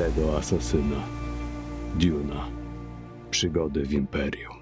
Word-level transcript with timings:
Credo 0.00 0.36
Asasyna. 0.36 0.96
Duna. 1.94 2.48
Przygody 3.30 3.86
w 3.86 3.92
Imperium. 3.92 4.56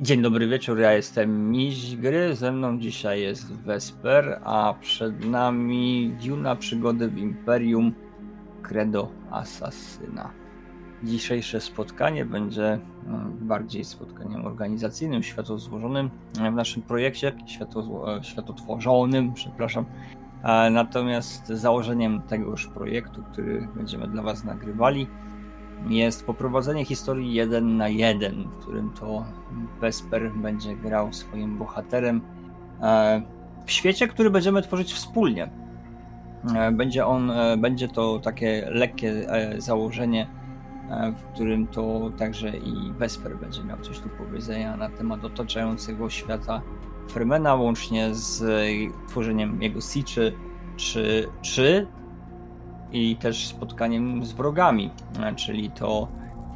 Dzień 0.00 0.22
dobry 0.22 0.48
wieczór, 0.48 0.78
ja 0.78 0.92
jestem 0.92 1.50
Miś 1.50 1.96
Gry, 1.96 2.36
ze 2.36 2.52
mną 2.52 2.78
dzisiaj 2.78 3.20
jest 3.20 3.52
Vesper, 3.52 4.40
a 4.44 4.74
przed 4.80 5.24
nami 5.24 6.14
Duna 6.26 6.56
Przygody 6.56 7.08
w 7.08 7.18
Imperium 7.18 7.94
Credo 8.62 9.08
Asasyna. 9.30 10.41
Dzisiejsze 11.04 11.60
spotkanie 11.60 12.24
będzie 12.24 12.78
mm, 13.06 13.38
bardziej 13.40 13.84
spotkaniem 13.84 14.46
organizacyjnym, 14.46 15.22
światozłożonym 15.22 16.10
w 16.34 16.54
naszym 16.54 16.82
projekcie, 16.82 17.32
światozło, 17.46 18.16
e, 18.16 18.24
światotworzonym, 18.24 19.32
przepraszam. 19.32 19.84
E, 20.42 20.70
Natomiast 20.70 21.46
założeniem 21.46 22.22
tegoż 22.22 22.66
projektu, 22.66 23.22
który 23.32 23.68
będziemy 23.76 24.08
dla 24.08 24.22
Was 24.22 24.44
nagrywali, 24.44 25.06
jest 25.88 26.26
poprowadzenie 26.26 26.84
historii 26.84 27.34
jeden 27.34 27.76
na 27.76 27.88
jeden, 27.88 28.44
w 28.44 28.56
którym 28.58 28.90
to 29.00 29.24
Vesper 29.80 30.32
będzie 30.32 30.76
grał 30.76 31.12
swoim 31.12 31.58
bohaterem 31.58 32.20
e, 32.82 33.22
w 33.66 33.70
świecie, 33.72 34.08
który 34.08 34.30
będziemy 34.30 34.62
tworzyć 34.62 34.92
wspólnie. 34.92 35.50
E, 36.54 36.72
Będzie 36.72 37.06
on, 37.06 37.30
e, 37.30 37.56
będzie 37.56 37.88
to 37.88 38.18
takie 38.18 38.68
lekkie 38.70 39.10
e, 39.10 39.60
założenie, 39.60 40.26
e, 40.26 40.41
w 41.16 41.34
którym 41.34 41.66
to 41.66 42.10
także 42.18 42.56
i 42.56 42.92
Vesper 42.92 43.36
będzie 43.36 43.64
miał 43.64 43.78
coś 43.78 44.00
do 44.00 44.08
powiedzenia 44.08 44.76
na 44.76 44.88
temat 44.88 45.24
otaczającego 45.24 46.10
świata 46.10 46.62
Fermena, 47.10 47.54
łącznie 47.54 48.14
z 48.14 48.42
e, 48.42 49.08
tworzeniem 49.08 49.62
jego 49.62 49.80
siczy, 49.80 50.32
czy, 50.76 51.28
czy 51.42 51.86
i 52.92 53.16
też 53.16 53.46
spotkaniem 53.46 54.24
z 54.24 54.32
wrogami, 54.32 54.90
e, 55.20 55.34
czyli 55.34 55.70
to, 55.70 56.08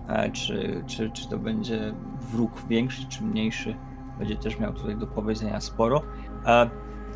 e, 0.08 0.30
czy, 0.30 0.84
czy, 0.86 1.10
czy 1.10 1.28
to 1.28 1.38
będzie 1.38 1.94
wróg 2.32 2.62
większy 2.68 3.06
czy 3.08 3.24
mniejszy, 3.24 3.74
będzie 4.18 4.36
też 4.36 4.58
miał 4.58 4.72
tutaj 4.72 4.96
do 4.96 5.06
powiedzenia 5.06 5.60
sporo. 5.60 6.02
E, 6.46 6.70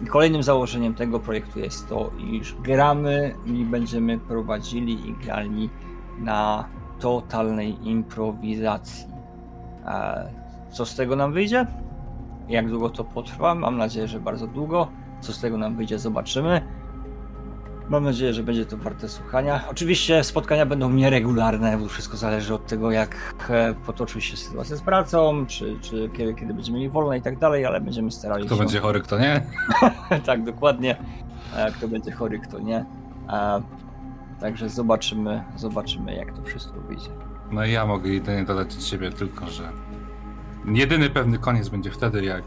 Kolejnym 0.09 0.43
założeniem 0.43 0.95
tego 0.95 1.21
projektu 1.21 1.59
jest 1.59 1.89
to, 1.89 2.11
iż 2.33 2.55
gramy 2.55 3.35
i 3.47 3.65
będziemy 3.65 4.19
prowadzili 4.19 5.09
i 5.09 5.15
grali 5.15 5.71
na 6.19 6.69
totalnej 7.01 7.89
improwizacji. 7.89 9.07
E, 9.87 10.31
Co 10.71 10.87
z 10.87 10.95
tego 10.95 11.17
nam 11.17 11.33
wyjdzie? 11.33 11.67
Jak 12.49 12.69
długo 12.69 12.91
to 12.91 13.05
potrwa? 13.05 13.55
Mam 13.55 13.77
nadzieję, 13.79 14.09
że 14.09 14.21
bardzo 14.21 14.47
długo. 14.47 14.89
Co 15.21 15.33
z 15.33 15.41
tego 15.41 15.59
nam 15.59 15.77
wyjdzie, 15.77 15.99
zobaczymy. 15.99 16.61
Mam 17.89 18.05
nadzieję, 18.05 18.35
że 18.35 18.43
będzie 18.43 18.67
to 18.67 18.77
warte 18.77 19.09
słuchania. 19.09 19.61
Oczywiście 19.71 20.25
spotkania 20.25 20.67
będą 20.67 20.91
nieregularne, 20.91 21.79
bo 21.79 21.87
wszystko 21.89 22.17
zależy 22.17 22.55
od 22.55 22.67
tego, 22.67 22.91
jak 22.91 23.17
e, 23.51 23.75
potoczy 23.87 24.21
się 24.21 24.37
sytuacja 24.37 24.77
z 24.77 24.81
pracą, 24.83 25.47
czy, 25.47 25.79
czy 25.81 26.11
kiedy, 26.17 26.35
kiedy 26.35 26.55
będziemy 26.55 26.79
mieli 26.79 26.91
wolne 26.91 27.19
i 27.19 27.23
tak 27.23 27.39
dalej, 27.39 27.67
ale 27.67 27.81
będziemy 27.81 28.11
starali 28.11 28.47
Kto 28.47 28.55
się. 28.55 28.59
będzie 28.61 28.81
chory, 28.81 29.01
kto 29.01 29.19
nie? 29.19 29.43
tak, 30.27 30.45
dokładnie. 30.45 30.97
E, 31.57 31.73
Kto 31.73 31.89
będzie 31.89 32.13
chory, 32.13 32.39
kto 32.39 32.59
nie. 32.59 32.85
Także 34.41 34.69
zobaczymy, 34.69 35.45
zobaczymy, 35.57 36.15
jak 36.15 36.37
to 36.37 36.43
wszystko 36.43 36.81
wyjdzie. 36.81 37.11
No 37.51 37.65
i 37.65 37.73
ja 37.73 37.87
mogę 37.87 38.11
jedynie 38.11 38.45
dodać 38.45 38.75
od 38.75 38.85
siebie 38.85 39.11
tylko, 39.11 39.47
że 39.47 39.73
jedyny 40.67 41.11
pewny 41.11 41.39
koniec 41.39 41.69
będzie 41.69 41.91
wtedy, 41.91 42.25
jak 42.25 42.45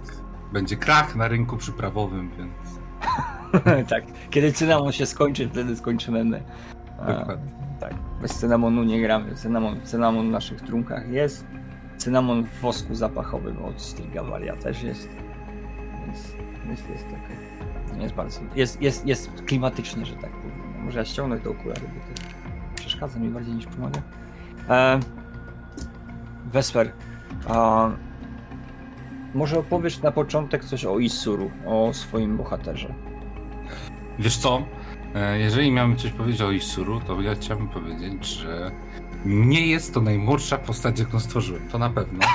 będzie 0.54 0.76
krach 0.76 1.16
na 1.16 1.28
rynku 1.28 1.58
przyprawowym, 1.58 2.32
więc 2.38 2.80
tak, 3.90 4.04
kiedy 4.30 4.52
cynamon 4.52 4.92
się 4.92 5.06
skończy, 5.06 5.50
wtedy 5.50 5.76
skończymy 5.76 6.24
my. 6.24 6.44
Dokładnie. 6.98 7.52
Tak, 7.80 7.94
bez 8.22 8.40
cynamonu 8.40 8.84
nie 8.84 9.02
gramy. 9.02 9.36
Cynamon, 9.36 9.82
cynamon 9.84 10.28
w 10.28 10.32
naszych 10.32 10.62
trunkach 10.62 11.10
jest. 11.10 11.46
Cynamon 11.98 12.44
w 12.44 12.60
wosku 12.62 12.96
zapachowym 12.96 13.66
od 13.66 13.82
Stilgavaria 13.82 14.56
też 14.56 14.84
jest. 14.84 15.10
Więc, 16.06 16.36
więc 16.66 16.80
jest 16.90 17.06
tak. 17.10 17.20
Jest 18.02 18.16
bardzo. 18.16 18.40
Jest, 18.56 18.82
jest, 18.82 19.08
jest 19.08 19.32
klimatycznie, 19.46 20.06
że 20.06 20.16
tak. 20.16 20.32
Może 20.84 21.00
ja 21.00 21.06
ściągnę 21.06 21.40
te 21.40 21.50
okulary, 21.50 21.82
bo 21.82 22.00
to 22.16 22.22
przeszkadza 22.76 23.20
mi 23.20 23.30
bardziej 23.30 23.54
niż 23.56 23.66
pomaga. 23.66 24.02
E, 24.70 25.00
Vesper, 26.46 26.92
a 27.50 27.90
może 29.34 29.60
opowiesz 29.60 30.02
na 30.02 30.12
początek 30.12 30.66
coś 30.66 30.86
o 30.86 31.00
Isuru, 31.00 31.52
o 31.66 31.94
swoim 31.94 32.38
bohaterze. 32.38 32.94
Wiesz 34.20 34.38
co? 34.38 34.62
E, 35.16 35.40
Jeżeli 35.40 35.72
miałbym 35.72 35.98
coś 35.98 36.12
powiedzieć 36.12 36.42
o 36.42 36.52
Isuru, 36.52 37.00
to 37.02 37.22
ja 37.22 37.36
chciałbym 37.36 37.68
powiedzieć, 37.70 38.26
że 38.26 38.72
nie 39.26 39.68
jest 39.68 39.94
to 39.94 40.02
najmłodsza 40.02 40.58
postać, 40.58 41.00
jaką 41.00 41.20
stworzyłem. 41.20 41.68
To 41.70 41.78
na 41.78 41.90
pewno. 41.90 42.20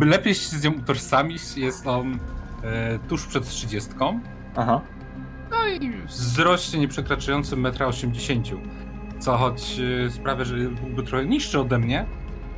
E, 0.00 0.04
Lepiej 0.06 0.34
się 0.34 0.56
z 0.56 0.64
nią 0.64 0.70
utożsamić. 0.70 1.56
Jest 1.56 1.86
on 1.86 2.18
e, 2.64 2.98
tuż 3.08 3.26
przed 3.26 3.44
30. 3.48 3.90
Aha. 4.56 4.80
No 5.66 5.72
i 5.86 5.90
wzroście 6.06 6.78
nieprzekraczającym 6.78 7.62
1,80 7.62 8.52
m. 8.52 8.58
Co 9.18 9.36
choć 9.36 9.80
e, 10.06 10.10
sprawia, 10.10 10.44
że 10.44 10.56
byłby 10.56 11.02
trochę 11.02 11.26
niższy 11.26 11.60
ode 11.60 11.78
mnie, 11.78 12.06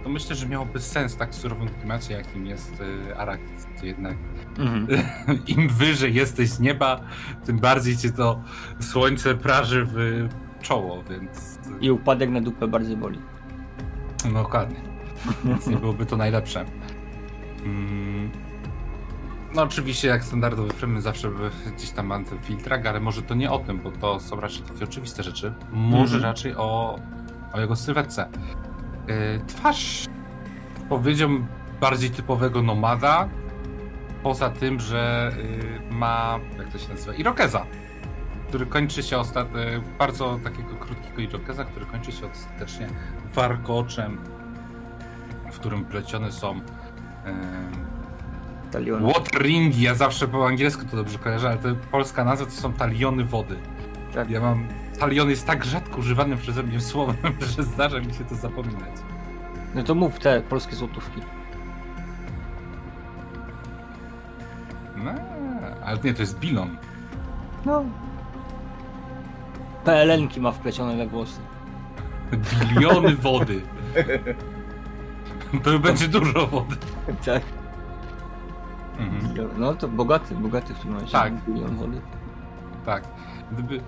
to 0.02 0.08
myślę, 0.08 0.36
że 0.36 0.48
miałoby 0.48 0.80
sens 0.80 1.16
tak 1.16 1.30
w 1.32 1.34
surowym 1.34 1.68
klimacie, 1.68 2.14
jakim 2.14 2.46
jest 2.46 2.82
e, 3.10 3.16
Arrakis. 3.16 3.66
Gdzie 3.76 3.86
Jednak 3.86 4.16
Mhm. 4.58 4.86
im 5.56 5.68
wyżej 5.68 6.14
jesteś 6.14 6.48
z 6.48 6.60
nieba, 6.60 7.00
tym 7.44 7.58
bardziej 7.58 7.96
cię 7.96 8.10
to 8.12 8.42
słońce 8.80 9.34
praży 9.34 9.86
w 9.86 10.28
czoło, 10.62 11.02
więc 11.10 11.58
I 11.80 11.90
upadek 11.90 12.30
na 12.30 12.40
dupę 12.40 12.68
bardziej 12.68 12.96
boli. 12.96 13.18
no 14.24 14.42
dokładnie. 14.42 14.76
Więc 15.44 15.66
nie 15.66 15.76
byłoby 15.76 16.06
to 16.06 16.16
najlepsze. 16.16 16.64
Mm. 17.64 18.30
No 19.54 19.62
oczywiście 19.62 20.08
jak 20.08 20.24
standardowy 20.24 20.72
Fremen 20.72 21.02
zawsze 21.02 21.30
gdzieś 21.76 21.90
tam 21.90 22.06
mam 22.06 22.24
ten 22.24 22.38
filtrak, 22.38 22.86
ale 22.86 23.00
może 23.00 23.22
to 23.22 23.34
nie 23.34 23.50
o 23.50 23.58
tym, 23.58 23.78
bo 23.78 23.90
to 23.90 24.20
są 24.20 24.40
raczej 24.40 24.62
takie 24.62 24.84
oczywiste 24.84 25.22
rzeczy. 25.22 25.52
Może 25.72 26.16
Mhm. 26.16 26.32
raczej 26.32 26.56
o, 26.56 26.98
o 27.52 27.60
jego 27.60 27.76
sylwetce. 27.76 28.28
Yy, 29.08 29.14
twarz 29.46 30.06
powiedziałbym 30.88 31.46
bardziej 31.80 32.10
typowego 32.10 32.62
nomada, 32.62 33.28
poza 34.22 34.50
tym, 34.50 34.80
że 34.80 35.32
yy, 35.90 35.96
ma, 35.96 36.38
jak 36.58 36.68
to 36.72 36.78
się 36.78 36.88
nazywa, 36.88 37.14
irokeza, 37.14 37.66
który 38.48 38.66
kończy 38.66 39.02
się 39.02 39.18
ostatnio, 39.18 39.60
bardzo 39.98 40.38
takiego 40.44 40.74
krótkiego 40.76 41.20
irokeza, 41.22 41.64
który 41.64 41.86
kończy 41.86 42.12
się 42.12 42.30
ostatecznie 42.30 42.88
warkoczem, 43.34 44.18
w 45.52 45.58
którym 45.58 45.84
plecione 45.84 46.32
są 46.32 46.54
yy, 46.54 46.62
Talion. 48.70 49.12
Waterringi, 49.12 49.82
ja 49.82 49.94
zawsze 49.94 50.28
po 50.28 50.46
angielsku 50.46 50.84
to 50.90 50.96
dobrze 50.96 51.18
kojarzę, 51.18 51.48
ale 51.48 51.58
to 51.58 51.68
polska 51.90 52.24
nazwa 52.24 52.46
to 52.46 52.52
są 52.52 52.72
taliony 52.72 53.24
wody. 53.24 53.56
Tak. 54.14 54.30
Ja 54.30 54.40
mam. 54.40 54.68
Talion 54.98 55.30
jest 55.30 55.46
tak 55.46 55.64
rzadko 55.64 55.98
używanym 55.98 56.38
przeze 56.38 56.62
mnie 56.62 56.80
słowem, 56.80 57.16
że 57.56 57.62
zdarza 57.62 58.00
mi 58.00 58.14
się 58.14 58.24
to 58.24 58.34
zapominać. 58.34 58.92
No 59.74 59.82
to 59.82 59.94
mów 59.94 60.18
te 60.18 60.40
polskie 60.40 60.76
złotówki. 60.76 61.20
No, 64.96 65.10
ale 65.84 65.98
nie, 66.04 66.14
to 66.14 66.22
jest 66.22 66.38
bilon. 66.38 66.76
No. 67.66 67.84
PLN-ki 69.84 70.40
ma 70.40 70.52
wplecione 70.52 70.96
we 70.96 71.06
włosy. 71.06 71.40
Biliony 72.60 73.16
wody. 73.16 73.60
To 75.62 75.78
będzie 75.88 76.08
dużo 76.08 76.46
wody. 76.46 76.76
Tak. 77.24 77.42
Mhm. 78.98 79.48
No 79.58 79.74
to 79.74 79.88
bogaty, 79.88 80.34
bogaty 80.34 80.74
w 80.74 80.78
tym 80.78 80.90
momencie. 80.90 81.12
Tak. 81.12 81.32
Bilion 81.44 81.76
wody. 81.76 82.00
Tak. 82.86 83.04
Gdyby. 83.52 83.80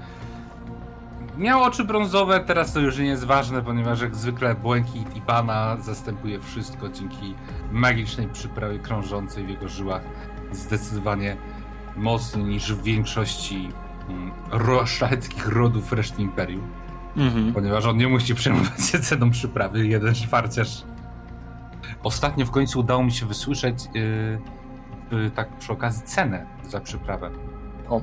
Miał 1.39 1.63
oczy 1.63 1.85
brązowe, 1.85 2.41
teraz 2.41 2.73
to 2.73 2.81
już 2.81 2.99
nie 2.99 3.05
jest 3.05 3.25
ważne, 3.25 3.63
ponieważ 3.63 4.01
jak 4.01 4.17
zwykle 4.17 4.55
błękit 4.55 5.17
Ibana 5.17 5.77
zastępuje 5.77 6.41
wszystko 6.41 6.89
dzięki 6.89 7.35
magicznej 7.73 8.29
przyprawie 8.29 8.79
krążącej 8.79 9.45
w 9.45 9.49
jego 9.49 9.69
żyłach. 9.69 10.03
Zdecydowanie 10.53 11.37
mocniej 11.97 12.45
niż 12.45 12.75
w 12.75 12.83
większości 12.83 13.69
mm, 14.09 14.31
ro, 14.51 14.87
szlacheckich 14.87 15.49
rodów 15.49 15.93
reszty 15.93 16.23
imperium. 16.23 16.71
Mhm. 17.17 17.53
Ponieważ 17.53 17.87
on 17.87 17.97
nie 17.97 18.09
musi 18.09 18.35
przejmować 18.35 18.87
się 18.91 18.99
ceną 18.99 19.31
przyprawy, 19.31 19.87
jeden 19.87 20.15
szwarciarz. 20.15 20.83
Ostatnio 22.03 22.47
w 22.47 22.51
końcu 22.51 22.81
udało 22.81 23.05
mi 23.05 23.13
się 23.13 23.27
wysłyszeć, 23.27 23.85
yy, 23.95 24.39
tak 25.35 25.57
przy 25.59 25.73
okazji, 25.73 26.03
cenę 26.03 26.47
za 26.63 26.81
przyprawę. 26.81 27.31
O. 27.89 28.03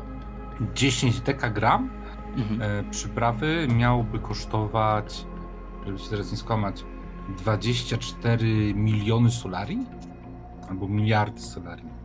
10 0.74 1.22
dekagram 1.22 1.90
Mhm. 2.38 2.62
e, 2.62 2.84
przyprawy 2.92 3.68
miałoby 3.76 4.20
kosztować, 4.20 5.26
żeby 5.86 6.00
się 6.00 6.10
teraz 6.10 6.32
nie 6.32 6.38
skłamać, 6.38 6.86
24 7.38 8.74
miliony 8.74 9.32
solarii? 9.32 9.86
Albo 10.70 10.88
miliardy 10.88 11.42
solarii. 11.42 11.98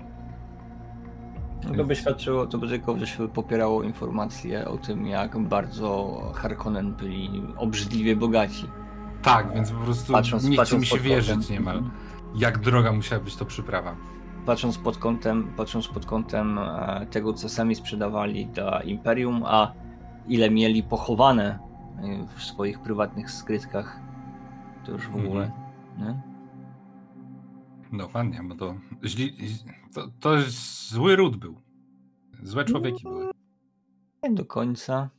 To 1.77 1.85
by 1.85 1.97
świadczyło, 1.97 2.47
to 2.47 2.59
by 2.59 2.69
tylko 2.69 2.97
popierało 3.35 3.83
informacje 3.83 4.69
o 4.69 4.79
tym, 4.79 5.07
jak 5.07 5.39
bardzo 5.39 6.21
Harkonnen 6.35 6.95
byli 6.95 7.43
obrzydliwie 7.57 8.17
bogaci. 8.17 8.67
Tak, 9.23 9.55
więc 9.55 9.71
po 9.71 9.81
prostu 9.81 10.13
patrząc, 10.13 10.45
nie 10.45 10.65
chce 10.65 10.79
mi 10.79 10.87
się 10.87 10.99
wierzyć 10.99 11.51
niemal, 11.51 11.77
mhm. 11.77 11.95
jak 12.35 12.59
droga 12.59 12.93
musiała 12.93 13.23
być 13.23 13.37
to 13.37 13.45
przyprawa. 13.45 13.97
Patrząc 14.47 14.79
pod 14.79 14.99
kątem, 14.99 15.53
patrząc 15.57 15.89
pod 15.89 16.07
kątem 16.07 16.59
e, 16.59 17.07
tego, 17.11 17.33
co 17.33 17.49
sami 17.49 17.75
sprzedawali 17.75 18.47
dla 18.47 18.83
Imperium, 18.83 19.43
a 19.47 19.73
ile 20.29 20.51
mieli 20.51 20.83
pochowane 20.83 21.59
e, 22.03 22.27
w 22.37 22.43
swoich 22.43 22.79
prywatnych 22.81 23.31
skrytkach, 23.31 24.01
to 24.87 24.93
już 24.93 25.09
w 25.09 25.17
ogóle. 25.17 25.53
Mm. 25.99 26.07
Nie? 26.07 26.33
Dokładnie, 27.99 28.41
bo 28.45 28.55
to, 28.55 28.75
źli, 29.05 29.37
to, 29.95 30.09
to 30.21 30.31
zły 30.89 31.17
ród 31.17 31.37
był. 31.37 31.61
Złe 32.43 32.65
człowieki 32.65 33.05
no, 33.05 33.11
były. 33.11 33.31
Nie 34.23 34.31
do 34.31 34.45
końca. 34.45 35.11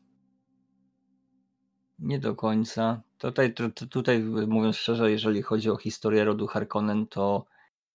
Nie 1.99 2.19
do 2.19 2.35
końca. 2.35 3.01
Tutaj, 3.17 3.53
tutaj, 3.89 4.23
mówiąc 4.47 4.75
szczerze, 4.75 5.11
jeżeli 5.11 5.41
chodzi 5.41 5.69
o 5.69 5.77
historię 5.77 6.25
rodu 6.25 6.47
Harkonnen, 6.47 7.07
to 7.07 7.45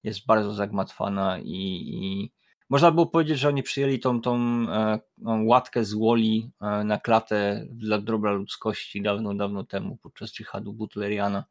jest 0.03 0.27
bardzo 0.27 0.55
zagmatwana 0.55 1.39
i, 1.39 1.83
i 1.87 2.33
można 2.71 2.91
było 2.91 3.07
powiedzieć, 3.07 3.39
że 3.39 3.49
oni 3.49 3.63
przyjęli 3.63 3.99
tą, 3.99 4.21
tą 4.21 4.37
e, 4.69 4.99
łatkę 5.25 5.85
z 5.85 5.95
Woli 5.95 6.51
e, 6.61 6.85
na 6.85 6.99
klatę 6.99 7.67
dla 7.71 7.99
dobra 7.99 8.33
ludzkości 8.33 9.03
dawno, 9.03 9.35
dawno 9.35 9.65
temu 9.65 9.97
podczas 9.97 10.33
dżihadu 10.33 10.73
butleriana, 10.73 11.45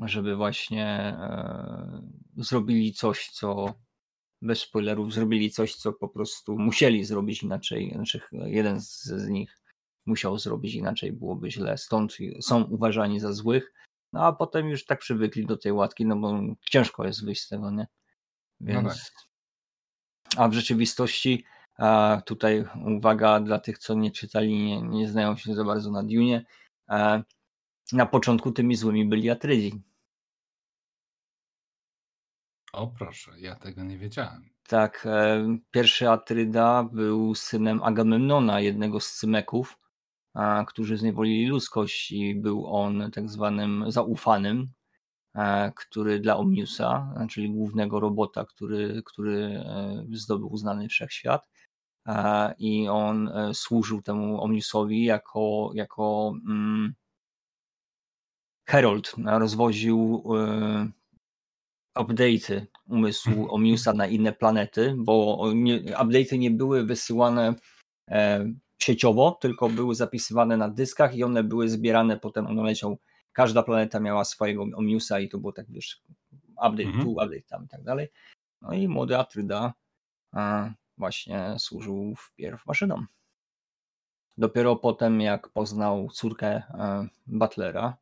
żeby 0.00 0.36
właśnie 0.36 0.86
e, 0.86 2.02
zrobili 2.36 2.92
coś, 2.92 3.30
co 3.30 3.74
bez 4.42 4.60
spoilerów 4.60 5.12
zrobili 5.12 5.50
coś, 5.50 5.74
co 5.74 5.92
po 5.92 6.08
prostu 6.08 6.58
musieli 6.58 7.04
zrobić 7.04 7.42
inaczej. 7.42 7.92
Znaczy, 7.94 8.20
jeden 8.32 8.80
z, 8.80 9.02
z 9.02 9.28
nich 9.28 9.60
musiał 10.06 10.38
zrobić 10.38 10.74
inaczej, 10.74 11.12
byłoby 11.12 11.50
źle. 11.50 11.78
Stąd 11.78 12.16
są 12.40 12.64
uważani 12.64 13.20
za 13.20 13.32
złych. 13.32 13.72
No 14.14 14.26
a 14.26 14.32
potem 14.32 14.68
już 14.68 14.84
tak 14.84 14.98
przywykli 14.98 15.46
do 15.46 15.56
tej 15.56 15.72
łatki, 15.72 16.06
no 16.06 16.16
bo 16.16 16.40
ciężko 16.70 17.06
jest 17.06 17.24
wyjść 17.24 17.42
z 17.42 17.48
tego, 17.48 17.70
nie? 17.70 17.86
No 18.60 18.72
Więc... 18.72 18.84
No 18.84 18.90
tak. 18.90 18.98
A 20.36 20.48
w 20.48 20.52
rzeczywistości 20.52 21.44
tutaj 22.26 22.64
uwaga 22.84 23.40
dla 23.40 23.58
tych, 23.58 23.78
co 23.78 23.94
nie 23.94 24.10
czytali, 24.10 24.58
nie, 24.58 24.82
nie 24.82 25.08
znają 25.08 25.36
się 25.36 25.54
za 25.54 25.64
bardzo 25.64 25.90
na 25.90 26.02
Dune. 26.02 26.44
Na 27.92 28.06
początku 28.06 28.52
tymi 28.52 28.76
złymi 28.76 29.04
byli 29.04 29.30
Atrydzi. 29.30 29.82
O 32.72 32.86
proszę, 32.86 33.32
ja 33.38 33.54
tego 33.54 33.84
nie 33.84 33.98
wiedziałem. 33.98 34.50
Tak, 34.68 35.06
e, 35.06 35.46
pierwszy 35.70 36.10
Atryda 36.10 36.84
był 36.92 37.34
synem 37.34 37.82
Agamemnona, 37.82 38.60
jednego 38.60 39.00
z 39.00 39.12
Cymeków, 39.12 39.78
którzy 40.66 40.96
zniewolili 40.96 41.46
ludzkość 41.46 42.12
i 42.12 42.34
był 42.34 42.66
on 42.66 43.10
tak 43.10 43.30
zwanym 43.30 43.84
zaufanym, 43.88 44.68
e, 45.34 45.72
który 45.76 46.20
dla 46.20 46.36
Omniusa, 46.36 47.14
czyli 47.30 47.50
głównego 47.50 48.00
robota, 48.00 48.44
który, 48.44 49.02
który 49.04 49.64
e, 49.66 50.04
zdobył 50.12 50.52
uznany 50.52 50.88
wszechświat, 50.88 51.48
i 52.58 52.88
on 52.88 53.30
służył 53.52 54.02
temu 54.02 54.42
Omniusowi 54.42 55.04
jako, 55.04 55.70
jako 55.74 56.32
mm, 56.46 56.94
Herold, 58.68 59.12
rozwoził 59.24 60.24
update'y 61.94 62.66
umysłu 62.88 63.32
mhm. 63.32 63.50
Omiusa 63.50 63.92
na 63.92 64.06
inne 64.06 64.32
planety, 64.32 64.94
bo 64.98 65.38
update'y 65.98 66.38
nie 66.38 66.50
były 66.50 66.84
wysyłane 66.84 67.54
e, 68.10 68.46
sieciowo, 68.84 69.38
tylko 69.40 69.68
były 69.68 69.94
zapisywane 69.94 70.56
na 70.56 70.68
dyskach 70.68 71.16
i 71.16 71.24
one 71.24 71.44
były 71.44 71.68
zbierane, 71.68 72.18
potem 72.18 72.46
on 72.46 72.56
leciał, 72.56 72.98
każda 73.32 73.62
planeta 73.62 74.00
miała 74.00 74.24
swojego 74.24 74.62
Omiusa 74.62 75.20
i 75.20 75.28
to 75.28 75.38
było 75.38 75.52
tak, 75.52 75.66
wiesz, 75.70 76.02
update 76.50 76.82
mhm. 76.82 77.04
tu, 77.04 77.10
update 77.10 77.42
tam 77.48 77.64
i 77.64 77.68
tak 77.68 77.82
dalej. 77.82 78.08
No 78.62 78.72
i 78.72 78.88
młody 78.88 79.18
Atryda 79.18 79.74
właśnie 80.98 81.56
służył 81.58 82.14
wpierw 82.18 82.66
maszynom. 82.66 83.06
Dopiero 84.38 84.76
potem, 84.76 85.20
jak 85.20 85.48
poznał 85.48 86.08
córkę 86.10 86.48
e, 86.48 87.08
Butlera, 87.26 87.96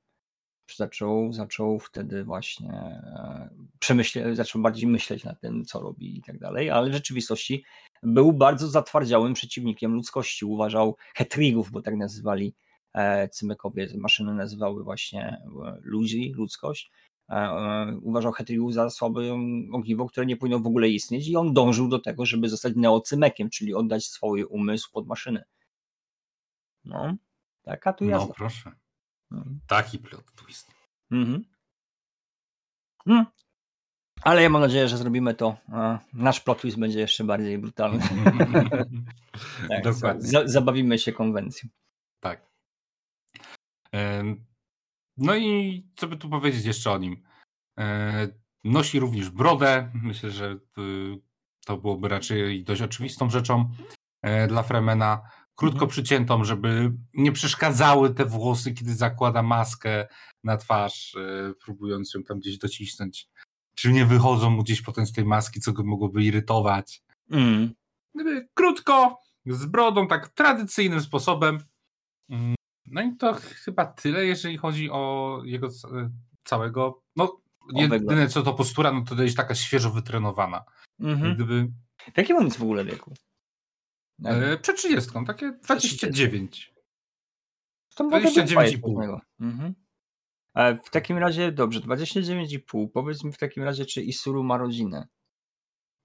zaczął, 0.76 1.32
zaczął 1.32 1.78
wtedy 1.78 2.24
właśnie 2.24 2.70
e, 2.72 3.48
przemyśleć, 3.78 4.36
zaczął 4.36 4.62
bardziej 4.62 4.88
myśleć 4.88 5.24
nad 5.24 5.40
tym, 5.40 5.64
co 5.64 5.80
robi 5.80 6.18
i 6.18 6.22
tak 6.22 6.38
dalej, 6.38 6.70
ale 6.70 6.90
w 6.90 6.92
rzeczywistości 6.92 7.64
był 8.02 8.32
bardzo 8.32 8.68
zatwardziałym 8.68 9.34
przeciwnikiem 9.34 9.94
ludzkości. 9.94 10.44
Uważał 10.44 10.96
hetrigów, 11.14 11.70
bo 11.70 11.82
tak 11.82 11.96
nazywali 11.96 12.54
e, 12.94 13.28
Cymykowie, 13.28 13.88
maszyny 13.98 14.34
nazywały 14.34 14.84
właśnie 14.84 15.22
e, 15.66 15.78
ludzi, 15.82 16.32
ludzkość. 16.36 16.90
Uważał 18.02 18.32
hetrigów 18.32 18.74
za 18.74 18.90
słabe 18.90 19.20
ogniwo, 19.72 20.06
które 20.06 20.26
nie 20.26 20.36
powinno 20.36 20.58
w 20.58 20.66
ogóle 20.66 20.88
istnieć 20.88 21.28
i 21.28 21.36
on 21.36 21.54
dążył 21.54 21.88
do 21.88 21.98
tego, 21.98 22.26
żeby 22.26 22.48
zostać 22.48 22.72
neocymekiem, 22.76 23.50
czyli 23.50 23.74
oddać 23.74 24.04
swój 24.04 24.44
umysł 24.44 24.92
pod 24.92 25.06
maszyny. 25.06 25.42
No, 26.84 27.16
taka 27.62 27.92
tu 27.92 28.04
jest. 28.04 28.28
No 28.28 28.34
proszę. 28.36 28.72
Taki 29.66 29.98
plot 29.98 30.32
twist. 30.34 30.72
Mhm. 31.10 31.44
Hmm. 33.04 33.26
Ale 34.22 34.42
ja 34.42 34.48
mam 34.48 34.62
nadzieję, 34.62 34.88
że 34.88 34.98
zrobimy 34.98 35.34
to. 35.34 35.56
Nasz 36.12 36.40
plot 36.40 36.60
twist 36.60 36.78
będzie 36.78 37.00
jeszcze 37.00 37.24
bardziej 37.24 37.58
brutalny. 37.58 38.02
tak, 39.68 39.84
Dokładnie. 39.84 40.28
zabawimy 40.44 40.98
się 40.98 41.12
konwencją. 41.12 41.68
Tak. 42.20 42.52
No 45.16 45.36
i 45.36 45.82
co 45.96 46.06
by 46.06 46.16
tu 46.16 46.28
powiedzieć 46.28 46.64
jeszcze 46.64 46.90
o 46.90 46.98
nim? 46.98 47.22
E, 47.78 48.28
nosi 48.64 49.00
również 49.00 49.30
brodę. 49.30 49.90
Myślę, 49.94 50.30
że 50.30 50.58
y, 50.78 51.20
to 51.66 51.76
byłoby 51.76 52.08
raczej 52.08 52.64
dość 52.64 52.82
oczywistą 52.82 53.30
rzeczą 53.30 53.70
e, 54.22 54.46
dla 54.46 54.62
Fremena 54.62 55.22
krótko 55.56 55.74
mhm. 55.74 55.90
przyciętą, 55.90 56.44
żeby 56.44 56.92
nie 57.14 57.32
przeszkadzały 57.32 58.14
te 58.14 58.24
włosy, 58.24 58.72
kiedy 58.72 58.94
zakłada 58.94 59.42
maskę 59.42 60.08
na 60.44 60.56
twarz, 60.56 61.14
e, 61.14 61.54
próbując 61.64 62.14
ją 62.14 62.22
tam 62.22 62.38
gdzieś 62.38 62.58
docisnąć. 62.58 63.28
Czy 63.74 63.92
nie 63.92 64.06
wychodzą 64.06 64.50
mu 64.50 64.62
gdzieś 64.62 64.82
potem 64.82 65.06
z 65.06 65.12
tej 65.12 65.24
maski, 65.24 65.60
co 65.60 65.72
go 65.72 65.84
mogłoby 65.84 66.24
irytować. 66.24 67.02
Mm. 67.30 67.70
Krótko, 68.54 69.18
z 69.46 69.66
brodą, 69.66 70.08
tak 70.08 70.28
tradycyjnym 70.28 71.00
sposobem. 71.00 71.58
Mm, 72.30 72.54
no 72.86 73.02
i 73.02 73.16
to 73.16 73.34
chyba 73.64 73.86
tyle, 73.86 74.26
jeżeli 74.26 74.56
chodzi 74.56 74.90
o 74.90 75.42
jego 75.44 75.66
e, 75.66 76.10
całego. 76.44 77.02
No, 77.16 77.40
jedyne 77.74 78.28
co 78.28 78.42
to 78.42 78.54
postura, 78.54 78.92
no 78.92 79.02
to 79.04 79.22
jest 79.22 79.36
taka 79.36 79.54
świeżo 79.54 79.90
wytrenowana. 79.90 80.64
Mhm. 81.00 81.34
Gdyby... 81.34 81.68
W 82.14 82.18
jakim 82.18 82.36
on 82.36 82.44
jest 82.44 82.58
w 82.58 82.62
ogóle 82.62 82.84
wieku? 82.84 83.14
E, 84.24 84.56
przed 84.56 84.76
30, 84.76 85.10
takie 85.26 85.52
29. 85.64 86.72
To 87.94 88.04
29,5. 88.04 89.18
Mhm. 89.40 89.74
E, 90.54 90.78
w 90.84 90.90
takim 90.90 91.18
razie, 91.18 91.52
dobrze, 91.52 91.80
29,5. 91.80 92.88
Powiedz 92.88 93.24
mi 93.24 93.32
w 93.32 93.38
takim 93.38 93.62
razie, 93.62 93.86
czy 93.86 94.02
Isuru 94.02 94.44
ma 94.44 94.56
rodzinę? 94.58 95.08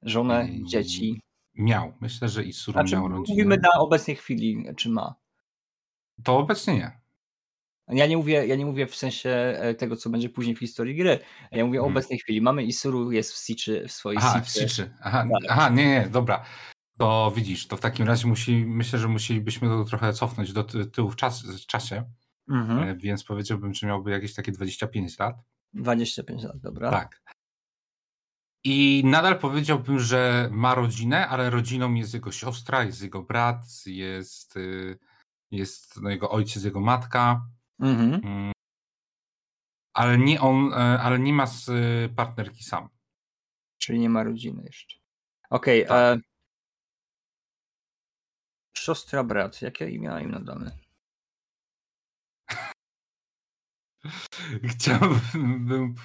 Żonę, 0.01 0.33
hmm. 0.33 0.67
dzieci? 0.67 1.21
Miał. 1.55 1.93
Myślę, 2.01 2.29
że 2.29 2.43
Isuru 2.43 2.73
znaczy, 2.73 2.95
miał 2.95 3.07
rodzinę. 3.07 3.25
Mówimy 3.29 3.57
na 3.57 3.69
obecnej 3.79 4.15
chwili, 4.15 4.65
czy 4.77 4.89
ma. 4.89 5.15
To 6.23 6.37
obecnie 6.37 6.73
nie. 6.73 6.99
Ja 7.87 8.07
nie 8.07 8.17
mówię, 8.17 8.47
ja 8.47 8.55
nie 8.55 8.65
mówię 8.65 8.87
w 8.87 8.95
sensie 8.95 9.29
e, 9.29 9.75
tego, 9.75 9.95
co 9.95 10.09
będzie 10.09 10.29
później 10.29 10.55
w 10.55 10.59
historii 10.59 10.95
gry. 10.95 11.19
Ja 11.51 11.65
mówię 11.65 11.77
hmm. 11.77 11.83
o 11.83 11.87
obecnej 11.87 12.19
chwili. 12.19 12.41
Mamy 12.41 12.63
Isuru, 12.63 13.11
jest 13.11 13.33
w 13.33 13.45
Siczy, 13.45 13.85
w 13.87 13.91
swojej 13.91 14.19
Aha, 14.21 14.41
Siczy. 14.45 14.67
w 14.67 14.69
Siczy. 14.69 14.93
Aha, 15.01 15.27
tak. 15.31 15.51
aha, 15.51 15.69
nie, 15.69 15.85
nie, 15.85 16.07
dobra. 16.11 16.45
To 16.97 17.31
widzisz, 17.35 17.67
to 17.67 17.77
w 17.77 17.79
takim 17.79 18.07
razie 18.07 18.27
musi, 18.27 18.65
myślę, 18.65 18.99
że 18.99 19.07
musielibyśmy 19.07 19.67
to 19.67 19.83
trochę 19.83 20.13
cofnąć 20.13 20.53
do 20.53 20.63
tyłu 20.63 21.09
w, 21.11 21.15
czas, 21.15 21.41
w 21.41 21.65
czasie, 21.65 22.03
mhm. 22.49 22.89
E, 22.89 22.95
więc 22.95 23.23
powiedziałbym, 23.23 23.73
że 23.73 23.87
miałby 23.87 24.11
jakieś 24.11 24.33
takie 24.33 24.51
25 24.51 25.19
lat. 25.19 25.35
25 25.73 26.43
lat, 26.43 26.57
dobra. 26.57 26.91
Tak. 26.91 27.21
I 28.63 29.01
nadal 29.05 29.39
powiedziałbym, 29.39 29.99
że 29.99 30.49
ma 30.51 30.75
rodzinę, 30.75 31.27
ale 31.27 31.49
rodziną 31.49 31.93
jest 31.93 32.13
jego 32.13 32.31
siostra, 32.31 32.83
jest 32.83 33.01
jego 33.01 33.23
brat, 33.23 33.65
jest, 33.85 34.57
y, 34.57 34.99
jest 35.51 36.01
no, 36.01 36.09
jego 36.09 36.29
ojciec, 36.29 36.63
jego 36.63 36.79
matka. 36.79 37.47
Mhm. 37.79 38.21
Mm. 38.25 38.51
Ale 39.93 40.17
nie 40.17 40.41
on, 40.41 40.73
e, 40.73 40.75
ale 40.75 41.19
nie 41.19 41.33
ma 41.33 41.47
z 41.47 41.69
y, 41.69 42.15
partnerki 42.15 42.63
sam. 42.63 42.89
Czyli 43.77 43.99
nie 43.99 44.09
ma 44.09 44.23
rodziny 44.23 44.63
jeszcze. 44.63 44.97
Okej, 45.49 45.85
okay, 45.85 46.15
tak. 46.17 46.26
Siostra, 48.77 49.23
brat. 49.23 49.61
Jakie 49.61 49.89
imiona 49.89 50.21
im 50.21 50.31
nadamy? 50.31 50.71
Chciałbym, 54.71 55.95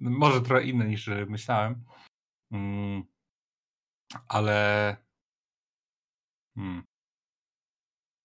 może 0.00 0.40
trochę 0.40 0.66
inne 0.66 0.88
niż 0.88 1.10
myślałem, 1.28 1.84
mm, 2.50 3.02
ale 4.28 4.96
hmm. 6.56 6.82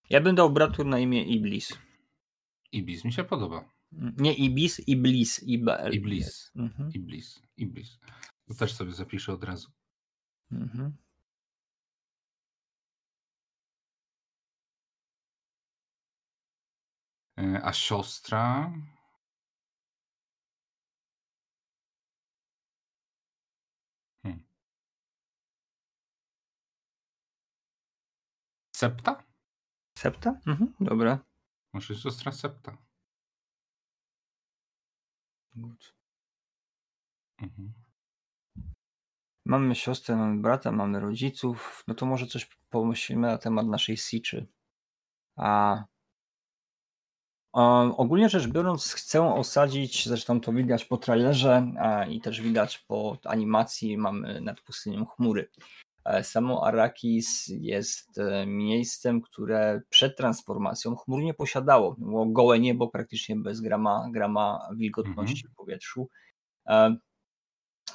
Ja 0.10 0.22
bym 0.22 0.36
dał 0.36 0.50
bratu 0.50 0.84
na 0.84 1.00
imię 1.00 1.24
Iblis. 1.24 1.78
Iblis 2.72 3.06
mi 3.06 3.14
się 3.14 3.24
podoba. 3.24 3.74
Nie 4.18 4.34
Ibis, 4.34 4.88
Iblis. 4.88 5.44
IBL. 5.44 5.94
Iblis. 5.94 6.52
Mhm. 6.56 6.92
Iblis. 6.94 7.42
Iblis. 7.58 8.00
To 8.48 8.54
też 8.54 8.74
sobie 8.74 8.92
zapiszę 8.92 9.34
od 9.34 9.44
razu. 9.44 9.72
Mhm. 10.52 10.98
A 17.64 17.74
siostra? 17.74 18.72
Hmm. 24.24 24.44
Septa? 28.76 29.24
Septa? 29.98 30.40
Mhm, 30.48 30.74
dobra. 30.80 31.20
Może 31.74 31.96
siostra 31.96 32.32
Septa. 32.32 32.78
Mhm. 37.42 37.74
Mamy 39.46 39.76
siostrę, 39.76 40.16
mamy 40.16 40.42
brata, 40.42 40.72
mamy 40.72 41.00
rodziców. 41.00 41.84
No 41.88 41.94
to 41.94 42.06
może 42.06 42.28
coś 42.28 42.46
pomyślimy 42.70 43.28
na 43.28 43.38
temat 43.38 43.68
naszej 43.68 43.98
Siczy. 43.98 44.48
A 45.38 45.84
ogólnie 47.98 48.30
rzecz 48.30 48.48
biorąc, 48.48 48.94
chcę 48.94 49.34
osadzić, 49.34 50.08
zresztą 50.08 50.42
to 50.42 50.54
widać 50.54 50.86
po 50.86 50.98
trailerze 50.98 51.68
i 52.10 52.22
też 52.22 52.42
widać 52.42 52.78
po 52.78 53.18
animacji, 53.24 53.98
mamy 53.98 54.42
nad 54.42 54.62
pustynią 54.62 55.06
chmury. 55.06 55.50
E, 56.06 56.24
samo 56.24 56.68
Arrakis 56.68 57.48
jest 57.48 58.18
e, 58.18 58.46
miejscem, 58.46 59.22
które 59.22 59.82
przed 59.90 60.18
transformacją 60.18 60.96
chmur 60.96 61.22
nie 61.22 61.34
posiadało. 61.34 61.96
Było 61.98 62.26
gołe 62.26 62.60
niebo 62.60 62.88
praktycznie 62.88 63.36
bez 63.36 63.62
grama, 63.62 64.08
grama 64.12 64.70
wilgotności 64.76 65.46
mhm. 65.46 65.54
w 65.54 65.56
powietrzu. 65.56 66.10
E, 66.68 66.96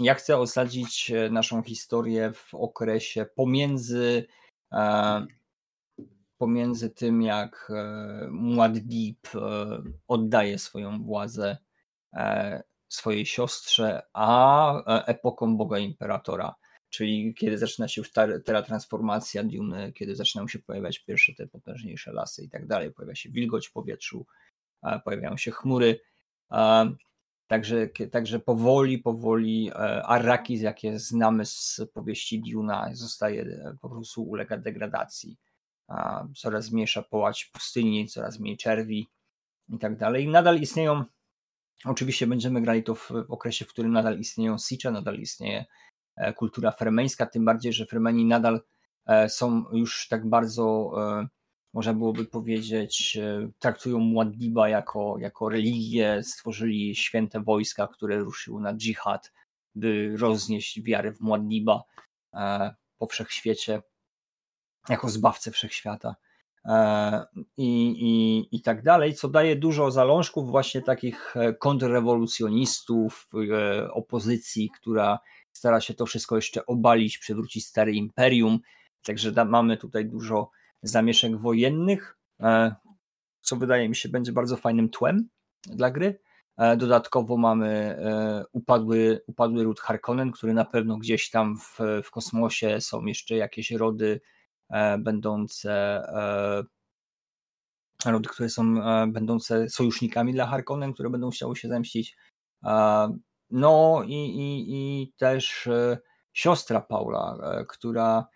ja 0.00 0.14
chcę 0.14 0.36
osadzić 0.38 1.12
naszą 1.30 1.62
historię 1.62 2.32
w 2.32 2.54
okresie 2.54 3.26
pomiędzy 3.36 4.26
pomiędzy 6.38 6.90
tym, 6.90 7.22
jak 7.22 7.72
Muad'Dib 8.30 9.16
oddaje 10.08 10.58
swoją 10.58 11.02
władzę 11.02 11.56
swojej 12.88 13.26
siostrze, 13.26 14.02
a 14.12 15.04
epoką 15.04 15.56
Boga 15.56 15.78
Imperatora 15.78 16.54
czyli 16.90 17.34
kiedy 17.34 17.58
zaczyna 17.58 17.88
się 17.88 18.00
już 18.00 18.12
ta 18.12 18.40
teletransformacja 18.40 19.44
Dune, 19.44 19.92
kiedy 19.92 20.16
zaczynają 20.16 20.48
się 20.48 20.58
pojawiać 20.58 20.98
pierwsze 20.98 21.34
te 21.34 21.46
potężniejsze 21.46 22.12
lasy 22.12 22.44
i 22.44 22.48
tak 22.48 22.66
dalej, 22.66 22.92
pojawia 22.92 23.14
się 23.14 23.30
wilgoć 23.30 23.68
w 23.68 23.72
powietrzu, 23.72 24.26
pojawiają 25.04 25.36
się 25.36 25.50
chmury, 25.50 26.00
Także, 27.48 27.88
także 28.12 28.38
powoli, 28.40 28.98
powoli 28.98 29.70
e, 29.70 29.72
Arrakis, 30.02 30.60
jakie 30.60 30.98
znamy 30.98 31.46
z 31.46 31.80
powieści 31.94 32.40
Duna, 32.40 32.90
zostaje, 32.92 33.42
e, 33.42 33.76
po 33.80 33.88
prostu 33.88 34.22
ulega 34.22 34.56
degradacji. 34.56 35.36
Coraz 36.36 36.72
mniejsza 36.72 37.02
połać 37.02 37.44
pustyni, 37.44 38.08
coraz 38.08 38.40
mniej 38.40 38.56
czerwi 38.56 39.08
i 39.68 39.78
tak 39.78 39.96
dalej. 39.96 40.28
Nadal 40.28 40.60
istnieją, 40.60 41.04
oczywiście 41.84 42.26
będziemy 42.26 42.60
grali 42.60 42.82
to 42.82 42.94
w, 42.94 43.08
w 43.08 43.30
okresie, 43.32 43.64
w 43.64 43.68
którym 43.68 43.92
nadal 43.92 44.18
istnieją 44.18 44.58
Sicze, 44.58 44.90
nadal 44.90 45.18
istnieje 45.18 45.64
E, 46.18 46.32
kultura 46.32 46.72
fremeńska, 46.72 47.26
tym 47.26 47.44
bardziej, 47.44 47.72
że 47.72 47.86
Fremeni 47.86 48.24
nadal 48.24 48.60
e, 49.06 49.28
są 49.28 49.64
już 49.72 50.08
tak 50.08 50.28
bardzo, 50.28 50.92
e, 50.96 51.28
można 51.74 51.94
byłoby 51.94 52.24
powiedzieć, 52.24 53.18
traktują 53.58 53.98
Muad'Diba 53.98 54.66
jako, 54.66 55.16
jako 55.18 55.48
religię, 55.48 56.22
stworzyli 56.22 56.96
święte 56.96 57.40
wojska, 57.40 57.86
które 57.86 58.18
ruszyły 58.18 58.60
na 58.60 58.74
dżihad, 58.74 59.32
by 59.74 60.16
roznieść 60.16 60.82
wiarę 60.82 61.12
w 61.12 61.20
Muad'Diba 61.20 61.80
po 62.98 63.06
wszechświecie, 63.06 63.82
jako 64.88 65.08
zbawcę 65.08 65.50
wszechświata. 65.50 66.16
I, 67.56 67.94
i, 67.98 68.56
i 68.56 68.62
tak 68.62 68.82
dalej, 68.82 69.14
co 69.14 69.28
daje 69.28 69.56
dużo 69.56 69.90
zalążków 69.90 70.50
właśnie 70.50 70.82
takich 70.82 71.34
kontrrewolucjonistów, 71.58 73.28
opozycji, 73.92 74.70
która 74.80 75.18
stara 75.52 75.80
się 75.80 75.94
to 75.94 76.06
wszystko 76.06 76.36
jeszcze 76.36 76.66
obalić, 76.66 77.18
przywrócić 77.18 77.66
stare 77.66 77.92
imperium. 77.92 78.58
Także 79.02 79.32
da, 79.32 79.44
mamy 79.44 79.76
tutaj 79.76 80.06
dużo 80.06 80.50
zamieszek 80.82 81.36
wojennych, 81.36 82.18
e, 82.40 82.74
co 83.40 83.56
wydaje 83.56 83.88
mi 83.88 83.96
się 83.96 84.08
będzie 84.08 84.32
bardzo 84.32 84.56
fajnym 84.56 84.88
tłem 84.88 85.28
dla 85.66 85.90
gry. 85.90 86.20
E, 86.56 86.76
dodatkowo 86.76 87.36
mamy 87.36 87.68
e, 87.68 88.44
upadły, 88.52 89.20
upadły 89.26 89.64
ród 89.64 89.80
Harkonnen, 89.80 90.32
który 90.32 90.54
na 90.54 90.64
pewno 90.64 90.96
gdzieś 90.96 91.30
tam 91.30 91.58
w, 91.58 91.78
w 92.04 92.10
kosmosie 92.10 92.80
są 92.80 93.06
jeszcze 93.06 93.36
jakieś 93.36 93.70
rody 93.70 94.20
będące 94.98 96.02
rody, 98.06 98.28
które 98.28 98.48
są 98.48 98.74
będące 99.12 99.68
sojusznikami 99.68 100.32
dla 100.32 100.46
Harkonnen, 100.46 100.92
które 100.92 101.10
będą 101.10 101.30
chciały 101.30 101.56
się 101.56 101.68
zemścić. 101.68 102.16
No 103.50 104.02
i, 104.06 104.14
i, 104.14 104.64
i 104.68 105.12
też 105.12 105.66
e, 105.66 105.98
siostra 106.32 106.80
Paula, 106.80 107.38
e, 107.42 107.64
która 107.64 108.28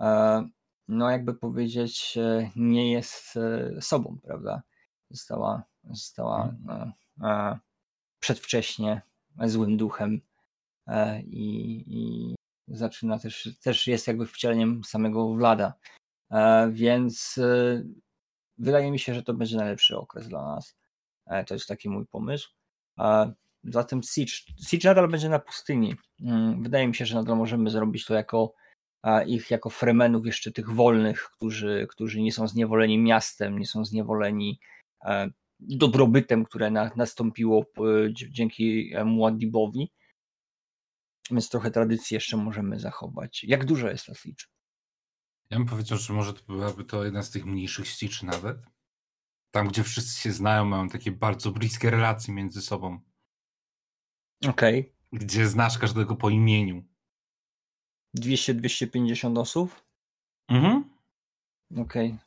e, 0.00 0.48
no 0.88 1.10
jakby 1.10 1.34
powiedzieć 1.34 2.18
nie 2.56 2.92
jest 2.92 3.38
sobą, 3.80 4.18
prawda? 4.22 4.62
Została, 5.10 5.62
została 5.84 6.54
mhm. 7.18 7.58
przedwcześnie 8.20 9.02
złym 9.46 9.76
duchem 9.76 10.20
i, 11.24 11.84
i 11.86 12.34
zaczyna 12.70 13.18
też, 13.18 13.48
też 13.62 13.86
jest 13.86 14.06
jakby 14.06 14.26
wcieleniem 14.26 14.84
samego 14.84 15.34
Vlada. 15.34 15.74
Więc 16.70 17.40
wydaje 18.58 18.90
mi 18.90 18.98
się, 18.98 19.14
że 19.14 19.22
to 19.22 19.34
będzie 19.34 19.56
najlepszy 19.56 19.96
okres 19.98 20.28
dla 20.28 20.44
nas. 20.44 20.76
To 21.46 21.54
jest 21.54 21.68
taki 21.68 21.88
mój 21.88 22.06
pomysł. 22.06 22.48
Zatem 23.64 24.02
Siege, 24.02 24.32
Siege 24.68 24.88
nadal 24.88 25.08
będzie 25.08 25.28
na 25.28 25.38
pustyni. 25.38 25.94
Mm, 26.20 26.62
wydaje 26.62 26.88
mi 26.88 26.94
się, 26.94 27.06
że 27.06 27.14
nadal 27.14 27.36
możemy 27.36 27.70
zrobić 27.70 28.04
to 28.04 28.14
jako 28.14 28.54
ich 29.26 29.50
jako 29.50 29.70
fremenów 29.70 30.26
jeszcze 30.26 30.52
tych 30.52 30.70
wolnych, 30.70 31.30
którzy, 31.36 31.86
którzy 31.90 32.20
nie 32.20 32.32
są 32.32 32.48
zniewoleni 32.48 32.98
miastem, 32.98 33.58
nie 33.58 33.66
są 33.66 33.84
zniewoleni 33.84 34.60
e, 35.04 35.30
dobrobytem, 35.60 36.44
które 36.44 36.70
na, 36.70 36.90
nastąpiło 36.96 37.60
e, 37.60 37.82
dzięki 38.12 38.92
e, 38.94 39.04
Muadibowi. 39.04 39.90
Więc 41.30 41.48
trochę 41.48 41.70
tradycji 41.70 42.14
jeszcze 42.14 42.36
możemy 42.36 42.80
zachować. 42.80 43.44
Jak 43.44 43.64
dużo 43.64 43.88
jest 43.88 44.06
ta 44.06 44.14
Siege? 44.14 44.44
Ja 45.50 45.58
bym 45.58 45.66
powiedział, 45.66 45.98
że 45.98 46.12
może 46.12 46.34
to 46.34 46.42
byłaby 46.46 46.84
to 46.84 47.04
jedna 47.04 47.22
z 47.22 47.30
tych 47.30 47.46
mniejszych 47.46 47.88
Siege 47.88 48.16
nawet. 48.22 48.56
Tam, 49.50 49.68
gdzie 49.68 49.84
wszyscy 49.84 50.20
się 50.20 50.32
znają, 50.32 50.64
mają 50.64 50.88
takie 50.88 51.12
bardzo 51.12 51.50
bliskie 51.50 51.90
relacje 51.90 52.34
między 52.34 52.62
sobą. 52.62 53.00
Okej. 54.48 54.80
Okay. 54.80 54.94
Gdzie 55.12 55.46
znasz 55.46 55.78
każdego 55.78 56.16
po 56.16 56.30
imieniu. 56.30 56.84
200-250 58.16 59.38
osób? 59.38 59.82
Mhm. 60.48 60.84
Okej. 61.76 62.08
Okay. 62.08 62.18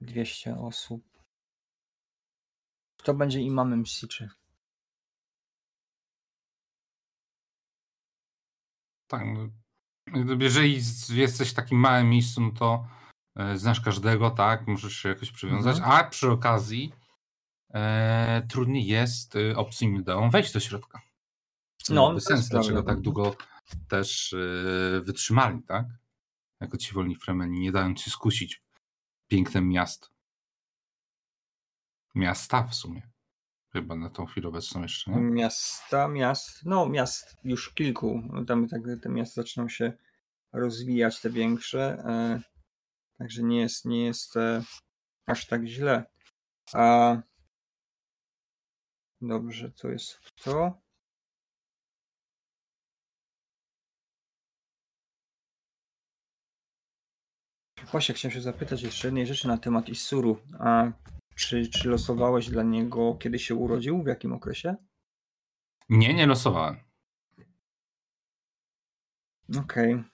Dwieście 0.00 0.58
osób. 0.58 1.15
Kto 3.06 3.14
będzie 3.14 3.40
imamem 3.40 3.86
Siczy? 3.86 4.28
Tak. 9.06 9.24
No, 9.26 9.48
jeżeli 10.40 10.80
jesteś 11.10 11.50
w 11.50 11.54
takim 11.54 11.78
małym 11.78 12.10
miejscu, 12.10 12.40
no 12.40 12.50
to 12.50 12.86
E, 13.36 13.58
znasz 13.58 13.80
każdego, 13.80 14.30
tak, 14.30 14.66
możesz 14.66 14.92
się 14.92 15.08
jakoś 15.08 15.30
przywiązać, 15.30 15.76
mhm. 15.76 15.96
a 15.96 16.04
przy 16.04 16.30
okazji 16.30 16.92
e, 17.74 18.46
trudniej 18.48 18.86
jest 18.86 19.36
e, 19.36 19.56
obcym 19.56 19.96
ideom 19.96 20.30
wejść 20.30 20.52
do 20.52 20.60
środka. 20.60 21.00
No, 21.88 22.12
no 22.12 22.20
sens, 22.20 22.48
dlaczego 22.48 22.82
tak 22.82 23.00
długo 23.00 23.36
też 23.88 24.32
e, 24.32 25.00
wytrzymali, 25.00 25.62
tak? 25.62 25.86
Jako 26.60 26.76
ci 26.76 26.94
wolni 26.94 27.16
fremeni, 27.16 27.60
nie 27.60 27.72
dają 27.72 27.94
ci 27.94 28.10
skusić 28.10 28.62
pięknem 29.28 29.68
miast. 29.68 30.10
Miasta 32.16 32.62
w 32.62 32.74
sumie. 32.74 33.02
Chyba 33.72 33.96
na 33.96 34.10
tą 34.10 34.26
chwilę 34.26 34.48
obecną 34.48 34.82
jeszcze, 34.82 35.10
nie? 35.10 35.16
Miasta, 35.16 36.08
miast, 36.08 36.64
no 36.64 36.88
miast 36.88 37.36
już 37.44 37.74
kilku. 37.74 38.22
Tam 38.46 38.68
tak, 38.68 38.80
te 39.02 39.08
miasta 39.08 39.42
zaczną 39.42 39.68
się 39.68 39.92
rozwijać, 40.52 41.20
te 41.20 41.30
większe. 41.30 41.82
E, 42.06 42.40
Także 43.18 43.42
nie 43.42 43.60
jest, 43.60 43.84
nie 43.84 44.04
jest, 44.04 44.36
e, 44.36 44.62
aż 45.26 45.46
tak 45.46 45.66
źle. 45.66 46.04
A... 46.72 47.16
Dobrze, 49.20 49.70
to 49.70 49.88
jest 49.88 50.20
to. 50.44 50.82
Właśnie 57.90 58.14
chciałem 58.14 58.34
się 58.34 58.40
zapytać 58.40 58.82
jeszcze 58.82 59.08
jednej 59.08 59.26
rzeczy 59.26 59.48
na 59.48 59.58
temat 59.58 59.88
Isuru. 59.88 60.38
A 60.58 60.92
czy, 61.36 61.68
czy 61.68 61.88
losowałeś 61.88 62.50
dla 62.50 62.62
niego, 62.62 63.14
kiedy 63.14 63.38
się 63.38 63.54
urodził? 63.54 64.02
W 64.02 64.06
jakim 64.06 64.32
okresie? 64.32 64.76
Nie, 65.88 66.14
nie 66.14 66.26
losowałem. 66.26 66.76
Okej. 69.48 69.94
Okay. 69.94 70.04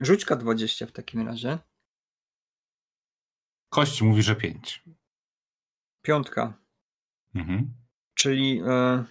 Rzućka 0.00 0.36
20 0.36 0.86
w 0.86 0.92
takim 0.92 1.26
razie. 1.26 1.58
Kość 3.68 4.02
mówi, 4.02 4.22
że 4.22 4.36
5. 4.36 4.84
Piątka. 6.02 6.58
Mhm. 7.34 7.74
Czyli. 8.14 8.62
E... 8.66 9.04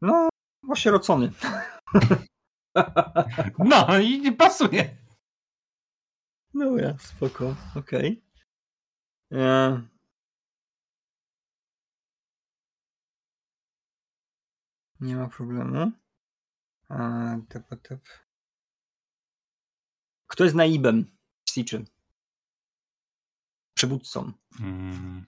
No, 0.00 0.28
osierocony. 0.68 1.32
No 3.58 3.98
i 3.98 4.20
nie 4.20 4.32
pasuje. 4.32 4.96
No 6.54 6.76
ja, 6.76 6.98
spoko, 6.98 7.56
okej. 7.74 8.22
Okay. 9.30 9.40
E... 9.40 9.82
Nie 15.00 15.16
ma 15.16 15.28
problemu. 15.28 15.92
A, 16.88 17.36
tep, 17.48 17.82
tep. 17.82 18.08
Kto 20.26 20.44
jest 20.44 20.56
naibem 20.56 21.18
Siczy? 21.48 21.84
Przywódcą. 23.74 24.32
Hmm. 24.58 25.26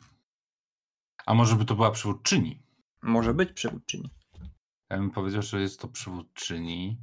A 1.26 1.34
może 1.34 1.56
by 1.56 1.64
to 1.64 1.74
była 1.74 1.90
przywódczyni? 1.90 2.62
Może 3.02 3.34
być 3.34 3.52
przywódczyni. 3.52 4.10
Ja 4.90 4.96
bym 4.98 5.10
powiedział, 5.10 5.42
że 5.42 5.60
jest 5.60 5.80
to 5.80 5.88
przywódczyni. 5.88 6.98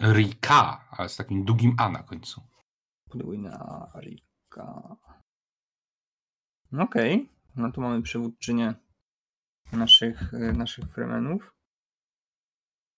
Rika, 0.00 0.88
ale 0.90 1.08
z 1.08 1.16
takim 1.16 1.44
długim 1.44 1.74
A 1.78 1.88
na 1.88 2.02
końcu. 2.02 2.42
Podwójna 3.10 3.86
Rika. 4.00 4.96
Okej, 6.72 7.14
okay. 7.14 7.28
no 7.56 7.72
tu 7.72 7.80
mamy 7.80 8.02
przywódczynię 8.02 8.74
naszych, 9.72 10.34
y, 10.34 10.52
naszych 10.52 10.84
fremenów. 10.94 11.54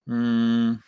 Hmm. 0.08 0.78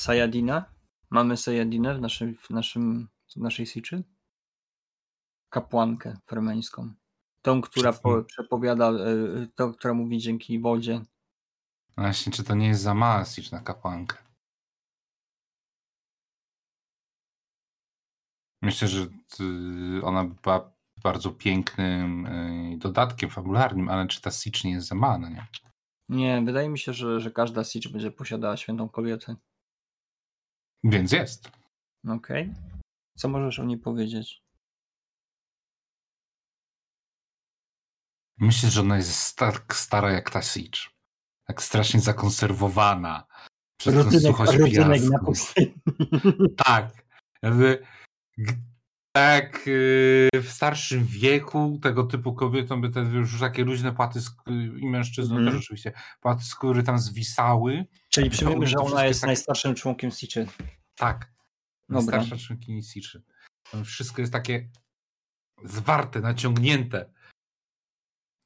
Sayadina. 0.00 0.74
Mamy 1.10 1.36
Sayadinę 1.36 1.94
w 1.94 2.00
naszym, 2.00 2.36
w 2.36 2.50
naszym 2.50 3.08
w 3.32 3.36
naszej 3.36 3.66
siczy. 3.66 4.13
Kapłankę 5.54 6.16
fremeńską. 6.26 6.94
Tą, 7.42 7.60
która 7.60 7.92
po, 7.92 8.24
przepowiada, 8.24 8.90
y, 8.90 8.94
y, 9.42 9.48
tą, 9.54 9.72
która 9.72 9.94
mówi 9.94 10.18
dzięki 10.18 10.58
wodzie. 10.60 11.00
Właśnie, 11.96 12.32
czy 12.32 12.44
to 12.44 12.54
nie 12.54 12.68
jest 12.68 12.82
za 12.82 12.94
mała 12.94 13.24
na 13.52 13.60
kapłankę? 13.60 14.16
Myślę, 18.62 18.88
że 18.88 19.06
ona 20.02 20.24
była 20.24 20.72
bardzo 21.02 21.30
pięknym 21.30 22.26
y, 22.26 22.78
dodatkiem 22.78 23.30
fabularnym, 23.30 23.88
ale 23.88 24.06
czy 24.06 24.20
ta 24.20 24.30
Sitch 24.30 24.64
nie 24.64 24.70
jest 24.70 24.88
za 24.88 24.94
mała, 24.94 25.18
no 25.18 25.28
nie? 25.28 25.46
Nie, 26.08 26.42
wydaje 26.44 26.68
mi 26.68 26.78
się, 26.78 26.92
że, 26.92 27.20
że 27.20 27.30
każda 27.30 27.64
Sitch 27.64 27.88
będzie 27.88 28.10
posiadała 28.10 28.56
świętą 28.56 28.88
kobietę. 28.88 29.36
Więc 30.84 31.12
jest. 31.12 31.50
Okej. 32.08 32.42
Okay. 32.42 32.54
Co 33.16 33.28
możesz 33.28 33.58
o 33.58 33.64
niej 33.64 33.78
powiedzieć? 33.78 34.43
Myślę, 38.38 38.70
że 38.70 38.80
ona 38.80 38.96
jest 38.96 39.36
tak 39.36 39.76
stara 39.76 40.12
jak 40.12 40.30
ta 40.30 40.42
Sitch. 40.42 40.80
Tak 41.46 41.62
strasznie 41.62 42.00
zakonserwowana. 42.00 43.26
Przez 43.76 43.94
rodynek 43.94 45.02
na 45.02 45.18
pustyni. 45.18 45.74
Tak. 46.66 47.04
Jakby 47.42 47.84
tak 49.16 49.68
y, 49.68 50.28
w 50.42 50.48
starszym 50.48 51.04
wieku 51.04 51.78
tego 51.82 52.04
typu 52.04 52.34
kobietom 52.34 52.80
by 52.80 52.90
te 52.90 53.00
już 53.00 53.40
takie 53.40 53.64
luźne 53.64 53.92
płaty 53.92 54.20
i 54.76 54.86
mężczyznom 54.86 55.38
mm. 55.38 55.52
też 55.52 55.62
oczywiście 55.62 55.92
płaty 56.20 56.44
skóry 56.44 56.82
tam 56.82 56.98
zwisały. 56.98 57.84
Czyli 58.08 58.30
przyjmujemy, 58.30 58.66
że 58.66 58.78
ona 58.78 59.04
jest 59.04 59.20
tak... 59.20 59.28
najstarszym 59.28 59.74
członkiem 59.74 60.10
Siczy. 60.10 60.46
Tak. 60.94 61.32
Najstarsza 61.88 62.36
członkini 62.36 62.82
Siczy. 62.82 63.22
Wszystko 63.84 64.20
jest 64.20 64.32
takie 64.32 64.68
zwarte, 65.64 66.20
naciągnięte. 66.20 67.10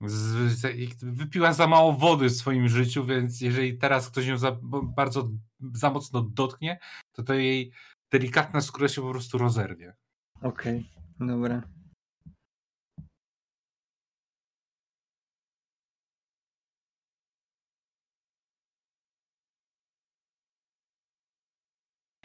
Z, 0.05 0.67
wypiła 1.03 1.53
za 1.53 1.67
mało 1.67 1.93
wody 1.93 2.29
w 2.29 2.37
swoim 2.37 2.69
życiu, 2.69 3.05
więc 3.05 3.41
jeżeli 3.41 3.79
teraz 3.79 4.11
ktoś 4.11 4.27
ją 4.27 4.39
za, 4.39 4.59
bardzo 4.83 5.31
za 5.75 5.91
mocno 5.91 6.23
dotknie, 6.23 6.79
to 7.13 7.23
to 7.23 7.35
jej 7.35 7.73
delikatna 8.13 8.61
skóra 8.61 8.89
się 8.89 9.03
po 9.03 9.11
prostu 9.11 9.39
rozerwie. 9.39 9.95
Okej, 10.43 10.91
okay, 11.17 11.27
dobra. 11.27 11.63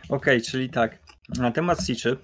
Okej, 0.03 0.37
okay, 0.37 0.41
czyli 0.41 0.69
tak. 0.69 0.99
Na 1.29 1.51
temat 1.51 1.85
Siczy, 1.85 2.17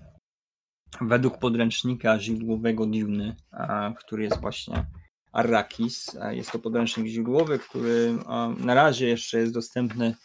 według 1.02 1.40
podręcznika 1.40 2.20
źródłowego 2.20 2.86
Duny, 2.86 3.36
który 3.98 4.24
jest 4.24 4.42
właśnie 4.42 4.86
Arrakis, 5.32 6.18
jest 6.30 6.52
to 6.52 6.60
podręcznik 6.60 7.08
źródłowy, 7.08 7.60
który 7.60 8.18
na 8.58 8.74
razie 8.74 9.08
jeszcze 9.08 9.40
jest 9.40 9.54
dostępny 9.54 10.16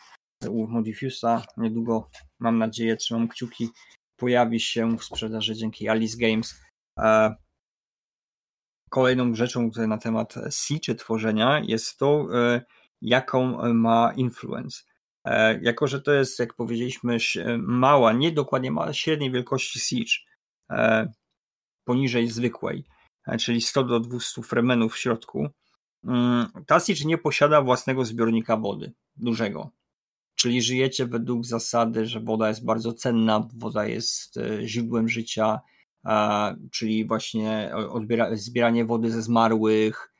u 0.49 0.67
Modifusa. 0.67 1.43
Niedługo, 1.57 2.11
mam 2.39 2.59
nadzieję, 2.59 2.97
trzymam 2.97 3.29
kciuki, 3.29 3.69
pojawi 4.17 4.61
się 4.61 4.97
w 4.99 5.05
sprzedaży 5.05 5.55
dzięki 5.55 5.89
Alice 5.89 6.17
Games. 6.19 6.61
E, 6.99 7.35
kolejną 8.91 9.35
rzeczą 9.35 9.71
na 9.89 9.99
temat 9.99 10.35
Siege 10.51 10.95
tworzenia 10.95 11.63
jest 11.65 11.99
to, 11.99 12.27
e, 12.35 12.63
jaką 13.03 13.73
ma 13.75 14.13
influence. 14.17 14.83
E, 15.25 15.61
jako, 15.63 15.87
że 15.87 16.03
to 16.03 16.13
jest, 16.13 16.39
jak 16.39 16.55
powiedzieliśmy, 16.55 17.17
mała, 17.59 18.13
nie 18.13 18.33
dokładnie 18.33 18.71
mała, 18.71 18.93
średniej 18.93 19.31
wielkości 19.31 19.81
Siege, 19.81 20.13
poniżej 21.85 22.29
zwykłej, 22.29 22.85
czyli 23.39 23.61
100 23.61 23.85
do 23.85 24.01
200 24.01 24.43
fremenów 24.43 24.95
w 24.95 24.99
środku, 24.99 25.49
mm, 26.05 26.47
ta 26.67 26.81
Siege 26.81 27.05
nie 27.05 27.19
posiada 27.19 27.63
własnego 27.63 28.05
zbiornika 28.05 28.57
wody, 28.57 28.93
dużego. 29.17 29.71
Czyli 30.35 30.63
żyjecie 30.63 31.07
według 31.07 31.45
zasady, 31.45 32.07
że 32.07 32.21
woda 32.21 32.49
jest 32.49 32.65
bardzo 32.65 32.93
cenna, 32.93 33.49
woda 33.55 33.87
jest 33.87 34.37
e, 34.37 34.69
źródłem 34.69 35.09
życia, 35.09 35.61
czyli 36.71 37.05
właśnie 37.05 37.73
odbiera, 37.91 38.37
zbieranie 38.37 38.85
wody 38.85 39.11
ze 39.11 39.23
zmarłych 39.23 40.13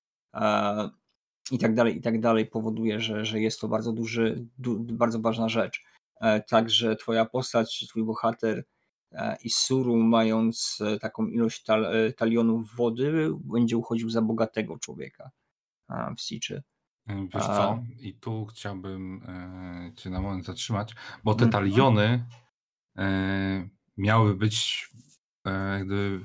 i 1.51 1.59
tak 1.59 1.75
dalej, 1.75 1.97
i 1.97 2.01
tak 2.01 2.21
dalej 2.21 2.47
powoduje, 2.47 3.01
że, 3.01 3.25
że 3.25 3.41
jest 3.41 3.61
to 3.61 3.69
bardzo 3.69 3.93
duży, 3.93 4.47
bardzo 4.93 5.21
ważna 5.21 5.49
rzecz. 5.49 5.83
E, 6.21 6.41
także 6.41 6.97
twoja 6.97 7.25
postać, 7.25 7.87
twój 7.89 8.05
bohater 8.05 8.59
e, 8.59 8.65
i 9.45 9.51
Suru, 9.51 9.97
mając 9.97 10.79
taką 11.01 11.27
ilość 11.27 11.63
tal, 11.63 11.87
talionów 12.17 12.77
wody, 12.77 13.31
będzie 13.45 13.77
uchodził 13.77 14.11
za 14.11 14.23
bogatego 14.23 14.79
człowieka 14.79 15.31
w 16.17 16.21
Siczy. 16.21 16.63
Wiesz 17.07 17.43
A... 17.43 17.57
co? 17.57 17.83
I 17.99 18.15
tu 18.15 18.47
chciałbym 18.47 19.23
e, 19.29 19.93
Cię 19.97 20.11
na 20.11 20.21
moment 20.21 20.45
zatrzymać, 20.45 20.95
bo 21.25 21.35
te 21.35 21.45
mhm. 21.45 21.53
taliony 21.53 22.27
e, 22.99 23.69
miały 23.97 24.35
być 24.35 24.89
e, 25.45 25.79
jakby 25.79 26.21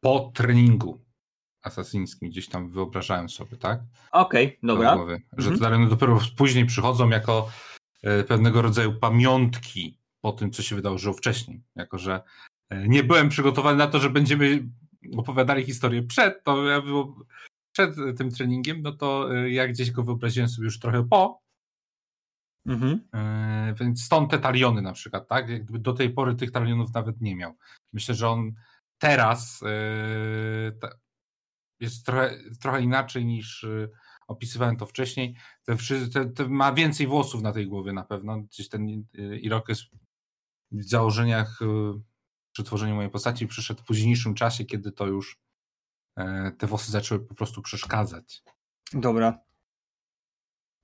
po 0.00 0.30
treningu 0.34 1.04
asasyńskim, 1.62 2.28
gdzieś 2.28 2.48
tam 2.48 2.70
wyobrażałem 2.70 3.28
sobie, 3.28 3.56
tak? 3.56 3.80
Okej, 4.12 4.46
okay, 4.46 4.58
dobra. 4.62 4.96
Głowy, 4.96 5.22
że 5.32 5.48
mhm. 5.50 5.56
te 5.56 5.64
taliony 5.64 5.90
dopiero 5.90 6.18
później 6.36 6.66
przychodzą 6.66 7.08
jako 7.08 7.48
e, 8.02 8.24
pewnego 8.24 8.62
rodzaju 8.62 8.98
pamiątki 8.98 10.01
po 10.22 10.32
tym, 10.32 10.50
co 10.50 10.62
się 10.62 10.76
wydarzyło 10.76 11.14
wcześniej. 11.14 11.62
Jako, 11.76 11.98
że 11.98 12.22
e, 12.70 12.88
nie 12.88 13.04
byłem 13.04 13.28
przygotowany 13.28 13.78
na 13.78 13.86
to, 13.86 14.00
że 14.00 14.10
będziemy 14.10 14.68
opowiadali 15.16 15.64
historię 15.64 16.02
przed, 16.02 16.44
to 16.44 16.68
ja 16.68 16.80
było, 16.80 17.16
przed 17.72 17.94
tym 18.18 18.30
treningiem, 18.30 18.82
no 18.82 18.92
to 18.92 19.36
y, 19.36 19.50
ja 19.50 19.68
gdzieś 19.68 19.90
go 19.90 20.02
wyobraziłem 20.02 20.48
sobie 20.48 20.64
już 20.64 20.78
trochę 20.78 21.08
po. 21.08 21.42
Mhm. 22.66 23.08
E, 23.14 23.74
więc 23.80 24.04
stąd 24.04 24.30
te 24.30 24.38
taliony 24.38 24.82
na 24.82 24.92
przykład, 24.92 25.28
tak? 25.28 25.48
Jakby 25.48 25.78
do 25.78 25.92
tej 25.92 26.10
pory 26.10 26.34
tych 26.34 26.50
talionów 26.50 26.94
nawet 26.94 27.20
nie 27.20 27.36
miał. 27.36 27.56
Myślę, 27.92 28.14
że 28.14 28.28
on 28.28 28.52
teraz 28.98 29.60
yy, 29.60 30.72
ta, 30.80 30.88
jest 31.80 32.06
trochę, 32.06 32.38
trochę 32.60 32.82
inaczej 32.82 33.24
niż 33.24 33.62
yy, 33.62 33.90
opisywałem 34.26 34.76
to 34.76 34.86
wcześniej. 34.86 35.36
Ten, 35.64 35.76
ten, 36.12 36.34
ten 36.34 36.50
ma 36.50 36.72
więcej 36.72 37.06
włosów 37.06 37.42
na 37.42 37.52
tej 37.52 37.66
głowie 37.66 37.92
na 37.92 38.04
pewno. 38.04 38.42
Gdzieś 38.42 38.68
ten 38.68 39.04
Irokes 39.40 39.86
w 40.72 40.82
założeniach 40.88 41.58
yy, 41.60 42.00
przy 42.52 42.64
tworzeniu 42.64 42.94
mojej 42.94 43.10
postaci 43.10 43.46
przyszedł 43.46 43.80
w 43.80 43.84
późniejszym 43.84 44.34
czasie, 44.34 44.64
kiedy 44.64 44.92
to 44.92 45.06
już 45.06 45.38
yy, 46.18 46.24
te 46.58 46.66
włosy 46.66 46.92
zaczęły 46.92 47.20
po 47.26 47.34
prostu 47.34 47.62
przeszkadzać. 47.62 48.42
Dobra. 48.92 49.38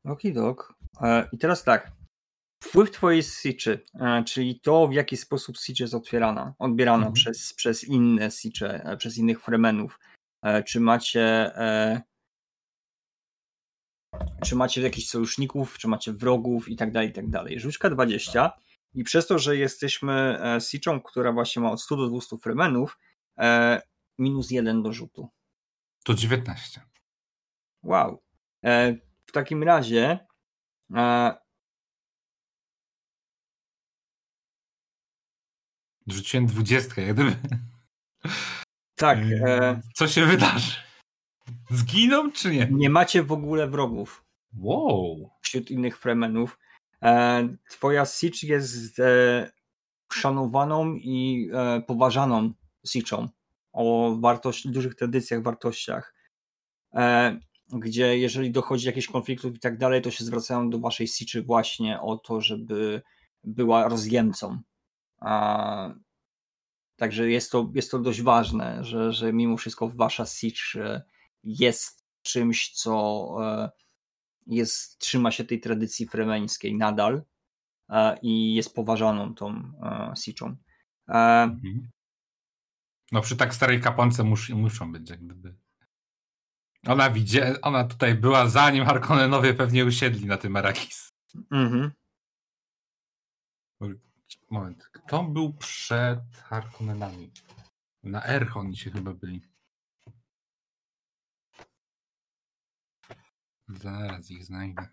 Okidok. 0.04 0.74
E, 1.00 1.28
I 1.32 1.38
teraz 1.38 1.64
tak. 1.64 1.92
Wpływ 2.64 2.90
twojej 2.90 3.22
siczy, 3.22 3.84
e, 3.94 4.24
czyli 4.24 4.60
to, 4.60 4.88
w 4.88 4.92
jaki 4.92 5.16
sposób 5.16 5.56
sicz 5.56 5.80
jest 5.80 5.94
otwierana, 5.94 6.54
odbierana 6.58 6.96
Mhm. 7.06 7.12
przez, 7.12 7.54
przez 7.54 7.84
inne 7.84 8.30
sicze, 8.30 8.84
e, 8.84 8.96
przez 8.96 9.18
innych 9.18 9.40
fremenów. 9.42 10.00
E, 10.42 10.62
Czy 10.62 10.80
macie 10.80 11.22
e, 11.56 12.02
czy 14.44 14.56
macie 14.56 14.82
jakichś 14.82 15.08
sojuszników, 15.08 15.78
czy 15.78 15.88
macie 15.88 16.12
wrogów 16.12 16.68
i 16.68 16.76
tak 16.76 16.92
dalej, 16.92 17.08
i 17.08 17.12
tak 17.12 17.28
dalej. 17.30 17.60
Rzućka 17.60 17.90
20 17.90 18.52
i 18.94 19.04
przez 19.04 19.26
to, 19.26 19.38
że 19.38 19.56
jesteśmy 19.56 20.38
e, 20.56 20.60
siczą, 20.60 21.00
która 21.00 21.32
właśnie 21.32 21.62
ma 21.62 21.70
od 21.70 21.82
100 21.82 21.96
do 21.96 22.08
200 22.08 22.36
fremenów, 22.38 22.98
e, 23.38 23.82
minus 24.18 24.50
1 24.50 24.82
do 24.82 24.92
rzutu. 24.92 25.28
To 26.04 26.14
19. 26.14 26.80
Wow. 27.82 28.22
E, 28.64 28.94
w 29.26 29.32
takim 29.32 29.62
razie 29.62 30.18
Rzuciłem 36.06 36.46
20, 36.46 37.02
jak 37.02 37.14
gdyby. 37.14 37.36
tak, 38.94 39.18
e, 39.18 39.80
Co 39.94 40.08
się 40.08 40.26
wydarzy? 40.26 40.76
Zginą 41.70 42.32
czy 42.32 42.50
nie? 42.50 42.68
nie 42.70 42.90
macie 42.90 43.22
w 43.22 43.32
ogóle 43.32 43.68
wrogów 43.68 44.24
Wow. 44.56 45.30
wśród 45.42 45.70
innych 45.70 45.98
fremenów. 45.98 46.58
E, 47.02 47.48
twoja 47.70 48.04
Sitch 48.04 48.42
jest 48.42 49.00
e, 49.00 49.50
szanowaną 50.12 50.94
i 50.94 51.50
e, 51.52 51.82
poważaną 51.82 52.52
Sitchą 52.86 53.28
o 53.72 54.16
wartość, 54.20 54.68
dużych 54.68 54.94
tradycjach, 54.94 55.42
wartościach, 55.42 56.14
gdzie 57.68 58.18
jeżeli 58.18 58.50
dochodzi 58.50 58.84
do 58.84 58.88
jakichś 58.88 59.06
konfliktów 59.06 59.56
i 59.56 59.58
tak 59.58 59.78
dalej, 59.78 60.02
to 60.02 60.10
się 60.10 60.24
zwracają 60.24 60.70
do 60.70 60.78
waszej 60.78 61.06
Sitchy 61.08 61.42
właśnie 61.42 62.00
o 62.00 62.16
to, 62.16 62.40
żeby 62.40 63.02
była 63.44 63.88
rozjemcą. 63.88 64.58
Także 66.96 67.30
jest 67.30 67.52
to, 67.52 67.70
jest 67.74 67.90
to 67.90 67.98
dość 67.98 68.22
ważne, 68.22 68.84
że, 68.84 69.12
że 69.12 69.32
mimo 69.32 69.56
wszystko 69.56 69.88
wasza 69.88 70.26
Sitch 70.26 70.76
e, 70.76 71.02
jest 71.44 72.04
czymś, 72.22 72.70
co 72.70 73.28
jest, 74.48 74.98
trzyma 74.98 75.30
się 75.30 75.44
tej 75.44 75.60
tradycji 75.60 76.06
fremeńskiej 76.06 76.74
nadal 76.76 77.22
e, 77.90 78.18
i 78.22 78.54
jest 78.54 78.74
poważaną 78.74 79.34
tą 79.34 79.48
e, 79.82 80.12
Siczą. 80.16 80.56
E, 81.08 81.42
Mhm. 81.42 81.88
No 83.12 83.20
przy 83.20 83.36
tak 83.36 83.54
starej 83.54 83.80
kapłance 83.80 84.24
mus, 84.24 84.48
muszą 84.48 84.92
być 84.92 85.10
jak 85.10 85.24
gdyby. 85.24 85.54
Ona 86.86 87.10
widzi, 87.10 87.38
ona 87.62 87.84
tutaj 87.84 88.14
była 88.14 88.48
zanim 88.48 88.84
Harkonnenowie 88.84 89.54
pewnie 89.54 89.84
usiedli 89.84 90.26
na 90.26 90.36
tym 90.36 90.56
Arakis. 90.56 91.08
mhm. 91.50 91.92
Moment, 94.50 94.84
kto 94.92 95.24
był 95.24 95.52
przed 95.54 96.20
Harkonnenami? 96.36 97.30
Na 98.02 98.26
Erchon 98.26 98.74
się 98.74 98.90
chyba 98.90 99.14
byli. 99.14 99.42
Zaraz 103.68 104.30
ich 104.30 104.44
znajdę. 104.44 104.88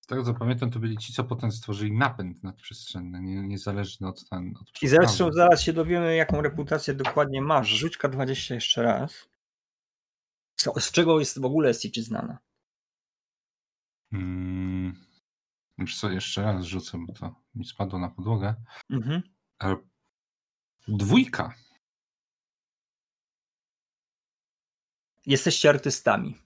Z 0.00 0.06
tego 0.06 0.24
co 0.24 0.34
pamiętam, 0.34 0.70
to 0.70 0.78
byli 0.78 0.96
ci, 0.96 1.12
co 1.12 1.24
potem 1.24 1.52
stworzyli 1.52 1.92
napęd 1.92 2.42
nadprzestrzenny, 2.42 3.22
nie, 3.22 3.42
niezależny 3.42 4.08
od 4.08 4.28
ten. 4.28 4.54
Od 4.60 4.82
I 4.82 4.88
zresztą 4.88 5.32
zaraz 5.32 5.62
się 5.62 5.72
dowiemy, 5.72 6.16
jaką 6.16 6.40
reputację 6.40 6.94
dokładnie 6.94 7.42
masz. 7.42 7.68
Rzućka 7.68 8.08
20 8.08 8.54
jeszcze 8.54 8.82
raz. 8.82 9.28
Co, 10.54 10.80
z 10.80 10.92
czego 10.92 11.18
jest 11.18 11.40
w 11.40 11.44
ogóle 11.44 11.74
Sitch 11.74 11.98
znana? 11.98 12.38
Mm, 14.12 15.04
wiesz 15.78 16.00
co, 16.00 16.10
jeszcze 16.10 16.42
raz 16.42 16.64
rzucę, 16.64 16.98
bo 17.06 17.12
to 17.12 17.34
mi 17.54 17.64
spadło 17.64 17.98
na 17.98 18.10
podłogę. 18.10 18.54
Mhm. 18.90 19.22
E, 19.62 19.76
Dwójka. 20.88 21.54
Jesteście 25.26 25.68
artystami. 25.68 26.38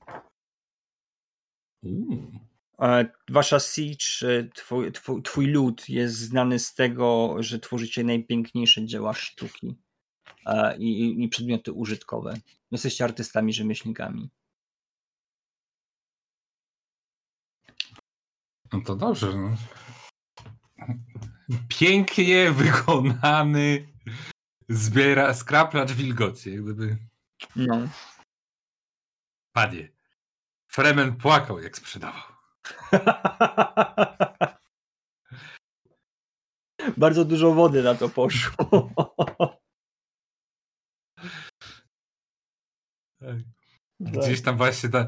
E, 2.78 3.10
Wasza 3.30 3.60
Siege, 3.60 4.04
e, 4.38 4.44
twój, 4.54 4.92
twój, 4.92 5.22
twój 5.22 5.46
lud 5.46 5.88
jest 5.88 6.16
znany 6.18 6.58
z 6.58 6.74
tego, 6.74 7.36
że 7.40 7.58
tworzycie 7.58 8.04
najpiękniejsze 8.04 8.86
dzieła 8.86 9.14
sztuki 9.14 9.76
i, 10.78 11.00
i- 11.00 11.24
i 11.24 11.28
przedmioty 11.28 11.72
użytkowe. 11.72 12.34
Jesteście 12.70 13.04
artystami, 13.04 13.52
rzemieślnikami. 13.52 14.30
No 18.72 18.80
to 18.80 18.96
dobrze. 18.96 19.36
No. 19.36 19.56
Pięknie 21.68 22.52
wykonany 22.52 23.88
zbiera 24.68 25.34
skraplacz 25.34 25.92
wilgoci. 25.92 26.52
Jak 26.52 26.62
gdyby. 26.64 26.96
No. 27.56 27.88
Panie. 29.52 29.88
Fremen 30.72 31.16
płakał, 31.16 31.60
jak 31.60 31.76
sprzedawał. 31.76 32.22
Bardzo 36.96 37.24
dużo 37.24 37.52
wody 37.52 37.82
na 37.82 37.94
to 37.94 38.08
poszło. 38.08 38.90
Gdzieś 44.00 44.42
tam 44.42 44.56
właśnie 44.56 44.88
ta 44.88 45.06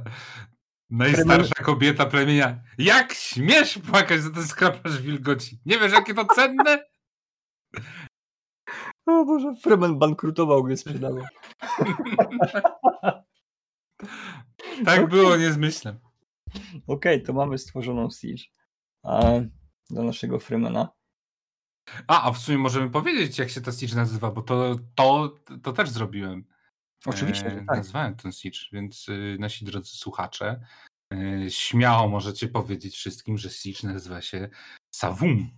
najstarsza 0.91 1.55
kobieta 1.55 2.07
plemienia. 2.07 2.63
Jak 2.79 3.13
śmiesz 3.13 3.79
płakać 3.79 4.21
za 4.21 4.31
ten 4.31 4.47
skraplacz 4.47 4.95
wilgoci? 4.95 5.59
Nie 5.67 5.79
wiesz, 5.79 5.93
jakie 5.93 6.15
to 6.15 6.25
cenne? 6.25 6.85
O 9.07 9.25
Boże, 9.25 9.55
Fremen 9.63 9.99
bankrutował, 9.99 10.63
gdy 10.63 10.77
sprzedawał. 10.77 11.25
Tak 14.85 15.09
było, 15.09 15.37
nie 15.37 15.53
zmyślam. 15.53 15.99
Okej, 16.87 17.23
to 17.23 17.33
mamy 17.33 17.59
stworzoną 17.59 18.11
Siege 18.11 18.45
a, 19.03 19.23
do 19.91 20.03
naszego 20.03 20.39
Fremena. 20.39 20.89
A, 22.07 22.23
a 22.23 22.33
w 22.33 22.39
sumie 22.39 22.59
możemy 22.59 22.91
powiedzieć, 22.91 23.39
jak 23.39 23.51
się 23.51 23.61
ta 23.61 23.73
Siege 23.73 23.95
nazywa, 23.97 24.31
bo 24.31 24.43
to, 24.43 24.77
to, 24.95 25.35
to 25.63 25.73
też 25.73 25.91
zrobiłem. 25.91 26.45
Oczywiście, 27.07 27.47
E, 27.47 27.57
tak. 27.57 27.77
Nazwałem 27.77 28.17
ten 28.17 28.33
Siege, 28.33 28.59
więc 28.73 29.09
y, 29.09 29.37
nasi 29.41 29.65
drodzy 29.65 29.91
słuchacze, 29.97 30.61
y, 31.15 31.51
śmiało 31.51 32.09
możecie 32.09 32.49
powiedzieć 32.49 32.97
wszystkim, 32.97 33.39
że 33.39 33.51
Siege 33.51 33.89
nazywa 33.93 34.21
się 34.23 34.49
Savum. 34.95 35.51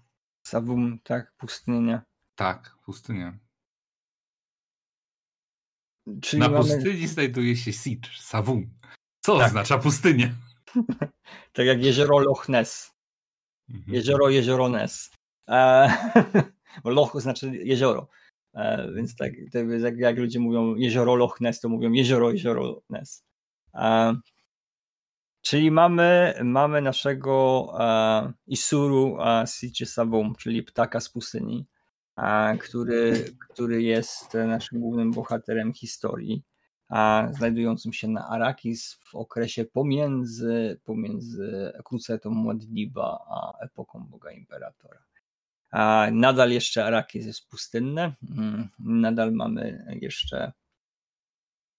Savum, 0.46 0.98
tak, 1.04 1.32
pustynia. 1.36 2.02
Tak, 2.34 2.76
pustynia. 2.84 3.38
Czyli 6.22 6.40
Na 6.40 6.48
mamy, 6.48 6.58
pustyni 6.58 7.06
znajduje 7.06 7.56
się 7.56 7.72
Siege, 7.72 8.08
Savum. 8.18 8.70
Co 9.26 9.38
Tak. 9.38 9.46
oznacza 9.46 9.78
pustynia? 9.78 10.28
tak 11.52 11.66
jak 11.66 11.84
jezioro 11.84 12.18
Loch 12.18 12.48
Ness. 12.48 12.94
Mhm. 13.68 13.94
Jezioro, 13.94 14.28
jezioro 14.28 14.68
Ness. 14.68 15.10
E, 15.48 15.88
Loch 16.84 17.20
znaczy 17.20 17.56
jezioro. 17.56 18.08
E, 18.54 18.92
więc 18.94 19.16
tak, 19.16 19.32
jak, 19.80 19.98
jak 19.98 20.18
ludzie 20.18 20.38
mówią 20.38 20.74
jezioro 20.74 21.14
Loch 21.14 21.40
Ness, 21.40 21.60
to 21.60 21.68
mówią 21.68 21.92
jezioro, 21.92 22.30
jezioro 22.30 22.82
Ness. 22.90 23.24
E, 23.74 24.16
czyli 25.42 25.70
mamy, 25.70 26.34
mamy 26.44 26.80
naszego 26.80 27.66
e, 27.80 28.32
Isuru 28.46 29.18
e, 29.20 29.44
czyli 30.38 30.62
ptaka 30.62 31.00
z 31.00 31.08
pustyni, 31.08 31.66
e, 32.16 32.58
który, 32.58 33.24
który 33.48 33.82
jest 33.82 34.34
naszym 34.34 34.80
głównym 34.80 35.10
bohaterem 35.10 35.72
historii, 35.72 36.42
znajdującym 37.32 37.92
się 37.92 38.08
na 38.08 38.28
Arakis 38.28 38.94
w 38.94 39.14
okresie 39.14 39.64
pomiędzy, 39.64 40.80
pomiędzy 40.84 41.72
krucetą 41.84 42.30
Muad'Diba 42.30 43.16
a 43.28 43.58
epoką 43.58 44.04
Boga 44.04 44.30
Imperatora. 44.30 44.98
Nadal 46.12 46.50
jeszcze 46.50 46.84
Arakis 46.84 47.26
jest 47.26 47.48
pustynne, 47.48 48.14
mm, 48.30 48.68
nadal 48.78 49.32
mamy 49.32 49.86
jeszcze 50.00 50.52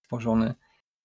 stworzony 0.03 0.53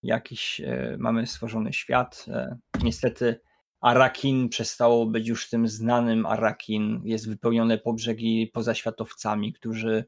jakiś, 0.02 0.60
e, 0.60 0.96
mamy 0.98 1.26
stworzony 1.26 1.72
świat. 1.72 2.26
E, 2.28 2.58
Niestety 2.82 3.40
Arakin 3.80 4.48
przestało 4.48 5.06
być 5.06 5.28
już 5.28 5.48
tym 5.48 5.68
znanym 5.68 6.26
Arakin, 6.26 7.00
jest 7.04 7.28
wypełnione 7.28 7.78
po 7.78 7.92
brzegi 7.92 8.50
pozaświatowcami, 8.54 9.52
którzy 9.52 10.04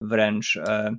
wręcz 0.00 0.56
e, 0.56 0.96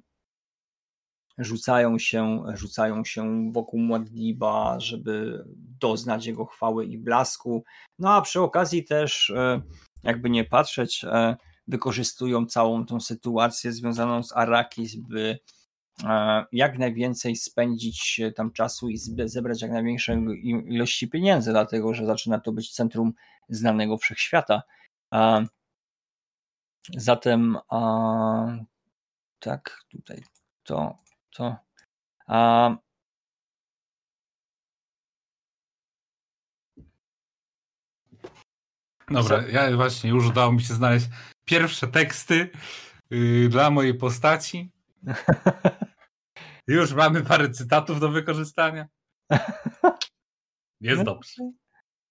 rzucają 1.38 2.00
się, 2.00 2.44
rzucają 2.54 3.06
się 3.06 3.52
wokół 3.52 3.80
Mładliba, 3.80 4.80
żeby 4.80 5.44
doznać 5.80 6.26
jego 6.26 6.46
chwały 6.46 6.86
i 6.86 6.98
blasku. 6.98 7.64
No 8.00 8.14
a 8.14 8.22
przy 8.22 8.42
okazji 8.42 8.84
też, 8.84 9.30
e, 9.30 9.62
jakby 10.04 10.30
nie 10.30 10.44
patrzeć, 10.44 11.04
e, 11.04 11.36
wykorzystują 11.68 12.46
całą 12.46 12.86
tą 12.86 13.00
sytuację 13.00 13.72
związaną 13.72 14.24
z 14.24 14.38
Arakis, 14.38 14.96
by 14.96 15.40
e, 16.04 16.46
jak 16.52 16.78
najwięcej 16.78 17.36
spędzić 17.36 18.22
tam 18.36 18.52
czasu 18.52 18.90
i 18.90 18.98
zebrać 19.26 19.62
jak 19.62 19.72
największą 19.72 20.26
ilości 20.68 21.10
pieniędzy, 21.10 21.52
dlatego 21.52 21.94
że 21.94 22.06
zaczyna 22.06 22.40
to 22.40 22.52
być 22.52 22.74
centrum 22.74 23.14
znanego 23.50 23.98
wszechświata. 23.98 24.62
Zatem 26.98 27.58
tak, 29.40 29.80
tutaj 29.90 30.24
to 30.64 30.96
to. 31.38 31.58
A... 32.28 32.78
Dobra, 39.10 39.48
ja 39.48 39.76
właśnie 39.76 40.10
już 40.10 40.28
udało 40.28 40.52
mi 40.52 40.62
się 40.62 40.74
znaleźć 40.74 41.06
pierwsze 41.46 41.88
teksty 41.88 42.50
yy, 43.10 43.50
dla 43.50 43.70
mojej 43.70 43.94
postaci. 43.94 44.72
już 46.68 46.94
mamy 46.94 47.24
parę 47.24 47.50
cytatów 47.50 48.00
do 48.00 48.10
wykorzystania. 48.10 48.88
Jest 50.82 50.98
no, 50.98 51.04
dobrze. 51.04 51.52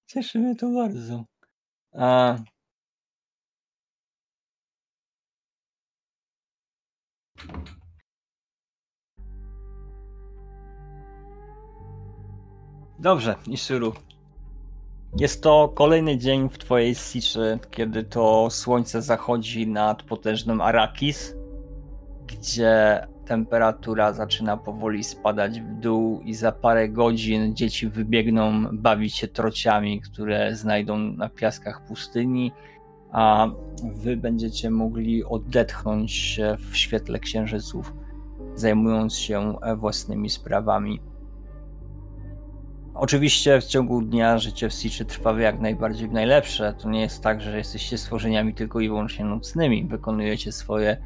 Cieszy 0.06 0.38
mnie 0.38 0.56
to 0.56 0.70
bardzo. 0.70 1.24
A... 1.92 2.36
Dobrze, 12.98 13.34
Ishuru. 13.46 13.92
Jest 15.16 15.42
to 15.42 15.72
kolejny 15.74 16.18
dzień 16.18 16.48
w 16.48 16.58
twojej 16.58 16.94
siczy, 16.94 17.58
kiedy 17.70 18.04
to 18.04 18.50
słońce 18.50 19.02
zachodzi 19.02 19.66
nad 19.66 20.02
potężnym 20.02 20.60
Arakis, 20.60 21.34
gdzie 22.26 23.06
temperatura 23.26 24.12
zaczyna 24.12 24.56
powoli 24.56 25.04
spadać 25.04 25.60
w 25.60 25.74
dół 25.80 26.20
i 26.20 26.34
za 26.34 26.52
parę 26.52 26.88
godzin 26.88 27.56
dzieci 27.56 27.88
wybiegną 27.88 28.64
bawić 28.72 29.16
się 29.16 29.28
trociami, 29.28 30.00
które 30.00 30.56
znajdą 30.56 30.98
na 30.98 31.28
piaskach 31.28 31.86
pustyni, 31.86 32.52
a 33.12 33.48
wy 33.94 34.16
będziecie 34.16 34.70
mogli 34.70 35.24
odetchnąć 35.24 36.40
w 36.58 36.76
świetle 36.76 37.18
księżyców, 37.18 37.92
zajmując 38.54 39.16
się 39.16 39.58
własnymi 39.76 40.30
sprawami. 40.30 41.00
Oczywiście 42.98 43.60
w 43.60 43.64
ciągu 43.64 44.02
dnia 44.02 44.38
życie 44.38 44.68
w 44.68 44.72
Siczy 44.72 45.04
trwa 45.04 45.40
jak 45.40 45.60
najbardziej 45.60 46.08
w 46.08 46.12
najlepsze. 46.12 46.74
To 46.78 46.90
nie 46.90 47.00
jest 47.00 47.22
tak, 47.22 47.40
że 47.40 47.56
jesteście 47.56 47.98
stworzeniami 47.98 48.54
tylko 48.54 48.80
i 48.80 48.88
wyłącznie 48.88 49.24
nocnymi. 49.24 49.84
Wykonujecie 49.84 50.52
swoje 50.52 50.96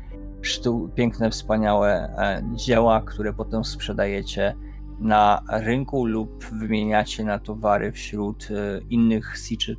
sztu- 0.43 0.89
piękne, 0.95 1.31
wspaniałe 1.31 1.93
e, 1.93 2.43
dzieła, 2.55 3.03
które 3.07 3.33
potem 3.33 3.65
sprzedajecie 3.65 4.57
na 5.01 5.43
rynku 5.49 6.07
lub 6.07 6.45
wymieniacie 6.45 7.25
na 7.25 7.39
towary 7.39 7.93
wśród 7.93 8.49
e, 8.51 8.81
innych 8.91 9.37
Siczy, 9.39 9.77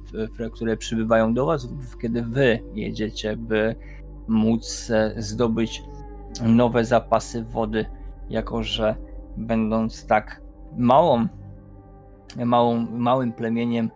które 0.54 0.78
przybywają 0.78 1.34
do 1.34 1.46
Was, 1.46 1.72
lub 1.72 1.98
kiedy 2.02 2.24
Wy 2.24 2.60
jedziecie, 2.74 3.38
by 3.38 3.76
móc 4.28 4.90
e, 4.90 5.14
zdobyć 5.18 5.84
nowe 6.44 6.86
zapasy 6.86 7.44
wody, 7.44 7.86
jako 8.30 8.64
że 8.64 8.96
będąc 9.38 10.06
tak 10.06 10.42
małą 10.78 11.28
małą, 12.36 12.88
małym 12.92 13.34
plemieniem 13.34 13.90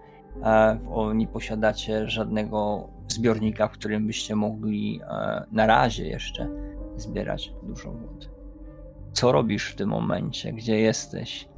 nie 1.16 1.28
posiadacie 1.28 2.10
żadnego 2.10 2.90
zbiornika, 3.08 3.68
w 3.68 3.72
którym 3.72 4.08
byście 4.08 4.36
mogli 4.36 5.02
e, 5.04 5.46
na 5.52 5.66
razie 5.66 6.08
jeszcze 6.08 6.50
zbierać 6.96 7.54
dużo 7.64 7.92
wody. 7.92 8.28
Co 9.14 9.32
robisz 9.32 9.72
w 9.72 9.76
tym 9.76 9.90
momencie? 9.90 10.54
Gdzie 10.54 10.80
jesteś? 10.80 11.50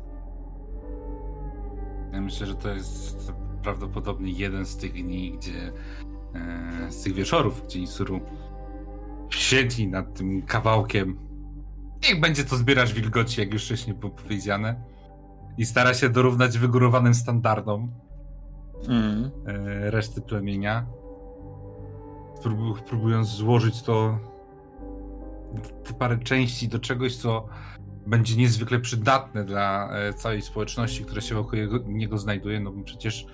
Ja 2.14 2.22
myślę, 2.22 2.48
że 2.48 2.56
to 2.56 2.70
jest 2.70 3.34
prawdopodobnie 3.64 4.32
jeden 4.32 4.66
z 4.66 4.78
tych 4.78 4.94
dni, 4.94 5.32
gdzie 5.32 5.72
e, 6.36 6.92
z 6.92 7.04
tych 7.04 7.14
wieczorów, 7.14 7.64
gdzie 7.66 7.80
Isuru 7.80 8.20
siedzi 9.30 9.88
nad 9.88 10.18
tym 10.18 10.42
kawałkiem. 10.42 11.20
Niech 12.10 12.20
będzie 12.20 12.44
to 12.44 12.56
zbierasz 12.56 12.94
wilgoci, 12.94 13.42
jak 13.42 13.54
już 13.54 13.66
wcześniej 13.66 13.96
było 13.96 14.12
powiedziane 14.12 14.97
i 15.58 15.66
stara 15.66 15.94
się 15.94 16.10
dorównać 16.10 16.58
wygórowanym 16.58 17.14
standardom 17.14 17.92
mm. 18.88 19.32
reszty 19.90 20.22
plemienia. 20.22 20.86
próbując 22.90 23.28
złożyć 23.28 23.82
to 23.82 24.20
te 25.84 25.94
parę 25.94 26.18
części 26.18 26.68
do 26.68 26.80
czegoś, 26.80 27.16
co 27.16 27.48
będzie 28.08 28.36
niezwykle 28.36 28.80
przydatne 28.80 29.46
dla 29.46 29.90
e, 29.92 30.14
całej 30.14 30.42
społeczności, 30.42 31.06
która 31.06 31.22
się 31.22 31.36
wokół 31.36 31.60
niego 31.88 32.18
znajduje, 32.18 32.60
no 32.60 32.72
bo 32.72 32.84
przecież 32.84 33.26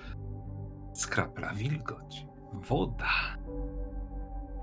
skrapla 0.94 1.54
wilgoć, 1.54 2.26
woda. 2.52 3.36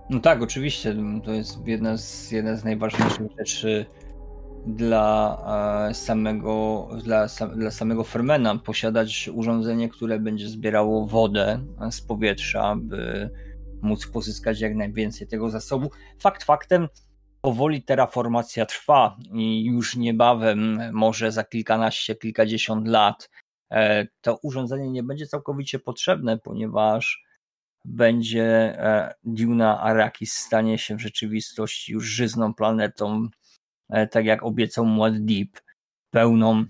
No 0.09 0.19
tak, 0.19 0.41
oczywiście, 0.41 0.95
to 1.23 1.31
jest 1.31 1.67
jedna 1.67 1.97
z, 1.97 2.31
jedna 2.31 2.55
z 2.55 2.63
najważniejszych 2.63 3.27
rzeczy 3.39 3.85
dla 4.67 5.37
e, 5.89 5.93
samego, 5.93 6.87
dla, 7.03 7.27
dla 7.55 7.71
samego 7.71 8.03
Fermena 8.03 8.57
posiadać 8.57 9.29
urządzenie, 9.33 9.89
które 9.89 10.19
będzie 10.19 10.47
zbierało 10.47 11.05
wodę 11.05 11.59
z 11.91 12.01
powietrza, 12.01 12.75
by 12.81 13.29
móc 13.81 14.07
pozyskać 14.07 14.61
jak 14.61 14.75
najwięcej 14.75 15.27
tego 15.27 15.49
zasobu. 15.49 15.91
Fakt 16.19 16.43
faktem, 16.43 16.87
powoli 17.41 17.83
terraformacja 17.83 18.65
trwa 18.65 19.17
i 19.33 19.65
już 19.65 19.95
niebawem, 19.95 20.79
może 20.93 21.31
za 21.31 21.43
kilkanaście, 21.43 22.15
kilkadziesiąt 22.15 22.87
lat, 22.87 23.29
e, 23.71 24.07
to 24.21 24.39
urządzenie 24.43 24.91
nie 24.91 25.03
będzie 25.03 25.27
całkowicie 25.27 25.79
potrzebne, 25.79 26.37
ponieważ 26.37 27.23
będzie 27.85 28.45
e, 28.45 29.13
Duna 29.23 29.81
Arrakis 29.81 30.33
stanie 30.33 30.77
się 30.77 30.95
w 30.95 31.01
rzeczywistości 31.01 31.91
już 31.93 32.05
żyzną 32.05 32.53
planetą 32.53 33.29
tak 34.11 34.25
jak 34.25 34.43
obiecał 34.43 34.85
Muad'Dib, 34.85 35.47
pełną, 36.11 36.65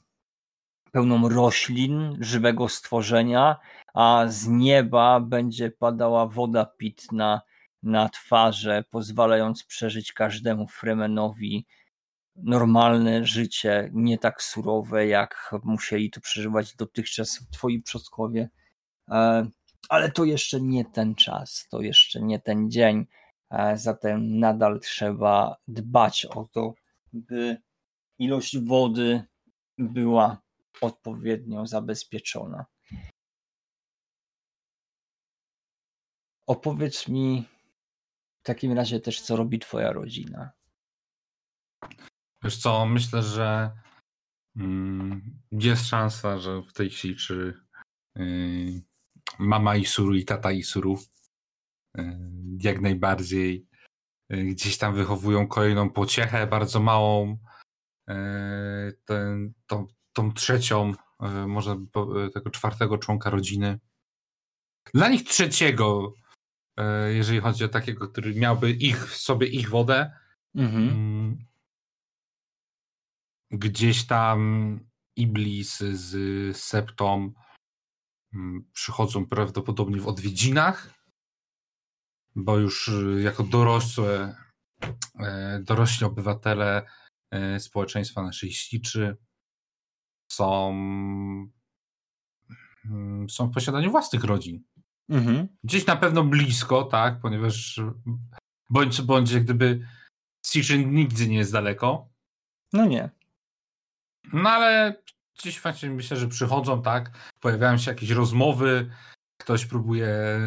pełną 0.92 1.30
roślin, 1.30 2.18
żywego 2.20 2.70
stworzenia, 2.70 3.56
a 3.94 4.26
z 4.28 4.48
nieba 4.48 5.20
będzie 5.20 5.72
padała 5.72 6.28
woda 6.28 6.66
pitna 6.66 7.42
na 7.84 8.10
twarze, 8.10 8.84
pozwalając 8.90 9.64
przeżyć 9.64 10.14
każdemu 10.14 10.68
Fremenowi 10.68 11.66
normalne 12.36 13.26
życie, 13.26 13.90
nie 13.94 14.18
tak 14.18 14.42
surowe, 14.42 15.08
jak 15.08 15.56
musieli 15.64 16.12
to 16.12 16.22
przeżywać 16.22 16.76
dotychczas 16.76 17.46
twoi 17.52 17.82
przodkowie. 17.82 18.50
E, 19.10 19.48
ale 19.90 20.12
to 20.12 20.24
jeszcze 20.24 20.62
nie 20.62 20.86
ten 20.86 21.16
czas, 21.16 21.68
to 21.70 21.82
jeszcze 21.82 22.22
nie 22.22 22.40
ten 22.40 22.72
dzień, 22.72 23.06
e, 23.50 23.78
zatem 23.78 24.40
nadal 24.40 24.80
trzeba 24.80 25.56
dbać 25.68 26.26
o 26.26 26.48
to, 26.52 26.74
by 27.14 27.58
ilość 28.20 28.60
wody 28.60 29.24
była 29.78 30.42
odpowiednio 30.82 31.68
zabezpieczona. 31.68 32.66
Opowiedz 36.48 37.08
mi 37.08 37.46
w 38.44 38.44
takim 38.44 38.72
razie 38.74 39.00
też, 39.00 39.22
co 39.22 39.36
robi 39.36 39.60
Twoja 39.60 39.92
rodzina. 39.92 40.52
Wiesz 42.44 42.58
co, 42.58 42.86
myślę, 42.86 43.24
że 43.24 43.72
mm, 44.56 45.40
jest 45.52 45.88
szansa, 45.88 46.38
że 46.38 46.62
w 46.62 46.74
tej 46.74 46.90
chwili 46.90 47.16
czy 47.16 47.54
yy, 48.16 48.82
mama 49.40 49.76
Isuru 49.76 50.16
i 50.16 50.26
tata 50.26 50.52
Isuru 50.52 51.00
yy, 51.98 52.20
jak 52.60 52.82
najbardziej 52.82 53.71
Y, 53.71 53.71
gdzieś 54.32 54.78
tam 54.78 54.96
wychowują 54.96 55.48
kolejną 55.48 55.90
pociechę, 55.90 56.48
bardzo 56.48 56.80
małą, 56.80 57.38
y, 58.10 58.14
ten, 59.06 59.54
tą, 59.68 59.88
tą 60.14 60.34
trzecią, 60.34 60.94
y, 61.24 61.48
może 61.48 61.86
tego 62.34 62.50
czwartego 62.50 62.98
członka 62.98 63.30
rodziny. 63.30 63.80
Dla 64.94 65.10
nich 65.10 65.24
trzeciego, 65.24 66.14
jeżeli 67.10 67.40
chodzi 67.40 67.64
o 67.64 67.68
takiego, 67.68 68.08
który 68.08 68.36
miałby 68.36 68.72
ich 68.72 69.16
sobie 69.16 69.48
ich 69.48 69.70
wodę, 69.70 70.12
mhm. 70.56 70.90
Mm, 70.90 71.38
gdzieś 73.52 74.08
tam 74.08 74.80
Iblis 75.16 75.80
z 75.80 76.58
Septą 76.58 77.34
mm, 78.34 78.66
przychodzą 78.74 79.26
prawdopodobnie 79.26 80.02
w 80.02 80.08
odwiedzinach 80.08 81.01
bo 82.36 82.58
już 82.58 82.88
y, 82.88 83.22
jako 83.22 83.44
dorosłe, 83.44 84.36
e, 85.20 85.60
dorośli 85.64 86.06
obywatele 86.06 86.86
e, 87.32 87.60
społeczeństwa 87.60 88.24
naszej 88.24 88.52
siczy 88.52 89.18
są, 90.32 90.70
mm, 92.86 93.30
są 93.30 93.48
w 93.48 93.54
posiadaniu 93.54 93.92
własnych 93.92 94.24
rodzin. 94.24 94.64
Mhm. 95.10 95.48
Gdzieś 95.64 95.86
na 95.86 95.96
pewno 95.96 96.24
blisko, 96.24 96.84
tak, 96.84 97.22
ponieważ 97.22 97.80
bądź 98.70 99.02
bądź 99.02 99.32
jak 99.32 99.44
gdyby 99.44 99.88
Siczyn 100.46 100.94
nigdy 100.94 101.28
nie 101.28 101.38
jest 101.38 101.52
daleko. 101.52 102.10
No 102.74 102.86
nie. 102.86 103.10
No 104.34 104.50
ale 104.50 105.04
gdzieś 105.40 105.62
właśnie 105.62 105.90
myślę, 105.90 106.18
że 106.18 106.28
przychodzą, 106.28 106.82
tak, 106.82 107.32
pojawiają 107.40 107.78
się 107.78 107.92
jakieś 107.92 108.10
rozmowy, 108.10 108.92
ktoś 109.42 109.66
próbuje, 109.66 110.40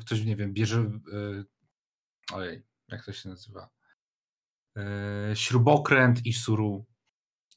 ktoś, 0.00 0.24
nie 0.24 0.36
wiem, 0.36 0.52
bierze, 0.52 0.80
y, 1.12 1.44
ojej, 2.32 2.62
jak 2.88 3.04
to 3.04 3.12
się 3.12 3.28
nazywa, 3.28 3.68
y, 4.78 4.82
śrubokręt 5.36 6.26
i 6.26 6.32
suru, 6.32 6.86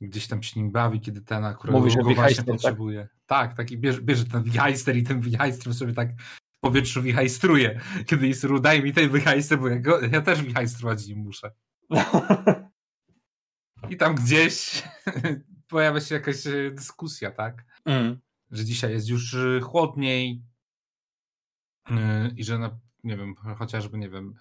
gdzieś 0.02 0.28
tam 0.28 0.44
się 0.44 0.60
nim 0.60 0.72
bawi, 0.72 1.02
kiedy 1.02 1.22
ten 1.22 1.46
akurat 1.46 1.76
Mówisz 1.76 1.96
go 1.96 2.04
właśnie 2.04 2.36
tak? 2.36 2.46
potrzebuje. 2.46 3.08
Tak, 3.26 3.54
taki 3.54 3.78
bierze, 3.78 4.02
bierze 4.02 4.26
ten 4.26 4.44
wichajster 4.44 4.98
i 4.98 5.04
ten 5.04 5.22
wichajster 5.22 5.74
sobie 5.74 5.94
tak 5.94 6.10
w 6.52 6.60
powietrzu 6.60 7.02
wichajstruje, 7.02 7.82
kiedy 8.06 8.28
i 8.28 8.34
suru, 8.34 8.60
daj 8.60 8.84
mi 8.84 8.94
ten 8.94 9.10
wichajster, 9.10 9.60
bo 9.60 9.68
ja, 9.68 9.80
go, 9.80 10.02
ja 10.02 10.22
też 10.22 10.44
wichajstrować 10.44 11.08
nim 11.08 11.20
muszę. 11.20 11.52
I 13.90 13.98
tam 13.98 14.16
gdzieś 14.16 14.84
pojawia 15.68 16.00
się 16.00 16.16
jakaś 16.16 16.48
e, 16.48 16.72
dyskusja, 16.72 17.32
tak? 17.32 17.66
Mm. 17.86 18.20
Że 18.52 18.66
dzisiaj 18.66 18.92
jest 18.92 19.10
już 19.10 19.34
e, 19.34 19.60
chłodniej 19.62 20.32
e, 20.32 20.51
i 22.38 22.44
że, 22.44 22.60
na, 22.60 22.80
nie 23.04 23.18
wiem, 23.18 23.36
chociażby, 23.36 23.98
nie 23.98 24.10
wiem, 24.10 24.34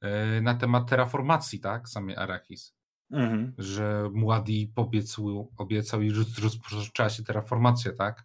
e, 0.00 0.40
na 0.40 0.54
temat 0.54 0.90
terraformacji, 0.90 1.60
tak? 1.60 1.88
Samej 1.88 2.16
Arachis. 2.16 2.74
Mhm. 3.10 3.54
Że 3.58 4.10
Muadi 4.12 4.72
obiecał, 4.76 5.52
obiecał 5.56 6.02
i 6.02 6.10
roz- 6.10 6.38
rozpoczęła 6.72 7.10
się 7.10 7.24
terraformacja, 7.24 7.92
tak? 7.92 8.24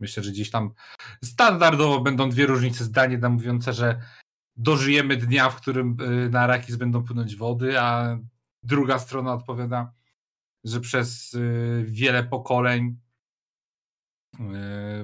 Myślę, 0.00 0.22
że 0.22 0.30
gdzieś 0.30 0.50
tam 0.50 0.70
standardowo 1.24 2.00
będą 2.00 2.30
dwie 2.30 2.46
różnice 2.46 2.84
zdanie 2.84 3.18
nam 3.18 3.32
mówiące, 3.32 3.72
że 3.72 4.00
dożyjemy 4.56 5.16
dnia, 5.16 5.50
w 5.50 5.56
którym 5.56 5.96
e, 6.00 6.28
na 6.28 6.40
Arachis 6.40 6.76
będą 6.76 7.04
płynąć 7.04 7.36
wody, 7.36 7.80
a 7.80 8.18
druga 8.62 8.98
strona 8.98 9.32
odpowiada, 9.32 9.92
że 10.64 10.80
przez 10.80 11.36
wiele 11.84 12.24
pokoleń 12.24 12.98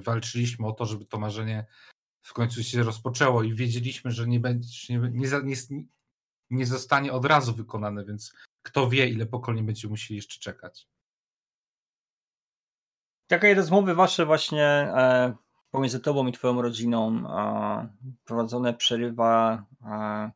walczyliśmy 0.00 0.66
o 0.66 0.72
to, 0.72 0.86
żeby 0.86 1.04
to 1.04 1.18
marzenie 1.18 1.66
w 2.22 2.32
końcu 2.32 2.62
się 2.62 2.82
rozpoczęło 2.82 3.42
i 3.42 3.54
wiedzieliśmy, 3.54 4.10
że 4.10 4.26
nie, 4.26 4.40
będzie, 4.40 4.98
nie, 4.98 5.10
nie, 5.10 5.28
nie, 5.44 5.84
nie 6.50 6.66
zostanie 6.66 7.12
od 7.12 7.24
razu 7.24 7.54
wykonane, 7.54 8.04
więc 8.04 8.34
kto 8.62 8.88
wie, 8.88 9.08
ile 9.08 9.26
pokoleń 9.26 9.66
będziemy 9.66 9.90
musieli 9.90 10.16
jeszcze 10.16 10.40
czekać. 10.40 10.88
Takie 13.26 13.54
rozmowy 13.54 13.94
wasze 13.94 14.26
właśnie 14.26 14.64
e, 14.64 15.34
pomiędzy 15.70 16.00
tobą 16.00 16.26
i 16.26 16.32
twoją 16.32 16.62
rodziną 16.62 17.28
e, 17.28 17.88
prowadzone 18.24 18.74
przerywa 18.74 19.64
e, 19.84 20.30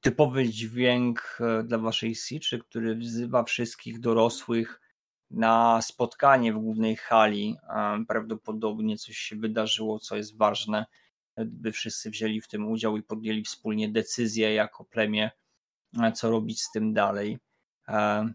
typowy 0.00 0.48
dźwięk 0.48 1.38
e, 1.40 1.62
dla 1.62 1.78
waszej 1.78 2.14
siczy, 2.14 2.58
który 2.58 2.94
wzywa 2.94 3.44
wszystkich 3.44 4.00
dorosłych 4.00 4.80
na 5.30 5.82
spotkanie 5.82 6.52
w 6.52 6.58
głównej 6.58 6.96
hali. 6.96 7.56
E, 7.68 8.04
prawdopodobnie 8.08 8.96
coś 8.96 9.16
się 9.16 9.36
wydarzyło, 9.36 9.98
co 9.98 10.16
jest 10.16 10.36
ważne, 10.36 10.86
by 11.36 11.72
wszyscy 11.72 12.10
wzięli 12.10 12.40
w 12.40 12.48
tym 12.48 12.68
udział 12.68 12.96
i 12.96 13.02
podjęli 13.02 13.44
wspólnie 13.44 13.88
decyzję 13.88 14.54
jako 14.54 14.84
plemię, 14.84 15.30
e, 16.02 16.12
co 16.12 16.30
robić 16.30 16.62
z 16.62 16.70
tym 16.70 16.92
dalej. 16.92 17.38
E, 17.88 18.28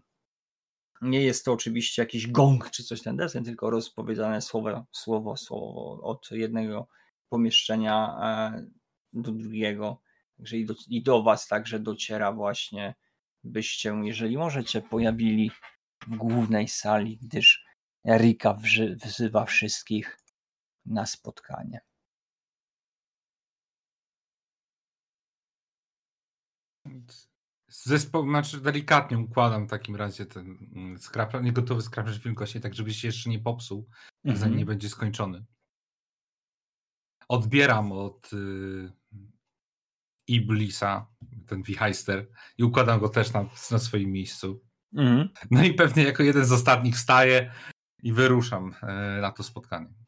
nie 1.02 1.22
jest 1.22 1.44
to 1.44 1.52
oczywiście 1.52 2.02
jakiś 2.02 2.26
gong 2.26 2.70
czy 2.70 2.84
coś 2.84 3.02
ten 3.02 3.16
deseń, 3.16 3.44
tylko 3.44 3.70
rozpowiedziane 3.70 4.42
słowo, 4.42 4.86
słowo, 4.92 5.36
słowo 5.36 6.00
od 6.02 6.30
jednego 6.30 6.88
pomieszczenia 7.28 8.18
e, 8.22 8.66
do 9.12 9.32
drugiego. 9.32 10.00
Także 10.36 10.56
i 10.56 10.66
do, 10.66 10.74
i 10.88 11.02
do 11.02 11.22
Was 11.22 11.48
także 11.48 11.80
dociera 11.80 12.32
właśnie, 12.32 12.94
byście, 13.44 14.00
jeżeli 14.02 14.38
możecie, 14.38 14.82
pojawili 14.82 15.50
w 16.06 16.16
głównej 16.16 16.68
sali, 16.68 17.18
gdyż 17.22 17.64
Erika 18.08 18.58
wzywa 19.04 19.44
wszystkich 19.44 20.18
na 20.86 21.06
spotkanie. 21.06 21.80
Zespoł, 27.68 28.28
znaczy 28.28 28.60
delikatnie 28.60 29.18
układam 29.18 29.66
w 29.66 29.70
takim 29.70 29.96
razie 29.96 30.26
ten 30.26 30.68
mm, 30.76 30.98
skrap, 30.98 31.42
niegotowy 31.42 31.82
skrapacz 31.82 32.18
wielkości, 32.18 32.60
tak 32.60 32.74
żeby 32.74 32.94
się 32.94 33.08
jeszcze 33.08 33.30
nie 33.30 33.38
popsuł, 33.38 33.88
zanim 34.24 34.58
nie 34.58 34.66
będzie 34.66 34.88
skończony. 34.88 35.44
Odbieram 37.28 37.92
od 37.92 38.32
y, 38.32 38.92
Iblisa 40.26 41.06
ten 41.46 41.62
wichajster 41.62 42.28
i 42.58 42.64
układam 42.64 43.00
go 43.00 43.08
też 43.08 43.32
na, 43.32 43.44
na 43.70 43.78
swoim 43.78 44.12
miejscu. 44.12 44.62
Mhm. 44.96 45.28
No 45.50 45.64
i 45.64 45.74
pewnie 45.74 46.02
jako 46.02 46.22
jeden 46.22 46.44
z 46.44 46.52
ostatnich 46.52 46.96
wstaję 46.96 47.52
i 48.02 48.12
wyruszam 48.12 48.74
e, 48.82 49.20
na 49.20 49.32
to 49.32 49.42
spotkanie. 49.42 49.99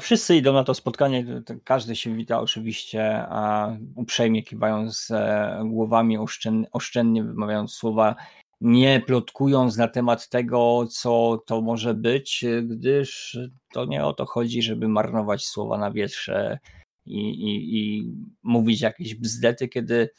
Wszyscy 0.00 0.36
idą 0.36 0.52
na 0.52 0.64
to 0.64 0.74
spotkanie, 0.74 1.42
każdy 1.64 1.96
się 1.96 2.16
wita 2.16 2.40
oczywiście, 2.40 3.26
a 3.28 3.72
uprzejmie 3.94 4.42
kiwając 4.42 5.10
e, 5.10 5.62
głowami, 5.64 6.18
oszczędnie, 6.18 6.70
oszczędnie 6.72 7.24
wymawiając 7.24 7.72
słowa, 7.72 8.16
nie 8.60 9.00
plotkując 9.00 9.76
na 9.76 9.88
temat 9.88 10.28
tego, 10.28 10.86
co 10.90 11.42
to 11.46 11.60
może 11.60 11.94
być, 11.94 12.44
gdyż 12.62 13.38
to 13.72 13.84
nie 13.84 14.04
o 14.04 14.12
to 14.12 14.26
chodzi, 14.26 14.62
żeby 14.62 14.88
marnować 14.88 15.44
słowa 15.44 15.78
na 15.78 15.90
wietrze 15.90 16.58
i, 17.06 17.20
i, 17.30 17.78
i 17.78 18.12
mówić 18.42 18.80
jakieś 18.80 19.14
bzdety, 19.14 19.68
kiedy 19.68 20.10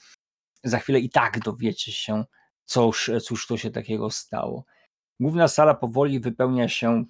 za 0.63 0.79
chwilę 0.79 0.99
i 0.99 1.09
tak 1.09 1.39
dowiecie 1.39 1.91
się, 1.91 2.23
cóż, 2.65 3.11
cóż 3.23 3.47
to 3.47 3.57
się 3.57 3.71
takiego 3.71 4.09
stało. 4.09 4.65
Główna 5.19 5.47
sala 5.47 5.73
powoli 5.73 6.19
wypełnia 6.19 6.67
się 6.67 7.05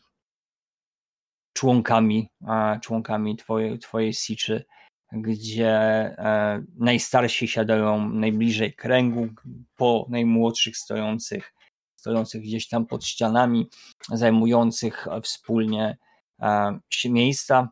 członkami, 1.53 2.29
e, 2.47 2.79
członkami 2.81 3.37
twojej, 3.37 3.79
twojej 3.79 4.13
siczy, 4.13 4.65
gdzie 5.11 5.69
e, 5.69 6.63
najstarsi 6.77 7.47
siadają 7.47 8.09
najbliżej 8.09 8.73
kręgu, 8.73 9.27
po 9.75 10.05
najmłodszych 10.09 10.77
stojących, 10.77 11.53
stojących 11.95 12.41
gdzieś 12.41 12.67
tam 12.67 12.85
pod 12.85 13.05
ścianami, 13.05 13.69
zajmujących 14.09 15.07
wspólnie 15.23 15.97
e, 16.41 16.79
miejsca, 17.05 17.69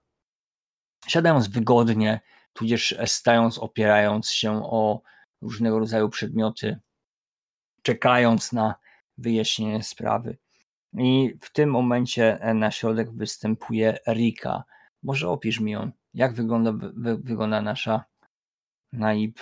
siadając 1.07 1.47
wygodnie, 1.47 2.19
tudzież 2.53 2.97
stając, 3.05 3.57
opierając 3.57 4.31
się 4.31 4.65
o 4.65 5.01
różnego 5.41 5.79
rodzaju 5.79 6.09
przedmioty, 6.09 6.79
czekając 7.81 8.53
na 8.53 8.75
wyjaśnienie 9.17 9.83
sprawy. 9.83 10.37
I 10.93 11.37
w 11.41 11.51
tym 11.51 11.69
momencie 11.69 12.41
e, 12.41 12.53
na 12.53 12.71
środek 12.71 13.11
występuje 13.11 13.97
Rika. 14.07 14.63
Może 15.03 15.29
opisz 15.29 15.59
mi 15.59 15.71
ją, 15.71 15.91
jak 16.13 16.33
wygląda, 16.33 16.71
wy, 16.93 17.17
wygląda 17.17 17.61
nasza 17.61 18.03
naib. 18.93 19.39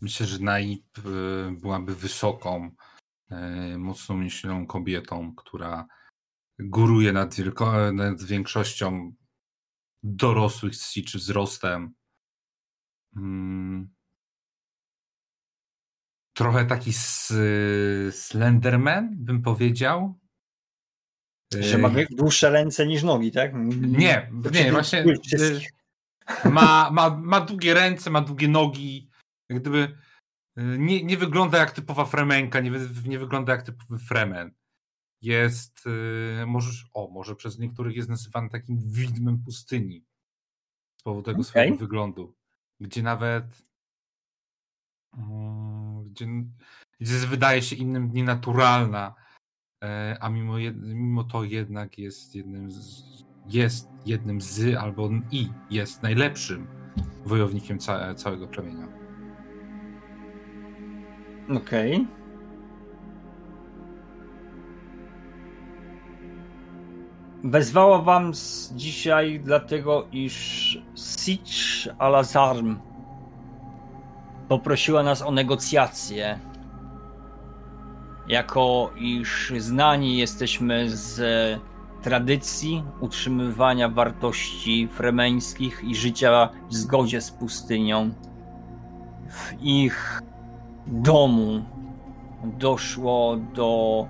Myślę, 0.00 0.26
że 0.26 0.38
Naib 0.38 0.98
y, 0.98 1.02
byłaby 1.60 1.94
wysoką, 1.94 2.70
y, 3.32 3.78
mocno 3.78 4.14
myślną 4.14 4.66
kobietą, 4.66 5.34
która 5.34 5.86
góruje 6.58 7.12
nad, 7.12 7.34
wielko, 7.34 7.92
nad 7.92 8.22
większością 8.22 9.12
dorosłych 10.02 10.72
czy 11.06 11.18
wzrostem. 11.18 11.94
Mm. 13.16 13.94
Trochę 16.34 16.64
taki 16.64 16.92
Slenderman, 18.10 19.16
bym 19.16 19.42
powiedział. 19.42 20.18
Że 21.60 21.78
ma 21.78 21.90
dłuższe 22.10 22.50
ręce 22.50 22.86
niż 22.86 23.02
nogi, 23.02 23.32
tak? 23.32 23.52
Nie, 23.80 24.30
nie, 24.52 24.72
właśnie 24.72 25.04
y, 25.04 25.60
ma, 26.44 26.90
ma, 26.90 27.10
ma 27.10 27.40
długie 27.40 27.74
ręce, 27.74 28.10
ma 28.10 28.20
długie 28.20 28.48
nogi. 28.48 29.10
Jak 29.48 29.60
gdyby 29.60 29.78
y, 30.58 30.62
nie, 30.78 31.04
nie 31.04 31.16
wygląda 31.16 31.58
jak 31.58 31.72
typowa 31.72 32.04
fremenka, 32.04 32.60
nie, 32.60 32.70
nie 33.06 33.18
wygląda 33.18 33.52
jak 33.52 33.62
typowy 33.62 33.98
fremen. 33.98 34.54
Jest, 35.22 35.86
y, 35.86 36.46
możesz, 36.46 36.86
o, 36.94 37.10
może 37.10 37.36
przez 37.36 37.58
niektórych 37.58 37.96
jest 37.96 38.08
nazywany 38.08 38.50
takim 38.50 38.78
widmem 38.80 39.42
pustyni 39.44 40.04
z 41.00 41.02
powodu 41.02 41.22
tego 41.22 41.36
Okej. 41.36 41.44
swojego 41.44 41.76
wyglądu. 41.76 42.34
Gdzie 42.80 43.02
nawet 43.02 43.63
Eee, 45.18 46.04
gdzie, 46.10 46.26
gdzie 47.00 47.26
wydaje 47.26 47.62
się 47.62 47.76
innym 47.76 48.10
nienaturalna, 48.12 49.14
eee, 49.82 50.16
a 50.20 50.28
mimo, 50.30 50.58
jed, 50.58 50.76
mimo 50.82 51.24
to 51.24 51.44
jednak 51.44 51.98
jest 51.98 52.34
jednym 52.34 52.70
z, 52.70 53.04
jest 53.46 53.88
jednym 54.06 54.40
z 54.40 54.76
albo 54.76 55.10
i 55.30 55.48
jest 55.70 56.02
najlepszym 56.02 56.66
wojownikiem 57.26 57.78
ca, 57.78 58.14
całego 58.14 58.48
plemienia. 58.48 58.88
Okej. 61.48 61.94
Okay. 61.96 62.24
Wezwała 67.44 68.02
wam 68.02 68.32
dzisiaj 68.74 69.40
dlatego, 69.40 70.08
iż 70.12 70.78
Sitch 70.94 71.88
Alazarm 71.98 72.76
poprosiła 74.48 75.02
nas 75.02 75.22
o 75.22 75.30
negocjacje. 75.30 76.38
Jako 78.28 78.90
iż 78.96 79.52
znani 79.58 80.16
jesteśmy 80.16 80.90
z 80.90 81.20
tradycji 82.02 82.84
utrzymywania 83.00 83.88
wartości 83.88 84.88
fremeńskich 84.88 85.84
i 85.84 85.94
życia 85.94 86.48
w 86.70 86.74
zgodzie 86.74 87.20
z 87.20 87.30
pustynią. 87.30 88.10
W 89.28 89.62
ich 89.62 90.22
domu 90.86 91.64
doszło 92.44 93.36
do 93.36 94.06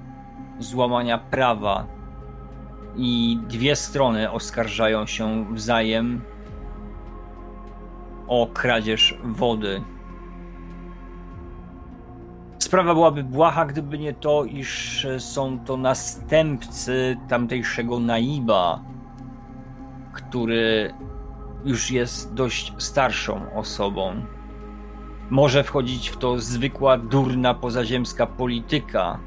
złamania 0.58 1.18
prawa 1.18 1.86
i 2.96 3.38
dwie 3.48 3.76
strony 3.76 4.30
oskarżają 4.30 5.06
się 5.06 5.54
wzajem 5.54 6.22
o 8.28 8.46
kradzież 8.46 9.18
wody. 9.24 9.93
Sprawa 12.74 12.94
byłaby 12.94 13.24
błaha, 13.24 13.66
gdyby 13.66 13.98
nie 13.98 14.14
to, 14.14 14.44
iż 14.44 15.06
są 15.18 15.58
to 15.58 15.76
następcy 15.76 17.16
tamtejszego 17.28 18.00
Naiba, 18.00 18.80
który 20.12 20.94
już 21.64 21.90
jest 21.90 22.34
dość 22.34 22.72
starszą 22.78 23.54
osobą. 23.54 24.14
Może 25.30 25.64
wchodzić 25.64 26.08
w 26.08 26.16
to 26.16 26.38
zwykła, 26.38 26.98
durna, 26.98 27.54
pozaziemska 27.54 28.26
polityka, 28.26 29.18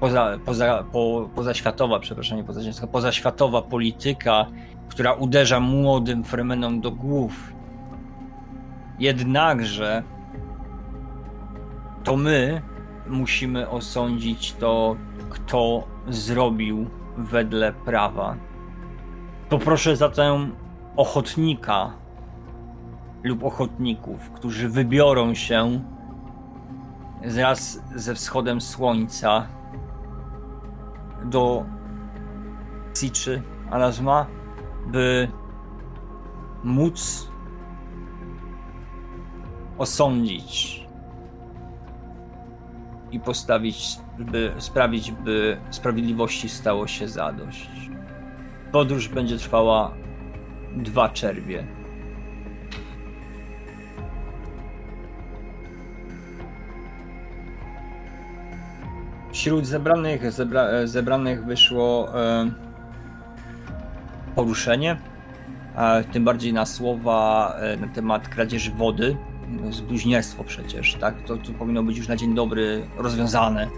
poza, 0.00 0.38
poza, 0.44 0.84
po, 0.92 1.30
pozaświatowa, 1.34 2.00
przepraszam, 2.00 2.38
nie 2.38 2.44
pozaziemska, 2.44 2.86
pozaświatowa 2.86 3.62
polityka, 3.62 4.46
która 4.88 5.12
uderza 5.12 5.60
młodym 5.60 6.24
Fremenom 6.24 6.80
do 6.80 6.90
głów. 6.90 7.52
Jednakże 8.98 10.02
to 12.08 12.16
my 12.16 12.62
musimy 13.06 13.68
osądzić 13.70 14.52
to, 14.52 14.96
kto 15.30 15.88
zrobił 16.08 16.86
wedle 17.16 17.72
prawa. 17.72 18.36
Poproszę 19.48 19.96
zatem 19.96 20.52
ochotnika 20.96 21.92
lub 23.22 23.44
ochotników, 23.44 24.30
którzy 24.30 24.68
wybiorą 24.68 25.34
się 25.34 25.80
wraz 27.24 27.82
ze 27.94 28.14
wschodem 28.14 28.60
słońca 28.60 29.46
do 31.24 31.64
Siczy 32.98 33.42
Alazma, 33.70 34.26
by 34.86 35.28
móc 36.64 37.28
osądzić 39.78 40.87
i 43.12 43.20
postawić, 43.20 43.96
by 44.18 44.52
sprawić, 44.58 45.12
by 45.12 45.56
sprawiedliwości 45.70 46.48
stało 46.48 46.86
się 46.86 47.08
zadość. 47.08 47.70
Podróż 48.72 49.08
będzie 49.08 49.38
trwała 49.38 49.94
dwa 50.76 51.08
czerwie. 51.08 51.64
Wśród 59.32 59.66
zebranych, 59.66 60.32
zebra, 60.32 60.86
zebranych 60.86 61.44
wyszło 61.44 62.20
e, 62.20 62.50
poruszenie, 64.34 64.96
e, 65.76 66.04
tym 66.04 66.24
bardziej 66.24 66.52
na 66.52 66.66
słowa 66.66 67.52
e, 67.60 67.76
na 67.76 67.88
temat 67.88 68.28
kradzieży 68.28 68.70
wody. 68.70 69.16
Zbluźnierstwo 69.70 70.44
przecież, 70.44 70.94
tak? 70.94 71.22
To, 71.22 71.36
to 71.36 71.52
powinno 71.52 71.82
być 71.82 71.98
już 71.98 72.08
na 72.08 72.16
dzień 72.16 72.34
dobry 72.34 72.82
rozwiązane. 72.96 73.68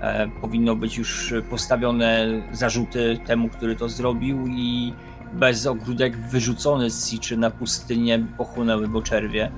E, 0.00 0.28
powinno 0.40 0.76
być 0.76 0.98
już 0.98 1.34
postawione 1.50 2.26
zarzuty 2.52 3.18
temu, 3.26 3.48
który 3.48 3.76
to 3.76 3.88
zrobił 3.88 4.46
i 4.46 4.92
bez 5.32 5.66
ogródek 5.66 6.16
wyrzucony 6.16 6.90
z 6.90 7.10
Siczy 7.10 7.36
na 7.36 7.50
pustynię 7.50 8.26
pochłonęły 8.38 8.88
go 8.88 9.02
czerwie. 9.02 9.50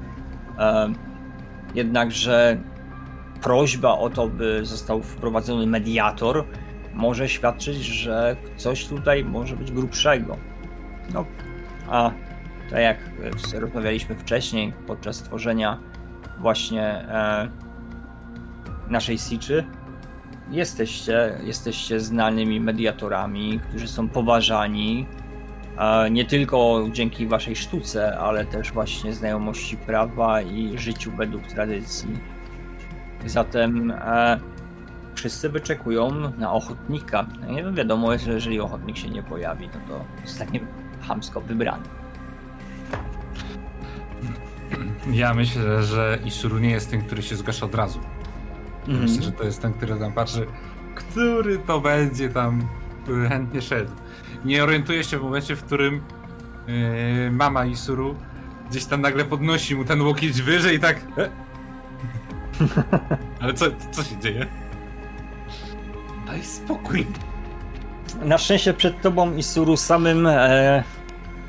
E, 0.58 0.92
jednakże 1.74 2.58
prośba 3.42 3.98
o 3.98 4.10
to, 4.10 4.28
by 4.28 4.66
został 4.66 5.02
wprowadzony 5.02 5.66
mediator, 5.66 6.44
może 6.94 7.28
świadczyć, 7.28 7.76
że 7.76 8.36
coś 8.56 8.86
tutaj 8.86 9.24
może 9.24 9.56
być 9.56 9.72
grubszego. 9.72 10.36
No, 11.14 11.24
a 11.88 12.10
tak 12.70 12.80
jak 12.80 12.98
rozmawialiśmy 13.54 14.14
wcześniej 14.14 14.72
podczas 14.86 15.22
tworzenia 15.22 15.78
właśnie 16.38 16.82
e, 16.84 17.48
naszej 18.88 19.18
Siczy, 19.18 19.64
jesteście, 20.50 21.38
jesteście 21.44 22.00
znanymi 22.00 22.60
mediatorami, 22.60 23.60
którzy 23.68 23.88
są 23.88 24.08
poważani 24.08 25.06
e, 25.78 26.10
nie 26.10 26.24
tylko 26.24 26.88
dzięki 26.92 27.26
waszej 27.26 27.56
sztuce, 27.56 28.18
ale 28.18 28.44
też 28.44 28.72
właśnie 28.72 29.12
znajomości 29.12 29.76
prawa 29.76 30.42
i 30.42 30.78
życiu 30.78 31.12
według 31.16 31.46
tradycji. 31.46 32.08
Zatem 33.26 33.90
e, 33.90 34.40
wszyscy 35.14 35.48
wyczekują 35.48 36.10
na 36.38 36.52
ochotnika. 36.52 37.26
No 37.40 37.52
nie 37.52 37.72
wiadomo, 37.72 38.18
że 38.18 38.32
jeżeli 38.32 38.60
ochotnik 38.60 38.96
się 38.96 39.10
nie 39.10 39.22
pojawi, 39.22 39.68
no 39.74 39.80
to 39.88 40.04
zostanie 40.26 40.60
hamsko 41.00 41.40
wybrany. 41.40 41.84
Ja 45.12 45.34
myślę, 45.34 45.82
że 45.82 46.18
Isuru 46.24 46.58
nie 46.58 46.70
jest 46.70 46.90
tym, 46.90 47.02
który 47.02 47.22
się 47.22 47.36
zgłasza 47.36 47.66
od 47.66 47.74
razu. 47.74 48.00
Mhm. 48.88 49.00
Myślę, 49.00 49.22
że 49.22 49.32
to 49.32 49.44
jest 49.44 49.62
ten, 49.62 49.72
który 49.72 49.96
tam 49.96 50.12
patrzy, 50.12 50.46
który 50.94 51.58
to 51.58 51.80
będzie 51.80 52.28
tam 52.28 52.68
chętnie 53.28 53.62
szedł. 53.62 53.92
Nie 54.44 54.64
orientuje 54.64 55.04
się 55.04 55.18
w 55.18 55.22
momencie, 55.22 55.56
w 55.56 55.64
którym 55.64 56.00
yy, 56.66 57.30
mama 57.30 57.66
Isuru 57.66 58.16
gdzieś 58.70 58.84
tam 58.84 59.00
nagle 59.00 59.24
podnosi 59.24 59.76
mu 59.76 59.84
ten 59.84 60.00
łokieć 60.00 60.42
wyżej 60.42 60.76
i 60.76 60.80
tak. 60.80 60.96
E? 61.18 61.30
Ale 63.40 63.54
co, 63.54 63.66
co 63.90 64.04
się 64.04 64.20
dzieje? 64.20 64.46
Daj 66.26 66.44
spokój. 66.44 67.06
Na 68.24 68.38
szczęście 68.38 68.74
przed 68.74 69.00
tobą 69.02 69.36
i 69.36 69.42
Suru 69.42 69.76
samym 69.76 70.26
e, 70.26 70.82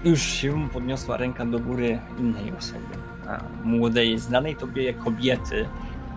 już 0.03 0.22
się 0.22 0.70
podniosła 0.70 1.17
ręka 1.17 1.45
do 1.45 1.59
góry 1.59 1.99
innej 2.20 2.53
osoby. 2.57 3.09
A, 3.30 3.39
młodej, 3.63 4.19
znanej 4.19 4.55
tobie 4.55 4.93
kobiety, 4.93 5.69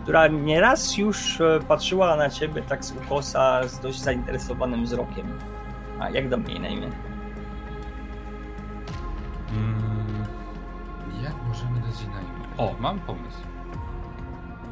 która 0.02 0.26
nieraz 0.26 0.96
już 0.96 1.40
e, 1.40 1.60
patrzyła 1.68 2.16
na 2.16 2.30
ciebie 2.30 2.62
tak 2.62 2.84
z 2.84 2.92
ukosa, 2.92 3.68
z 3.68 3.80
dość 3.80 4.00
zainteresowanym 4.00 4.84
wzrokiem. 4.84 5.26
A 6.00 6.10
jak 6.10 6.28
do 6.28 6.36
mnie 6.36 6.60
na 6.60 6.68
imię? 6.68 6.90
Mm, 9.52 10.24
jak 11.22 11.34
możemy 11.48 11.80
dać 11.80 12.00
jej 12.00 12.10
na 12.10 12.20
imię? 12.20 12.46
O, 12.58 12.74
mam 12.80 13.00
pomysł. 13.00 13.42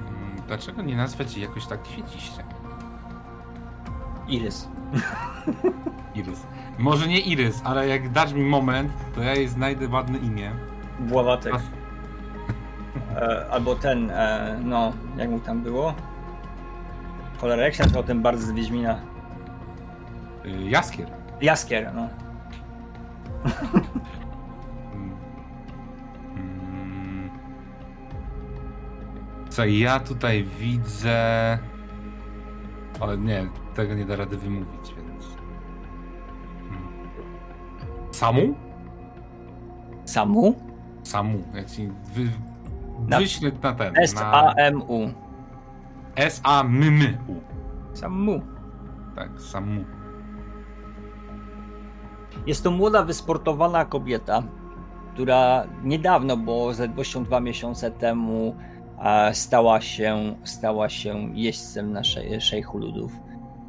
Mm, 0.08 0.36
dlaczego 0.46 0.82
nie 0.82 0.96
nazwać 0.96 1.36
jej 1.36 1.46
jakoś 1.46 1.66
tak 1.66 1.82
kwieciście? 1.82 2.44
Iris. 4.28 4.68
Irys. 6.14 6.46
Może 6.78 7.08
nie 7.08 7.20
Irys, 7.20 7.60
ale 7.64 7.88
jak 7.88 8.10
dasz 8.10 8.32
mi 8.32 8.42
moment, 8.42 8.92
to 9.14 9.22
ja 9.22 9.34
jej 9.34 9.48
znajdę 9.48 9.88
ładne 9.88 10.18
imię. 10.18 10.50
Bławatek. 11.00 11.54
E, 13.16 13.46
albo 13.50 13.74
ten, 13.74 14.10
e, 14.10 14.58
no, 14.64 14.92
jak 15.16 15.30
mu 15.30 15.40
tam 15.40 15.62
było? 15.62 15.94
Cholera, 17.40 17.62
jak 17.62 17.74
się 17.74 17.82
nazywał 17.82 18.02
ten 18.02 18.22
bardzo 18.22 18.46
z 18.46 18.52
Wiedźmina? 18.52 19.00
Y, 20.44 20.70
Jaskier. 20.70 21.10
Jaskier, 21.40 21.94
no. 21.94 22.08
Co 29.50 29.64
ja 29.64 30.00
tutaj 30.00 30.44
widzę. 30.44 31.58
O 33.00 33.14
nie, 33.14 33.48
tego 33.74 33.94
nie 33.94 34.04
da 34.04 34.16
rady 34.16 34.36
wymówić, 34.36 34.94
więc. 34.96 35.24
Hmm. 36.68 36.88
Samu? 38.10 38.54
Samu? 40.04 40.54
Samu. 41.02 41.42
Ja 41.54 41.64
ci 41.64 41.88
wy... 42.14 42.49
Na- 43.06 43.18
wyślę 43.18 43.50
na 43.62 43.72
ten. 43.72 43.94
S-A-M-U. 43.96 45.10
S-A-M-M-U. 46.16 47.34
Samu. 47.96 48.40
Tak, 49.16 49.40
Samu. 49.40 49.84
Jest 52.46 52.64
to 52.64 52.70
młoda, 52.70 53.02
wysportowana 53.02 53.84
kobieta, 53.84 54.42
która 55.14 55.64
niedawno, 55.84 56.36
bo 56.36 56.74
zaledwością 56.74 57.24
dwa 57.24 57.40
miesiące 57.40 57.90
temu, 57.90 58.56
e, 59.04 59.34
stała 59.34 59.80
się, 59.80 60.36
stała 60.44 60.88
się 60.88 61.30
jeźdźcem 61.34 61.92
naszej 61.92 62.40
szejchu 62.40 62.78
ludów. 62.78 63.12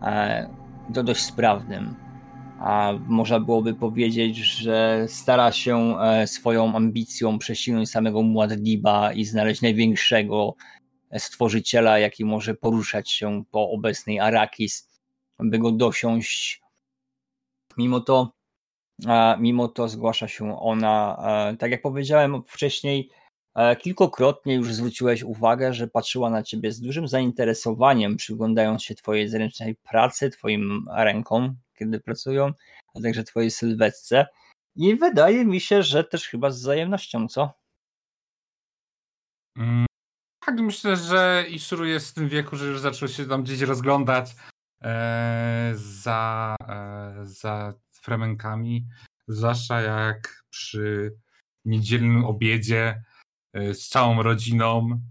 E, 0.02 0.50
To 0.94 1.04
dość 1.04 1.24
sprawnym. 1.26 1.96
A 2.62 2.94
można 3.08 3.40
byłoby 3.40 3.74
powiedzieć, 3.74 4.38
że 4.38 5.06
stara 5.08 5.52
się 5.52 6.00
e, 6.00 6.28
swoją 6.28 6.76
ambicją 6.76 7.40
prześcignąć 7.40 7.90
samego 7.90 8.20
Muad'Diba 8.20 9.16
i 9.16 9.26
znaleźć 9.26 9.62
największego 9.62 10.56
stworzyciela, 11.18 12.00
jaki 12.00 12.26
może 12.26 12.54
poruszać 12.56 13.12
się 13.12 13.44
po 13.52 13.70
obecnej 13.70 14.20
Arakis, 14.20 14.90
by 15.40 15.60
go 15.60 15.72
dosiąść. 15.72 16.62
Mimo 17.78 18.00
to, 18.00 18.34
mimo 19.40 19.68
to 19.68 19.90
zgłasza 19.90 20.28
się 20.28 20.60
ona, 20.60 21.18
e, 21.52 21.58
tak 21.58 21.72
jak 21.72 21.82
powiedziałem 21.82 22.44
wcześniej, 22.48 23.10
e, 23.56 23.76
kilkukrotnie 23.76 24.56
już 24.56 24.74
zwróciłeś 24.74 25.24
uwagę, 25.24 25.74
że 25.74 25.88
patrzyła 25.88 26.30
na 26.30 26.44
ciebie 26.44 26.72
z 26.72 26.82
dużym 26.82 27.08
zainteresowaniem, 27.08 28.18
przyglądając 28.18 28.84
się 28.84 28.96
twojej 28.96 29.30
zręcznej 29.30 29.76
pracy, 29.76 30.30
twoim 30.30 30.86
rękom, 30.96 31.56
kiedy 31.82 32.00
pracują, 32.00 32.54
a 32.96 33.02
także 33.02 33.24
twojej 33.24 33.52
sylwetce. 33.52 34.28
I 34.76 34.96
wydaje 34.96 35.46
mi 35.46 35.62
się, 35.62 35.84
że 35.84 36.04
też 36.04 36.28
chyba 36.28 36.52
z 36.52 36.60
wzajemnością, 36.60 37.28
co? 37.28 37.54
Mm, 39.58 39.86
tak, 40.46 40.60
myślę, 40.60 40.98
że 40.98 41.46
Isuru 41.50 41.86
jest 41.86 42.10
w 42.10 42.14
tym 42.14 42.30
wieku, 42.30 42.56
że 42.56 42.66
już 42.66 42.80
zaczął 42.80 43.08
się 43.08 43.26
tam 43.26 43.44
gdzieś 43.44 43.62
rozglądać 43.62 44.36
e, 44.84 45.72
za, 45.76 46.56
e, 46.68 47.20
za 47.24 47.74
fremenkami, 47.92 48.88
zwłaszcza 49.28 49.82
jak 49.82 50.44
przy 50.50 51.16
niedzielnym 51.66 52.26
obiedzie 52.26 53.04
e, 53.54 53.74
z 53.74 53.88
całą 53.88 54.24
rodziną 54.24 55.02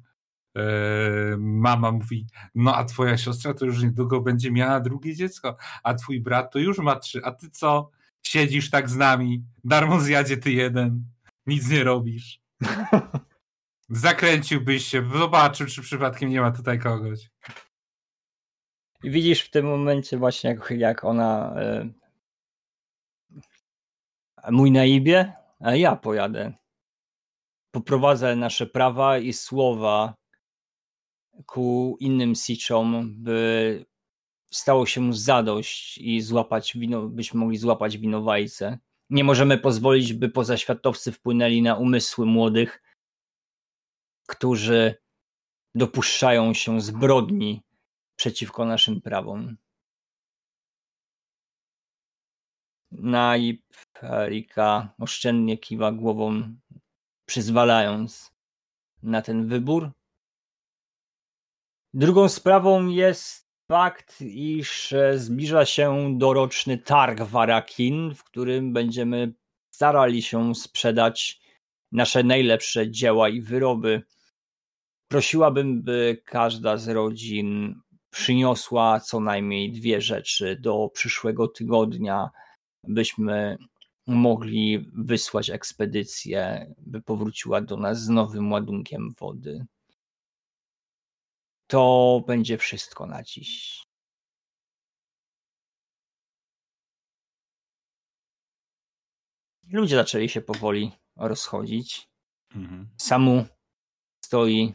mama 1.38 1.92
mówi, 1.92 2.26
no 2.55 2.76
a 2.76 2.84
twoja 2.84 3.18
siostra 3.18 3.55
to 3.55 3.64
już 3.64 3.82
niedługo 3.82 4.20
będzie 4.20 4.51
miała 4.51 4.80
drugie 4.80 5.14
dziecko, 5.16 5.57
a 5.82 5.94
twój 5.94 6.20
brat 6.20 6.53
to 6.53 6.59
już 6.59 6.78
ma 6.78 6.96
trzy, 6.96 7.20
a 7.24 7.32
ty 7.32 7.51
co? 7.51 7.90
Siedzisz 8.22 8.70
tak 8.70 8.90
z 8.90 8.96
nami, 8.96 9.44
darmo 9.64 10.01
zjadzie 10.01 10.36
ty 10.36 10.53
jeden, 10.53 11.05
nic 11.46 11.70
nie 11.70 11.84
robisz. 11.84 12.40
Zakręciłbyś 13.88 14.84
się, 14.84 15.11
zobaczył, 15.18 15.66
czy 15.66 15.82
przypadkiem 15.82 16.30
nie 16.30 16.40
ma 16.40 16.51
tutaj 16.51 16.78
kogoś. 16.78 17.30
I 19.03 19.11
widzisz 19.11 19.42
w 19.42 19.51
tym 19.51 19.66
momencie 19.66 20.16
właśnie, 20.16 20.51
jak, 20.51 20.70
jak 20.70 21.05
ona 21.05 21.55
e, 21.57 21.88
mój 24.51 24.70
naibie, 24.70 25.32
a 25.61 25.74
ja 25.74 25.96
pojadę. 25.96 26.53
Poprowadzę 27.70 28.36
nasze 28.36 28.66
prawa 28.66 29.18
i 29.18 29.32
słowa 29.32 30.19
ku 31.47 31.97
innym 32.01 32.34
siczom, 32.34 33.14
by 33.16 33.84
stało 34.53 34.86
się 34.86 35.14
zadość 35.14 35.99
i 35.99 36.20
złapać 36.20 36.78
wino, 36.78 37.09
byśmy 37.09 37.41
mogli 37.41 37.57
złapać 37.57 37.99
winowajcę. 37.99 38.78
Nie 39.11 39.24
możemy 39.24 39.59
pozwolić, 39.59 40.12
by 40.12 40.28
pozaświatowcy 40.28 41.12
wpłynęli 41.12 41.62
na 41.62 41.76
umysły 41.76 42.26
młodych, 42.26 42.82
którzy 44.28 44.95
dopuszczają 45.74 46.55
się 46.55 46.80
zbrodni 46.80 47.62
przeciwko 48.16 48.64
naszym 48.64 49.01
prawom. 49.01 49.57
Naib 52.93 53.62
Rika 54.03 54.95
oszczędnie 54.99 55.59
kiwa 55.59 55.93
głową, 55.93 56.57
przyzwalając 57.26 58.32
na 59.03 59.22
ten 59.22 59.49
wybór. 59.49 59.91
Drugą 61.95 62.28
sprawą 62.28 62.86
jest 62.86 63.51
fakt, 63.70 64.20
iż 64.20 64.95
zbliża 65.14 65.64
się 65.66 66.18
doroczny 66.18 66.78
targ 66.78 67.22
Warakin, 67.22 68.14
w 68.14 68.24
którym 68.24 68.72
będziemy 68.72 69.34
starali 69.74 70.22
się 70.22 70.55
sprzedać 70.55 71.41
nasze 71.93 72.22
najlepsze 72.22 72.91
dzieła 72.91 73.28
i 73.28 73.41
wyroby. 73.41 74.03
Prosiłabym, 75.09 75.82
by 75.82 76.22
każda 76.24 76.76
z 76.76 76.88
rodzin 76.88 77.80
przyniosła 78.11 79.01
co 79.01 79.20
najmniej 79.20 79.72
dwie 79.72 80.01
rzeczy 80.01 80.57
do 80.61 80.88
przyszłego 80.95 81.49
tygodnia, 81.49 82.30
byśmy 82.84 83.57
mogli 84.07 84.91
wysłać 84.95 85.51
ekspedycję, 85.51 86.66
by 86.78 87.03
powróciła 87.03 87.61
do 87.61 87.76
nas 87.76 88.03
z 88.03 88.09
nowym 88.09 88.53
ładunkiem 88.53 89.11
wody. 89.20 89.66
To 91.70 92.22
będzie 92.26 92.58
wszystko 92.58 93.06
na 93.06 93.22
dziś. 93.22 93.82
Ludzie 99.72 99.96
zaczęli 99.96 100.28
się 100.28 100.40
powoli 100.40 100.92
rozchodzić. 101.16 102.08
Mhm. 102.54 102.88
Samu 102.96 103.44
stoi 104.24 104.74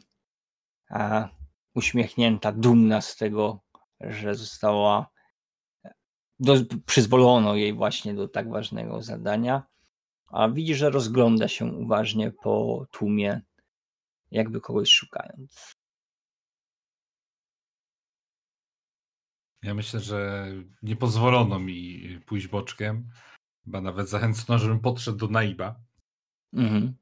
a, 0.89 1.29
uśmiechnięta, 1.73 2.51
dumna 2.51 3.01
z 3.01 3.15
tego, 3.15 3.63
że 3.99 4.35
została 4.35 5.09
do, 6.39 6.55
przyzwolono 6.85 7.55
jej 7.55 7.73
właśnie 7.73 8.13
do 8.13 8.27
tak 8.27 8.49
ważnego 8.49 9.01
zadania, 9.01 9.63
a 10.27 10.49
widzi, 10.49 10.75
że 10.75 10.89
rozgląda 10.89 11.47
się 11.47 11.65
uważnie 11.65 12.31
po 12.31 12.85
tłumie, 12.91 13.41
jakby 14.31 14.61
kogoś 14.61 14.89
szukając. 14.89 15.74
Ja 19.65 19.73
myślę, 19.73 19.99
że 19.99 20.51
nie 20.81 20.95
pozwolono 20.95 21.59
mi 21.59 22.19
pójść 22.25 22.47
boczkiem, 22.47 23.09
bo 23.65 23.81
nawet 23.81 24.09
zachęcono, 24.09 24.59
żebym 24.59 24.79
podszedł 24.79 25.17
do 25.17 25.27
Naiba. 25.27 25.75
Mhm. 26.53 26.95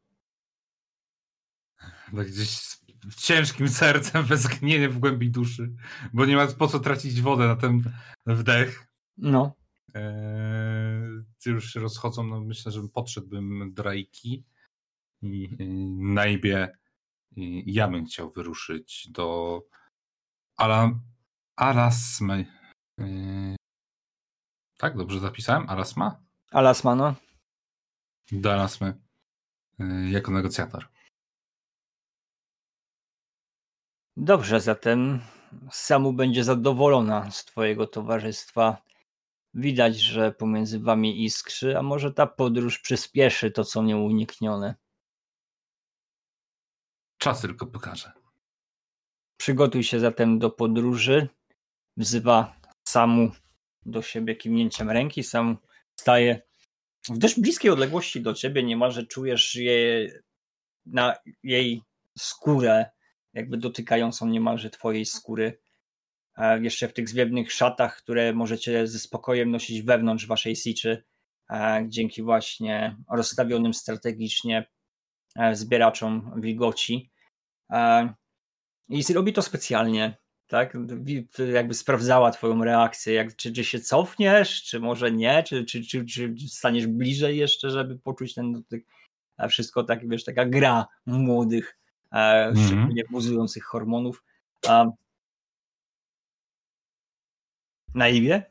Tak 2.16 2.28
gdzieś 2.28 2.49
z 2.49 2.82
ciężkim 3.16 3.70
sercem, 3.70 4.26
westchnienie 4.34 4.89
w 4.89 4.99
głębi 4.99 5.32
duszy, 5.32 5.76
bo 6.14 6.26
nie 6.26 6.36
ma 6.36 6.47
po 6.47 6.68
co 6.68 6.80
tracić 6.80 7.22
wodę 7.22 7.47
na 7.47 7.55
ten 7.55 7.84
wdech. 8.26 8.88
No. 9.18 9.55
Eee, 9.93 11.24
już 11.45 11.74
się 11.74 11.80
rozchodzą, 11.80 12.24
no 12.28 12.41
myślę, 12.41 12.72
że 12.72 12.82
podszedłbym 12.93 13.74
do 13.74 13.84
Rajki 13.84 14.43
i, 15.22 15.55
i 15.59 15.68
Naibie 15.97 16.78
i 17.36 17.74
ja 17.74 17.88
bym 17.88 18.05
chciał 18.05 18.32
wyruszyć 18.32 19.07
do 19.11 19.59
Ala, 20.57 20.99
Alasmy. 21.55 22.45
Eee, 22.97 23.55
tak, 24.77 24.97
dobrze 24.97 25.19
zapisałem? 25.19 25.69
Alasma? 25.69 26.21
Alasma, 26.51 26.95
no. 26.95 27.15
Do 28.31 28.53
Alasmy 28.53 28.93
eee, 29.79 30.11
jako 30.11 30.31
negocjator. 30.31 30.87
Dobrze, 34.17 34.61
zatem 34.61 35.21
Samu 35.71 36.13
będzie 36.13 36.43
zadowolona 36.43 37.31
z 37.31 37.45
Twojego 37.45 37.87
towarzystwa. 37.87 38.81
Widać, 39.53 39.99
że 39.99 40.31
pomiędzy 40.31 40.79
Wami 40.79 41.23
iskrzy, 41.23 41.77
a 41.77 41.81
może 41.81 42.13
ta 42.13 42.27
podróż 42.27 42.79
przyspieszy 42.79 43.51
to, 43.51 43.63
co 43.63 43.83
nieuniknione. 43.83 44.75
Czas 47.17 47.41
tylko 47.41 47.67
pokaże. 47.67 48.11
Przygotuj 49.37 49.83
się 49.83 49.99
zatem 49.99 50.39
do 50.39 50.49
podróży. 50.49 51.29
Wzywa 51.97 52.55
Samu 52.83 53.31
do 53.85 54.01
siebie 54.01 54.35
kiwnięciem 54.35 54.89
ręki. 54.89 55.23
Sam 55.23 55.57
staje 55.95 56.41
w 57.09 57.17
dość 57.17 57.39
bliskiej 57.39 57.71
odległości 57.71 58.21
do 58.21 58.33
ciebie. 58.33 58.63
Niemalże 58.63 59.05
czujesz 59.05 59.55
je 59.55 60.09
na 60.85 61.15
jej 61.43 61.81
skórę 62.17 62.85
jakby 63.33 63.57
dotykającą 63.57 64.27
niemalże 64.27 64.69
twojej 64.69 65.05
skóry. 65.05 65.59
Jeszcze 66.61 66.87
w 66.87 66.93
tych 66.93 67.09
zwiewnych 67.09 67.51
szatach, 67.51 67.97
które 67.97 68.33
możecie 68.33 68.87
ze 68.87 68.99
spokojem 68.99 69.51
nosić 69.51 69.81
wewnątrz 69.81 70.27
waszej 70.27 70.55
siczy, 70.55 71.03
dzięki 71.87 72.23
właśnie 72.23 72.97
rozstawionym 73.11 73.73
strategicznie 73.73 74.69
zbieraczom 75.53 76.41
wilgoci. 76.41 77.11
I 78.89 79.13
robi 79.13 79.33
to 79.33 79.41
specjalnie, 79.41 80.17
tak? 80.53 80.77
Jakby 81.53 81.73
sprawdzała 81.73 82.31
twoją 82.31 82.63
reakcję, 82.63 83.13
jak, 83.13 83.35
czy, 83.35 83.53
czy 83.53 83.63
się 83.63 83.79
cofniesz, 83.79 84.63
czy 84.63 84.79
może 84.79 85.11
nie, 85.11 85.43
czy, 85.43 85.65
czy, 85.65 85.83
czy, 85.83 86.05
czy 86.05 86.35
staniesz 86.47 86.87
bliżej 86.87 87.37
jeszcze, 87.37 87.69
żeby 87.69 87.99
poczuć 87.99 88.33
ten 88.33 88.53
dotyk. 88.53 88.85
Wszystko 89.49 89.83
tak, 89.83 90.09
wiesz, 90.09 90.23
taka 90.23 90.45
gra 90.45 90.85
młodych 91.05 91.77
mm 92.11 92.53
-hmm. 92.53 92.65
szczególnie 92.65 93.03
buzujących 93.11 93.63
hormonów. 93.63 94.23
Na 97.95 98.09
imię? 98.09 98.43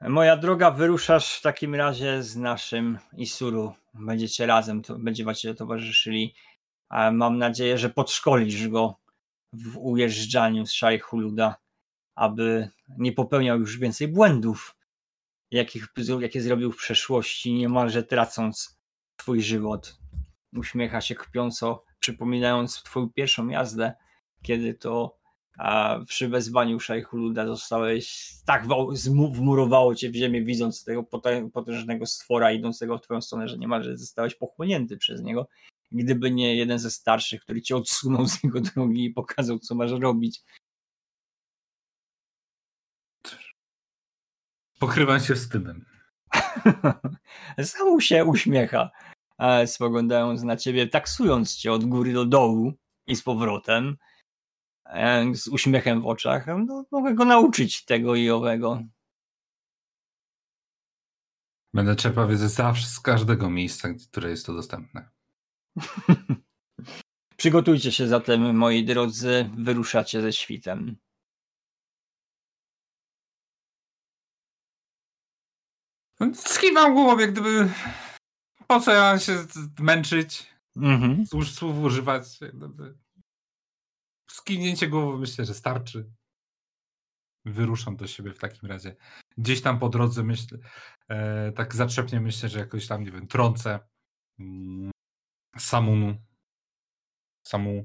Moja 0.00 0.36
droga, 0.36 0.70
wyruszasz 0.70 1.38
w 1.38 1.42
takim 1.42 1.74
razie 1.74 2.22
z 2.22 2.36
naszym 2.36 2.98
Isuru. 3.16 3.74
Będziecie 3.94 4.46
razem, 4.46 4.82
to, 4.82 4.98
będziecie 4.98 5.54
towarzyszyli. 5.54 6.34
Mam 7.12 7.38
nadzieję, 7.38 7.78
że 7.78 7.90
podszkolisz 7.90 8.68
go 8.68 8.99
w 9.52 9.78
ujeżdżaniu 9.78 10.66
z 10.66 10.72
Szajhuluda, 10.72 11.56
aby 12.14 12.68
nie 12.98 13.12
popełniał 13.12 13.60
już 13.60 13.78
więcej 13.78 14.08
błędów 14.08 14.76
jakich, 15.50 15.88
jakie 16.20 16.42
zrobił 16.42 16.72
w 16.72 16.76
przeszłości, 16.76 17.54
niemalże 17.54 18.02
tracąc 18.02 18.80
twój 19.16 19.42
żywot. 19.42 19.98
Uśmiecha 20.56 21.00
się 21.00 21.14
kpiąco, 21.14 21.84
przypominając 21.98 22.82
twoją 22.82 23.10
pierwszą 23.10 23.48
jazdę, 23.48 23.92
kiedy 24.42 24.74
to 24.74 25.20
a 25.58 25.98
przy 26.06 26.28
wezwaniu 26.28 26.80
Szajchuluda 26.80 27.46
zostałeś 27.46 28.32
tak 28.46 28.66
wmurowało 29.32 29.94
cię 29.94 30.10
w 30.10 30.14
ziemię, 30.14 30.42
widząc 30.42 30.84
tego 30.84 31.04
potężnego 31.52 32.06
stwora 32.06 32.52
idącego 32.52 32.98
w 32.98 33.00
twoją 33.00 33.20
stronę, 33.20 33.48
że 33.48 33.58
niemalże 33.58 33.96
zostałeś 33.96 34.34
pochłonięty 34.34 34.96
przez 34.96 35.22
niego. 35.22 35.48
Gdyby 35.92 36.30
nie 36.30 36.56
jeden 36.56 36.78
ze 36.78 36.90
starszych, 36.90 37.40
który 37.40 37.62
cię 37.62 37.76
odsunął 37.76 38.26
z 38.28 38.44
jego 38.44 38.60
drogi 38.60 39.04
i 39.04 39.10
pokazał, 39.10 39.58
co 39.58 39.74
masz 39.74 39.90
robić. 39.90 40.42
Pokrywam 44.78 45.20
się 45.20 45.34
wstydem. 45.34 45.84
Sam 47.64 48.00
się 48.00 48.24
uśmiecha, 48.24 48.90
spoglądając 49.66 50.42
na 50.42 50.56
ciebie, 50.56 50.86
taksując 50.86 51.56
cię 51.56 51.72
od 51.72 51.84
góry 51.84 52.12
do 52.12 52.24
dołu 52.24 52.72
i 53.06 53.16
z 53.16 53.22
powrotem 53.22 53.96
z 55.32 55.48
uśmiechem 55.48 56.00
w 56.00 56.06
oczach, 56.06 56.46
no, 56.66 56.84
mogę 56.90 57.14
go 57.14 57.24
nauczyć 57.24 57.84
tego 57.84 58.14
i 58.14 58.30
owego. 58.30 58.82
Będę 61.74 61.96
czerpał 61.96 62.28
wiedzę 62.28 62.48
zawsze 62.48 62.86
z 62.86 63.00
każdego 63.00 63.50
miejsca, 63.50 63.88
które 64.08 64.30
jest 64.30 64.46
to 64.46 64.52
dostępne. 64.52 65.08
Przygotujcie 67.36 67.92
się 67.92 68.08
zatem, 68.08 68.56
moi 68.56 68.84
drodzy, 68.84 69.50
wyruszacie 69.58 70.22
ze 70.22 70.32
świtem. 70.32 70.96
Skiwam 76.34 76.94
głową, 76.94 77.18
jak 77.18 77.32
gdyby 77.32 77.68
po 78.66 78.80
co 78.80 78.92
ja 78.92 79.18
się 79.18 79.46
męczyć, 79.78 80.46
mhm. 80.76 81.26
słów 81.26 81.78
używać. 81.78 82.40
Jak 82.40 82.56
gdyby 82.56 82.98
skinięcie 84.30 84.88
głowy 84.88 85.18
myślę, 85.18 85.44
że 85.44 85.54
starczy. 85.54 86.10
Wyruszam 87.44 87.96
do 87.96 88.06
siebie 88.06 88.32
w 88.32 88.38
takim 88.38 88.68
razie. 88.68 88.96
Gdzieś 89.38 89.62
tam 89.62 89.78
po 89.78 89.88
drodze 89.88 90.22
myślę, 90.22 90.58
e, 91.08 91.52
tak 91.52 91.74
zatrzepnie 91.74 92.20
myślę, 92.20 92.48
że 92.48 92.58
jakoś 92.58 92.86
tam, 92.86 93.04
nie 93.04 93.10
wiem, 93.10 93.26
trącę 93.26 93.78
mm, 94.38 94.90
Samunu. 95.58 96.16
Samu. 97.46 97.84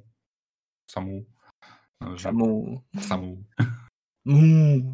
Samu. 0.87 1.25
No, 2.01 2.17
Samu. 2.19 2.81
Samu. 3.01 3.43
Mm. 4.25 4.93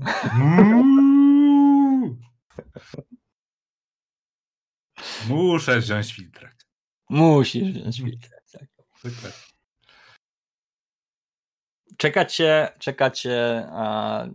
Muszę 5.27 5.79
wziąć 5.79 6.13
filtrek. 6.13 6.67
Musisz 7.09 7.71
wziąć 7.71 7.97
filtrek, 7.97 8.43
tak. 8.51 8.67
Zwykle. 8.99 9.31
Czekacie, 11.97 12.73
czekacie 12.79 13.67
a, 13.71 14.25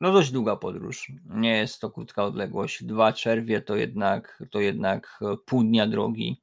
no 0.00 0.12
dość 0.12 0.30
długa 0.30 0.56
podróż. 0.56 1.12
Nie 1.24 1.56
jest 1.56 1.80
to 1.80 1.90
krótka 1.90 2.24
odległość. 2.24 2.84
Dwa 2.84 3.12
czerwie 3.12 3.60
to 3.60 3.76
jednak, 3.76 4.42
to 4.50 4.60
jednak 4.60 5.20
pół 5.46 5.64
dnia 5.64 5.86
drogi. 5.86 6.42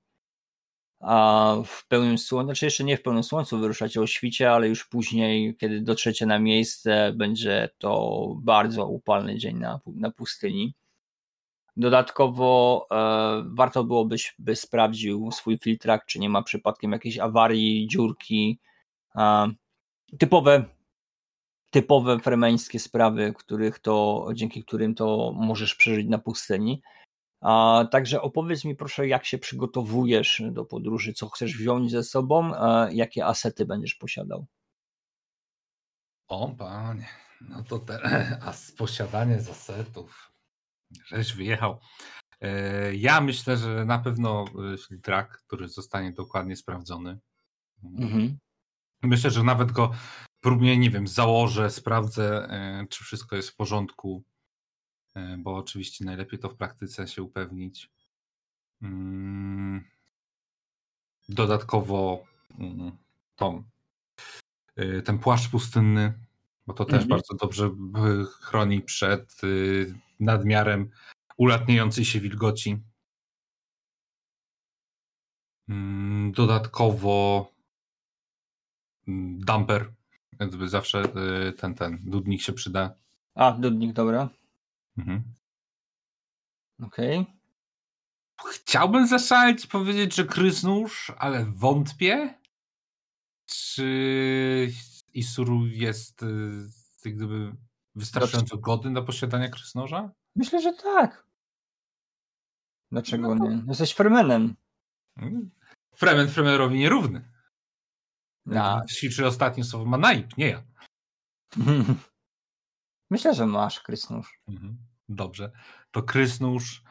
A 0.99 1.55
w 1.65 1.87
pełnym 1.87 2.17
słońcu, 2.17 2.45
znaczy 2.45 2.65
jeszcze 2.65 2.83
nie 2.83 2.97
w 2.97 3.01
pełnym 3.01 3.23
słońcu 3.23 3.59
wyruszacie 3.59 4.01
o 4.01 4.07
świcie, 4.07 4.51
ale 4.51 4.67
już 4.67 4.85
później, 4.85 5.55
kiedy 5.55 5.81
dotrzecie 5.81 6.25
na 6.25 6.39
miejsce, 6.39 7.13
będzie 7.15 7.69
to 7.77 8.25
bardzo 8.41 8.87
upalny 8.87 9.37
dzień 9.37 9.57
na, 9.57 9.79
na 9.87 10.11
pustyni. 10.11 10.73
Dodatkowo 11.77 12.85
e, 12.91 13.43
warto 13.45 13.83
byłobyś 13.83 14.35
by 14.39 14.55
sprawdził 14.55 15.31
swój 15.31 15.57
filtrak, 15.57 16.05
czy 16.05 16.19
nie 16.19 16.29
ma 16.29 16.43
przypadkiem 16.43 16.91
jakiejś 16.91 17.19
awarii, 17.19 17.87
dziurki. 17.87 18.59
E, 19.15 19.47
typowe, 20.19 20.65
typowe 21.69 22.19
fremeńskie 22.19 22.79
sprawy, 22.79 23.33
których 23.37 23.79
to, 23.79 24.27
dzięki 24.33 24.63
którym 24.63 24.95
to 24.95 25.33
możesz 25.35 25.75
przeżyć 25.75 26.07
na 26.07 26.17
pustyni. 26.17 26.81
A, 27.41 27.85
także 27.91 28.21
opowiedz 28.21 28.65
mi 28.65 28.75
proszę, 28.75 29.07
jak 29.07 29.25
się 29.25 29.37
przygotowujesz 29.37 30.41
do 30.51 30.65
podróży, 30.65 31.13
co 31.13 31.29
chcesz 31.29 31.57
wziąć 31.57 31.91
ze 31.91 32.03
sobą, 32.03 32.51
jakie 32.91 33.25
asety 33.25 33.65
będziesz 33.65 33.95
posiadał. 33.95 34.45
O 36.27 36.55
panie, 36.57 37.07
no 37.41 37.63
to 37.63 37.79
te, 37.79 37.99
a 38.45 38.53
posiadanie 38.77 39.39
z 39.39 39.49
asetów, 39.49 40.31
żeś 41.05 41.33
wyjechał. 41.33 41.79
E, 42.41 42.95
ja 42.95 43.21
myślę, 43.21 43.57
że 43.57 43.85
na 43.85 43.99
pewno 43.99 44.45
e, 44.73 44.77
który 45.47 45.67
zostanie 45.67 46.11
dokładnie 46.11 46.55
sprawdzony. 46.55 47.19
Mhm. 47.83 48.37
Myślę, 49.03 49.31
że 49.31 49.43
nawet 49.43 49.71
go 49.71 49.91
próbnie, 50.41 50.77
nie 50.77 50.89
wiem, 50.89 51.07
założę, 51.07 51.69
sprawdzę, 51.69 52.47
e, 52.49 52.85
czy 52.89 53.03
wszystko 53.03 53.35
jest 53.35 53.49
w 53.49 53.55
porządku, 53.55 54.23
e, 54.23 54.38
bo 55.37 55.55
oczywiście 55.55 56.05
najlepiej 56.05 56.39
to 56.39 56.49
w 56.49 56.55
praktyce 56.55 57.07
się 57.07 57.23
upewnić. 57.23 57.91
Mm. 58.81 59.83
Dodatkowo 61.29 62.23
mm, 62.59 62.91
Tom, 63.35 63.63
e, 64.75 65.01
ten 65.01 65.19
płaszcz 65.19 65.49
pustynny, 65.49 66.13
bo 66.67 66.73
to 66.73 66.85
też 66.85 67.03
mhm. 67.03 67.09
bardzo 67.09 67.35
dobrze 67.35 67.69
chroni 68.41 68.81
przed 68.81 69.41
nadmiarem 70.19 70.89
ulatniającej 71.37 72.05
się 72.05 72.19
wilgoci. 72.19 72.77
Mm, 75.69 76.31
dodatkowo 76.31 77.47
dumper, 79.37 79.93
więc 80.39 80.55
zawsze 80.71 81.03
y, 81.49 81.53
ten, 81.53 81.75
ten 81.75 81.99
dudnik 82.03 82.41
się 82.41 82.53
przyda. 82.53 82.95
A, 83.35 83.51
dudnik, 83.51 83.93
dobra. 83.93 84.29
Mhm. 84.99 85.23
Okej. 86.83 87.19
Okay. 87.19 88.53
Chciałbym 88.53 89.07
zaszaleć 89.07 89.67
powiedzieć, 89.67 90.15
że 90.15 90.25
krysnóż, 90.25 91.11
ale 91.17 91.45
wątpię. 91.45 92.39
Czy 93.45 94.71
Isuru 95.13 95.67
jest 95.67 96.23
y, 96.23 96.27
jak 97.05 97.15
gdyby 97.15 97.55
wystarczająco 97.95 98.57
godny 98.57 98.93
do 98.93 99.03
posiadania 99.03 99.49
krysnoża? 99.49 100.11
Myślę, 100.35 100.61
że 100.61 100.73
tak. 100.73 101.25
Dlaczego 102.91 103.35
no 103.35 103.45
to... 103.45 103.51
nie? 103.51 103.63
Jesteś 103.67 103.91
Fremenem. 103.91 104.55
Mm. 105.17 105.51
Fremen 105.95 106.27
Fremerowi 106.27 106.79
nierówny. 106.79 107.31
Na... 108.45 108.85
Ćwiczy 108.89 109.27
ostatnie 109.27 109.63
słowo 109.63 109.85
ma 109.85 109.97
naip, 109.97 110.37
nie 110.37 110.47
ja. 110.47 110.63
Myślę, 113.11 113.35
że 113.35 113.45
masz 113.45 113.79
krysnusz. 113.79 114.41
Mhm. 114.47 114.88
Dobrze. 115.09 115.51
To 115.91 116.03
krysnusz. 116.03 116.83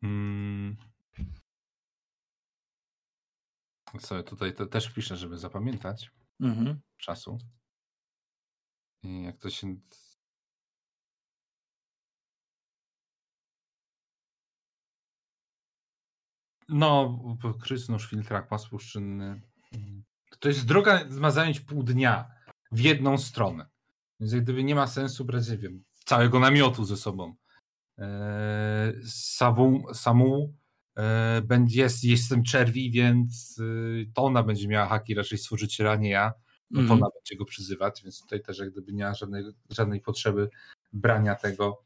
Hmm. 0.00 0.76
Co 4.00 4.22
tutaj 4.22 4.54
to 4.54 4.66
też 4.66 4.90
piszę, 4.90 5.16
żeby 5.16 5.38
zapamiętać 5.38 6.10
mhm. 6.40 6.80
czasu. 6.96 7.38
I 9.02 9.22
jak 9.22 9.38
to 9.38 9.50
się. 9.50 9.76
No, 16.68 17.18
krysnusz, 17.60 18.10
filtrak, 18.10 18.48
pas 18.48 18.68
puszczynny. 18.68 19.40
Hmm 19.70 20.04
to 20.38 20.48
jest 20.48 20.66
droga, 20.66 21.04
ma 21.10 21.30
zająć 21.30 21.60
pół 21.60 21.82
dnia 21.82 22.30
w 22.72 22.80
jedną 22.80 23.18
stronę. 23.18 23.66
Więc 24.20 24.32
jak 24.32 24.42
gdyby 24.42 24.64
nie 24.64 24.74
ma 24.74 24.86
sensu 24.86 25.24
brać, 25.24 25.48
nie 25.48 25.58
wiem, 25.58 25.84
całego 26.08 26.40
namiotu 26.40 26.84
ze 26.84 26.96
sobą. 26.96 27.34
Eee, 27.98 28.94
samą, 29.06 29.82
samą 29.94 30.54
e, 30.96 31.42
będzie, 31.44 31.80
jest, 31.80 32.04
jestem 32.04 32.42
czerwi, 32.42 32.90
więc 32.90 33.58
y, 33.58 34.10
to 34.14 34.22
ona 34.24 34.42
będzie 34.42 34.68
miała 34.68 34.86
haki 34.86 35.14
raczej 35.14 35.38
stworzyciela, 35.38 35.96
nie 35.96 36.10
ja. 36.10 36.32
No 36.70 36.80
to 36.80 36.86
mm. 36.86 36.92
ona 36.92 37.06
będzie 37.14 37.36
go 37.36 37.44
przyzywać, 37.44 38.02
więc 38.02 38.20
tutaj 38.20 38.42
też 38.42 38.58
jak 38.58 38.70
gdyby 38.70 38.92
nie 38.92 39.04
ma 39.04 39.14
żadnej, 39.14 39.44
żadnej 39.70 40.00
potrzeby 40.00 40.48
brania 40.92 41.34
tego. 41.34 41.84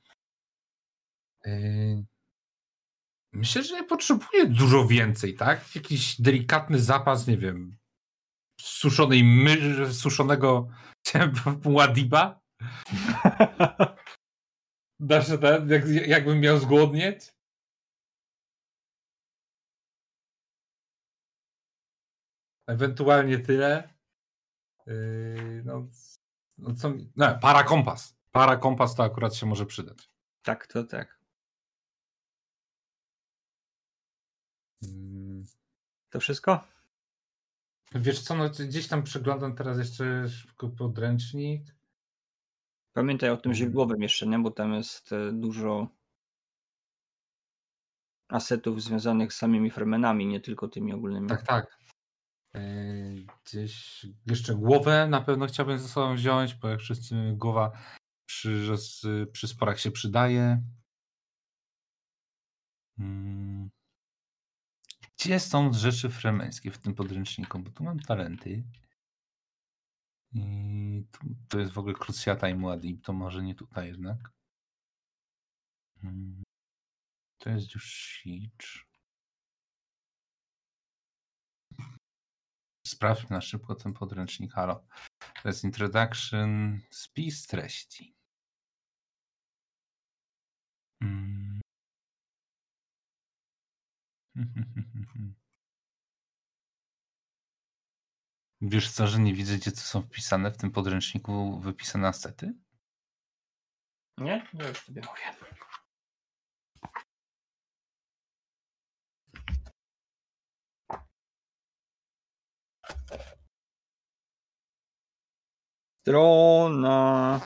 Myślę, 3.32 3.62
że 3.62 3.74
nie 3.74 3.84
potrzebuję 3.84 4.46
dużo 4.46 4.86
więcej, 4.86 5.34
tak? 5.34 5.74
Jakiś 5.74 6.20
delikatny 6.20 6.80
zapas, 6.80 7.26
nie 7.26 7.38
wiem, 7.38 7.76
suszonej 8.60 9.24
my, 9.24 9.56
suszonego 9.92 10.68
Ładiba? 11.64 12.41
Dasz 15.00 15.26
ten, 15.40 15.70
jak, 15.70 15.88
jakbym 15.88 16.40
miał 16.40 16.58
zgłodnieć? 16.58 17.34
Ewentualnie 22.66 23.38
tyle. 23.38 23.94
Yy, 24.86 25.62
no, 25.64 25.88
no 26.58 26.74
co 26.74 26.90
mi... 26.90 27.12
No, 27.16 27.38
para 27.38 27.64
kompas. 27.64 28.16
Para 28.32 28.56
kompas 28.56 28.94
to 28.94 29.02
akurat 29.02 29.34
się 29.34 29.46
może 29.46 29.66
przydać. 29.66 30.08
Tak, 30.42 30.66
to 30.66 30.84
tak. 30.84 31.20
Mm. 34.82 35.46
To 36.10 36.20
wszystko? 36.20 36.64
Wiesz 37.94 38.22
co, 38.22 38.34
no, 38.34 38.50
gdzieś 38.50 38.88
tam 38.88 39.02
przeglądam 39.02 39.54
teraz 39.56 39.78
jeszcze 39.78 40.28
podręcznik. 40.78 41.74
Pamiętaj 42.93 43.30
o 43.30 43.36
tym 43.36 43.55
źródłowym 43.55 44.03
jeszcze, 44.03 44.26
nie? 44.26 44.38
Bo 44.38 44.51
tam 44.51 44.74
jest 44.74 45.12
e, 45.12 45.32
dużo 45.32 45.88
asetów 48.28 48.82
związanych 48.82 49.32
z 49.32 49.36
samymi 49.36 49.70
fremenami, 49.70 50.26
nie 50.26 50.40
tylko 50.40 50.68
tymi 50.68 50.93
ogólnymi. 50.93 51.28
Tak, 51.28 51.47
tak. 51.47 51.78
E, 52.55 52.61
Gdzieś 53.45 54.07
jeszcze 54.26 54.55
głowę 54.55 55.09
na 55.09 55.20
pewno 55.20 55.47
chciałbym 55.47 55.78
ze 55.78 55.88
sobą 55.88 56.14
wziąć, 56.14 56.55
bo 56.55 56.68
jak 56.68 56.80
wszyscy 56.80 57.14
głowa 57.36 57.72
przy, 58.26 58.74
przy 59.32 59.49
sporach 59.49 59.80
się 59.80 59.90
przydaje. 59.90 60.62
Mm. 62.99 63.70
Gdzie 65.18 65.40
są 65.40 65.72
rzeczy 65.72 66.09
fremeńskie 66.09 66.70
w 66.70 66.78
tym 66.78 66.95
podręczniku? 66.95 67.59
Bo 67.59 67.70
tu 67.70 67.84
mam 67.84 68.01
talenty. 68.01 68.64
I 70.34 71.04
to 71.48 71.58
jest 71.58 71.72
w 71.72 71.78
ogóle 71.78 71.94
Krucjata 71.94 72.48
i 72.48 72.54
Muad'Dib, 72.54 73.00
to 73.02 73.12
może 73.12 73.42
nie 73.42 73.54
tutaj 73.54 73.86
jednak. 73.86 74.32
Mm. 76.04 76.42
To 77.38 77.50
jest 77.50 77.74
już 77.74 77.84
Siege. 77.84 78.66
Sprawdźmy 82.86 83.30
na 83.30 83.40
szybko 83.40 83.74
ten 83.74 83.92
podręcznik. 83.92 84.52
Halo. 84.52 84.86
To 85.42 85.48
jest 85.48 85.64
introduction, 85.64 86.80
spis 86.90 87.46
treści. 87.46 88.14
Mm. 91.00 91.60
Wiesz 98.64 98.90
co, 98.90 99.06
że 99.06 99.18
nie 99.18 99.34
widzę, 99.34 99.56
gdzie 99.56 99.72
to 99.72 99.80
są 99.80 100.02
wpisane 100.02 100.50
w 100.50 100.56
tym 100.56 100.70
podręczniku 100.70 101.60
wypisane 101.60 102.08
asety? 102.08 102.54
Nie? 104.18 104.46
Ja 104.54 104.68
już 104.68 104.78
sobie 104.78 105.02
mówię. 105.02 105.52
Strona. 116.00 117.40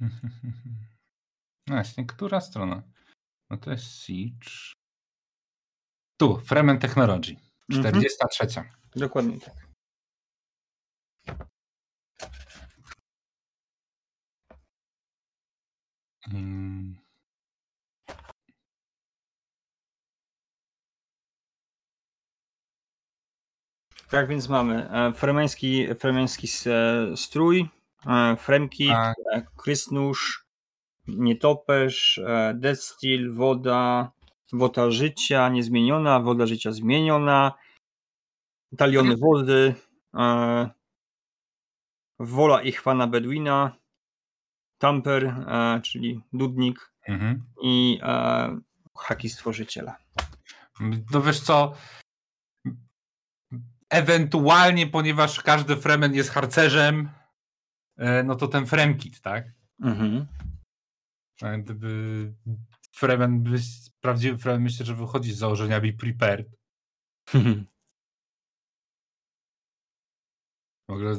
No 0.00 0.08
właśnie, 1.68 2.06
która 2.06 2.40
strona? 2.40 2.93
No 3.50 3.56
to 3.56 3.70
jest 3.70 3.84
Siege. 3.84 4.74
Tu, 6.16 6.40
Fremen 6.40 6.78
Technology. 6.78 7.36
Mhm. 7.70 8.02
43. 8.02 8.64
Dokładnie 8.96 9.40
tak. 9.40 9.54
Mm. 16.32 17.04
Tak 24.10 24.28
więc 24.28 24.48
mamy 24.48 24.90
e, 24.90 25.12
fremeński, 25.12 25.86
fremeński 25.94 26.48
e, 26.66 27.16
strój, 27.16 27.68
e, 28.06 28.36
fremki, 28.36 28.88
Tak. 28.88 29.16
krysnusz, 29.56 30.43
nietoperz, 31.06 32.18
e, 32.18 32.54
destil, 32.54 33.32
woda, 33.34 34.12
woda 34.52 34.90
życia 34.90 35.48
niezmieniona, 35.48 36.20
woda 36.20 36.46
życia 36.46 36.72
zmieniona, 36.72 37.52
taliony 38.76 39.16
wody, 39.16 39.74
e, 40.14 40.70
wola 42.18 42.62
i 42.62 42.72
chwana 42.72 43.06
Bedwina, 43.06 43.76
tamper, 44.78 45.24
e, 45.26 45.80
czyli 45.82 46.20
dudnik 46.32 46.94
Mhm. 47.08 47.44
i 47.62 47.98
e, 48.02 48.60
haki 48.96 49.28
stworzyciela. 49.28 49.96
No 51.12 51.20
wiesz 51.22 51.40
co, 51.40 51.74
ewentualnie, 53.90 54.86
ponieważ 54.86 55.40
każdy 55.42 55.76
Fremen 55.76 56.14
jest 56.14 56.30
harcerzem, 56.30 57.10
no 58.24 58.34
to 58.34 58.48
ten 58.48 58.66
Fremkit, 58.66 59.20
tak? 59.20 59.44
Mhm. 59.80 60.26
Gdyby 61.42 62.32
Fremen, 62.92 63.42
by- 63.42 63.58
prawdziwy 64.00 64.38
Fremen 64.38 64.62
myślę, 64.62 64.86
że 64.86 64.94
wychodzi 64.94 65.32
z 65.32 65.38
założenia 65.38 65.80
be 65.80 65.92
prepared. 65.92 66.46
W 70.88 70.92
ogóle... 70.92 71.16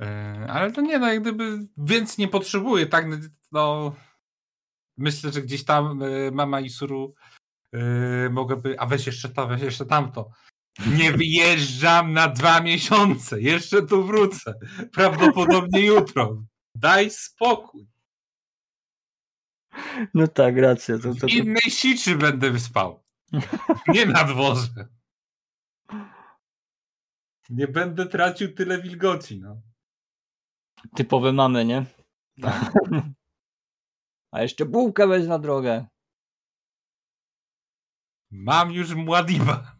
E, 0.00 0.46
Ale 0.50 0.72
to 0.72 0.80
nie, 0.80 0.98
no 0.98 1.12
jak 1.12 1.22
gdyby 1.22 1.58
więc 1.76 2.18
nie 2.18 2.28
potrzebuje, 2.28 2.86
tak? 2.86 3.06
No, 3.52 3.94
myślę, 4.96 5.32
że 5.32 5.42
gdzieś 5.42 5.64
tam 5.64 6.02
e, 6.02 6.30
mama 6.30 6.60
Isuru 6.60 7.14
e, 7.72 7.78
mogłaby, 8.30 8.80
a 8.80 8.86
weź 8.86 9.06
jeszcze 9.06 9.28
to, 9.28 9.46
weź 9.46 9.62
jeszcze 9.62 9.86
tamto. 9.86 10.30
Nie 10.86 11.12
wyjeżdżam 11.12 12.12
na 12.12 12.28
dwa 12.28 12.60
miesiące, 12.60 13.40
jeszcze 13.40 13.82
tu 13.82 14.04
wrócę. 14.04 14.54
Prawdopodobnie 14.92 15.86
jutro. 15.86 16.44
Daj 16.74 17.10
spokój. 17.10 17.88
No 20.14 20.28
tak, 20.28 20.56
racja. 20.56 20.98
To, 20.98 21.02
to, 21.02 21.14
W 21.14 21.20
to, 21.20 21.26
innej 21.26 21.70
siczy 21.70 22.16
będę 22.16 22.58
spał. 22.58 23.02
Nie 23.88 24.06
na 24.06 24.24
dworze. 24.24 24.88
Nie 27.50 27.68
będę 27.68 28.06
tracił 28.06 28.54
tyle 28.54 28.82
wilgoci, 28.82 29.40
no. 29.40 29.62
typowe 30.94 31.32
mamy, 31.32 31.64
nie? 31.64 31.86
Tak. 32.42 32.72
A 34.32 34.42
jeszcze 34.42 34.66
bułkę 34.66 35.06
weź 35.06 35.26
na 35.26 35.38
drogę. 35.38 35.86
Mam 38.30 38.72
już 38.72 38.94
Mładiba. 38.94 39.77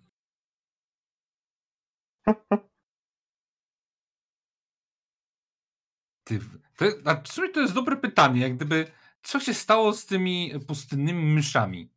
Ty, 6.25 6.39
to, 6.77 6.85
a 7.05 7.15
w 7.23 7.29
sumie 7.29 7.49
to 7.49 7.61
jest 7.61 7.75
dobre 7.75 7.97
pytanie, 7.97 8.41
jak 8.41 8.57
gdyby, 8.57 8.87
co 9.23 9.41
się 9.41 9.55
stało 9.55 9.93
z 9.93 10.07
tymi 10.07 10.53
pustynnymi 10.67 11.25
myszami? 11.35 11.91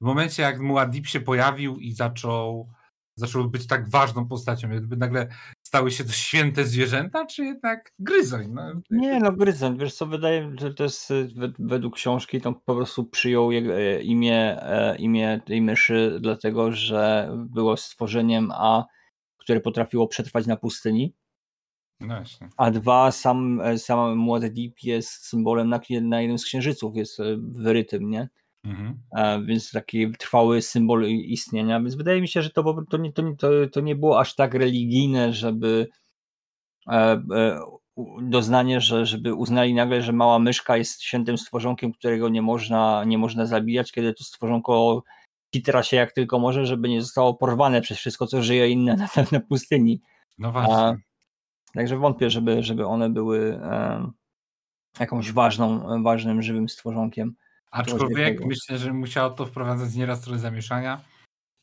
W 0.00 0.04
momencie, 0.04 0.42
jak 0.42 0.60
Muad'Dib 0.60 1.04
się 1.04 1.20
pojawił 1.20 1.76
i 1.76 1.92
zaczął, 1.92 2.68
zaczął 3.16 3.50
być 3.50 3.66
tak 3.66 3.90
ważną 3.90 4.28
postacią, 4.28 4.68
jak 4.70 4.78
gdyby 4.78 4.96
nagle 4.96 5.28
stały 5.66 5.90
się 5.90 6.04
to 6.04 6.12
święte 6.12 6.64
zwierzęta, 6.64 7.26
czy 7.26 7.44
jednak 7.44 7.92
gryzoń? 7.98 8.46
No, 8.50 8.62
Nie 8.90 9.20
no, 9.20 9.32
Gryzent, 9.32 9.80
wiesz 9.80 9.94
co, 9.94 10.06
wydaje 10.06 10.46
mi 10.46 10.58
się, 10.58 10.66
że 10.66 10.74
to 10.74 10.82
jest 10.82 11.10
y, 11.10 11.28
wed- 11.36 11.54
według 11.58 11.94
książki, 11.94 12.40
to 12.40 12.52
po 12.52 12.74
prostu 12.74 13.04
przyjął 13.04 13.50
e, 13.52 14.02
imię, 14.02 14.62
e, 14.62 14.96
imię 14.96 15.40
tej 15.46 15.62
myszy, 15.62 16.18
dlatego 16.20 16.72
że 16.72 17.30
było 17.36 17.76
stworzeniem 17.76 18.50
A, 18.54 18.84
które 19.46 19.60
potrafiło 19.60 20.08
przetrwać 20.08 20.46
na 20.46 20.56
pustyni, 20.56 21.12
no 22.00 22.06
właśnie. 22.06 22.48
a 22.56 22.70
dwa, 22.70 23.12
sam, 23.12 23.60
e, 23.60 23.78
sam 23.78 24.16
Młody 24.16 24.50
Deep 24.50 24.82
jest 24.82 25.26
symbolem 25.26 25.68
na, 25.68 25.80
na 26.02 26.20
jednym 26.20 26.38
z 26.38 26.44
księżyców, 26.44 26.96
jest 26.96 27.20
e, 27.20 27.24
wyrytym, 27.38 28.10
nie? 28.10 28.28
Mhm. 28.64 28.98
E, 29.16 29.42
więc 29.42 29.70
taki 29.70 30.12
trwały 30.12 30.62
symbol 30.62 31.06
istnienia, 31.08 31.80
więc 31.80 31.94
wydaje 31.94 32.20
mi 32.20 32.28
się, 32.28 32.42
że 32.42 32.50
to, 32.50 32.82
to, 32.90 32.96
nie, 32.96 33.12
to, 33.12 33.22
to, 33.38 33.48
to 33.72 33.80
nie 33.80 33.96
było 33.96 34.20
aż 34.20 34.34
tak 34.34 34.54
religijne, 34.54 35.32
żeby 35.32 35.88
e, 36.88 37.22
e, 37.34 37.60
doznanie, 38.22 38.80
że 38.80 39.06
żeby 39.06 39.34
uznali 39.34 39.74
nagle, 39.74 40.02
że 40.02 40.12
mała 40.12 40.38
myszka 40.38 40.76
jest 40.76 41.02
świętym 41.02 41.38
stworzonkiem, 41.38 41.92
którego 41.92 42.28
nie 42.28 42.42
można, 42.42 43.04
nie 43.04 43.18
można 43.18 43.46
zabijać, 43.46 43.92
kiedy 43.92 44.14
to 44.14 44.24
stworzonko 44.24 45.02
kitra 45.56 45.82
się 45.82 45.96
jak 45.96 46.12
tylko 46.12 46.38
może, 46.38 46.66
żeby 46.66 46.88
nie 46.88 47.02
zostało 47.02 47.34
porwane 47.34 47.80
przez 47.80 47.98
wszystko, 47.98 48.26
co 48.26 48.42
żyje 48.42 48.68
inne 48.68 48.96
na, 48.96 49.08
na 49.32 49.40
pustyni. 49.40 50.00
No 50.38 50.52
właśnie. 50.52 50.96
Także 51.74 51.96
wątpię, 51.96 52.30
żeby, 52.30 52.62
żeby 52.62 52.86
one 52.86 53.10
były 53.10 53.60
e, 53.62 54.10
jakąś 55.00 55.32
ważną, 55.32 56.02
ważnym, 56.02 56.42
żywym 56.42 56.68
stworzonkiem. 56.68 57.34
Aczkolwiek 57.70 58.46
myślę, 58.46 58.78
że 58.78 58.92
musiało 58.92 59.30
to 59.30 59.46
wprowadzać 59.46 59.94
nieraz 59.94 60.20
trochę 60.20 60.38
zamieszania. 60.38 61.00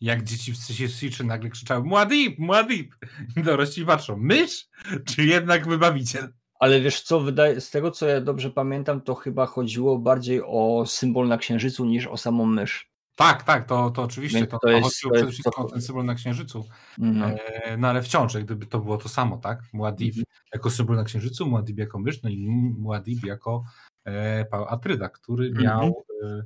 Jak 0.01 0.23
dzieci 0.23 0.53
w 0.53 0.57
Sysiczy 0.57 1.23
nagle 1.23 1.49
krzyczały 1.49 1.83
Mładip, 1.83 2.39
Mładip! 2.39 2.95
I 3.37 3.43
dorośli 3.43 3.85
patrzą, 3.85 4.17
mysz? 4.17 4.67
Czy 5.05 5.23
jednak 5.25 5.67
wybawiciel? 5.67 6.33
Ale 6.59 6.81
wiesz 6.81 7.01
co, 7.01 7.19
wydaje, 7.19 7.61
z 7.61 7.69
tego 7.69 7.91
co 7.91 8.07
ja 8.07 8.21
dobrze 8.21 8.49
pamiętam, 8.49 9.01
to 9.01 9.15
chyba 9.15 9.45
chodziło 9.45 9.99
bardziej 9.99 10.41
o 10.45 10.83
symbol 10.87 11.27
na 11.27 11.37
księżycu 11.37 11.85
niż 11.85 12.07
o 12.07 12.17
samą 12.17 12.45
mysz. 12.45 12.92
Tak, 13.15 13.43
tak, 13.43 13.65
to, 13.67 13.89
to 13.91 14.01
oczywiście. 14.03 14.37
Więc 14.39 14.51
To, 14.51 14.59
to 14.59 14.69
jest- 14.69 14.83
chodziło 14.83 15.11
to 15.11 15.15
przede 15.15 15.31
wszystkim 15.31 15.51
to- 15.51 15.61
o 15.65 15.69
ten 15.69 15.81
symbol 15.81 16.05
na 16.05 16.15
księżycu. 16.15 16.65
No. 16.97 17.25
E, 17.29 17.77
no 17.77 17.87
ale 17.87 18.01
wciąż, 18.01 18.33
jak 18.33 18.45
gdyby 18.45 18.65
to 18.65 18.79
było 18.79 18.97
to 18.97 19.09
samo, 19.09 19.37
tak? 19.37 19.59
Muad'Dib 19.73 20.07
Mhm. 20.07 20.23
jako 20.53 20.69
symbol 20.69 20.95
na 20.95 21.03
księżycu, 21.03 21.45
Muad'Dib 21.45 21.77
jako 21.79 21.99
mysz, 21.99 22.23
no 22.23 22.29
i 22.29 22.47
Muad'Dib 22.79 23.25
jako 23.25 23.63
e, 24.05 24.45
Paul 24.45 24.65
Atryda, 24.69 25.09
który 25.09 25.47
Mhm. 25.47 25.65
miał 25.65 26.05
e, 26.23 26.43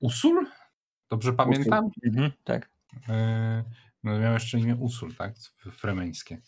Usul? 0.00 0.46
Dobrze 1.10 1.32
pamiętam? 1.32 1.90
Mhm, 2.04 2.32
tak. 2.44 2.70
E, 3.08 3.64
no 4.02 4.18
miał 4.18 4.32
jeszcze 4.32 4.58
imię 4.58 4.76
Usul, 4.76 5.14
tak? 5.14 5.34
Fremeńskie. 5.72 6.40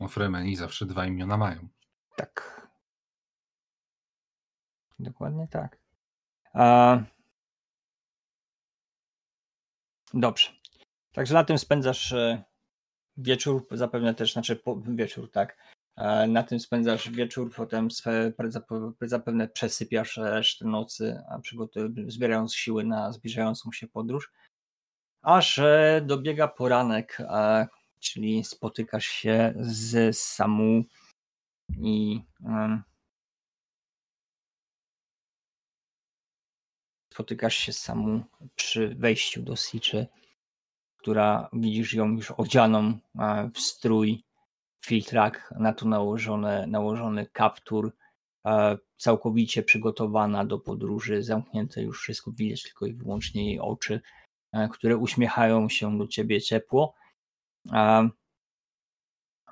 No 0.00 0.08
Fremeni 0.08 0.56
zawsze 0.56 0.86
dwa 0.86 1.06
imiona 1.06 1.36
mają. 1.36 1.68
Tak. 2.16 2.66
Dokładnie 4.98 5.48
tak. 5.48 5.83
Dobrze. 10.14 10.50
Także 11.12 11.34
na 11.34 11.44
tym 11.44 11.58
spędzasz 11.58 12.12
e, 12.12 12.44
wieczór, 13.16 13.66
zapewne 13.70 14.14
też, 14.14 14.32
znaczy 14.32 14.60
wieczór, 14.86 15.30
tak. 15.30 15.56
E, 15.96 16.26
Na 16.26 16.42
tym 16.42 16.60
spędzasz 16.60 17.10
wieczór, 17.10 17.54
potem 17.54 17.88
zapewne 19.00 19.48
przesypiasz 19.48 20.16
resztę 20.16 20.64
nocy, 20.64 21.22
zbierając 22.06 22.54
siły 22.54 22.84
na 22.84 23.12
zbliżającą 23.12 23.72
się 23.72 23.88
podróż. 23.88 24.32
Aż 25.22 25.58
e, 25.58 26.02
dobiega 26.06 26.48
poranek, 26.48 27.18
czyli 28.00 28.44
spotykasz 28.44 29.06
się 29.06 29.54
z 29.56 30.18
Samu 30.18 30.84
i 31.80 32.20
spotykasz 37.14 37.56
się 37.56 37.72
z 37.72 37.78
Samu 37.78 38.24
przy 38.54 38.94
wejściu 38.98 39.42
do 39.42 39.56
Siczy, 39.56 40.06
która 40.96 41.48
widzisz 41.52 41.94
ją 41.94 42.08
już 42.08 42.30
odzianą 42.30 42.98
w 43.54 43.60
strój, 43.60 44.24
filtrak, 44.80 45.54
na 45.58 45.72
to 45.72 45.88
nałożone, 45.88 46.66
nałożony 46.66 47.26
kaptur, 47.26 47.92
e, 48.46 48.78
całkowicie 48.96 49.62
przygotowana 49.62 50.44
do 50.44 50.58
podróży, 50.58 51.22
zamknięte 51.22 51.82
już 51.82 52.00
wszystko, 52.00 52.32
widać 52.32 52.62
tylko 52.62 52.86
i 52.86 52.94
wyłącznie 52.94 53.46
jej 53.46 53.60
oczy, 53.60 54.00
e, 54.52 54.68
które 54.68 54.96
uśmiechają 54.96 55.68
się 55.68 55.98
do 55.98 56.06
ciebie 56.06 56.40
ciepło. 56.40 56.94
E, 57.72 58.08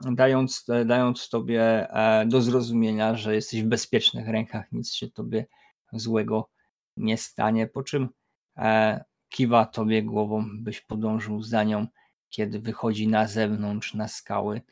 dając, 0.01 0.67
dając 0.87 1.29
tobie 1.29 1.89
do 2.27 2.41
zrozumienia, 2.41 3.17
że 3.17 3.35
jesteś 3.35 3.63
w 3.63 3.67
bezpiecznych 3.67 4.29
rękach, 4.29 4.73
nic 4.73 4.95
się 4.95 5.11
tobie 5.11 5.47
złego 5.93 6.51
nie 6.97 7.16
stanie, 7.16 7.66
po 7.66 7.82
czym 7.82 8.09
e, 8.57 9.05
kiwa 9.28 9.66
tobie 9.66 10.03
głową, 10.03 10.45
byś 10.53 10.80
podążył 10.80 11.43
za 11.43 11.64
nią, 11.64 11.86
kiedy 12.28 12.61
wychodzi 12.61 13.09
na 13.09 13.26
zewnątrz, 13.28 13.95
na 13.95 14.09
skały, 14.09 14.62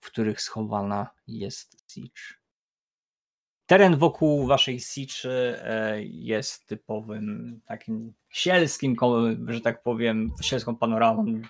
w 0.00 0.06
których 0.06 0.40
schowana 0.40 1.10
jest 1.26 1.92
Sicz. 1.92 2.40
Teren 3.66 3.96
wokół 3.96 4.46
waszej 4.46 4.80
Siczy 4.80 5.60
e, 5.62 6.02
jest 6.02 6.66
typowym 6.66 7.60
takim 7.64 8.14
sielskim, 8.28 8.96
że 9.46 9.60
tak 9.60 9.82
powiem, 9.82 10.32
sielską 10.42 10.76
panoramą 10.76 11.40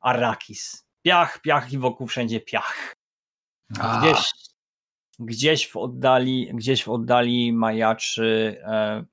Arrakis. 0.00 0.86
Piach, 1.02 1.40
piach 1.40 1.72
i 1.72 1.78
wokół 1.78 2.06
wszędzie 2.06 2.40
piach. 2.40 2.96
Gdzieś, 3.70 4.32
gdzieś 5.18 5.68
w 5.68 5.76
oddali, 5.76 6.50
gdzieś 6.54 6.84
w 6.84 6.88
oddali 6.88 7.52
majaczy 7.52 8.60
e, 8.64 9.04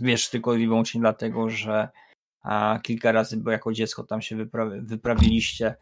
wiesz 0.00 0.30
tylko 0.30 0.54
i 0.54 0.66
wyłącznie 0.66 1.00
dlatego, 1.00 1.50
że 1.50 1.88
a, 2.42 2.78
kilka 2.82 3.12
razy, 3.12 3.36
bo 3.36 3.50
jako 3.50 3.72
dziecko 3.72 4.04
tam 4.04 4.22
się 4.22 4.36
wyprawi, 4.36 4.80
wyprawiliście, 4.80 5.74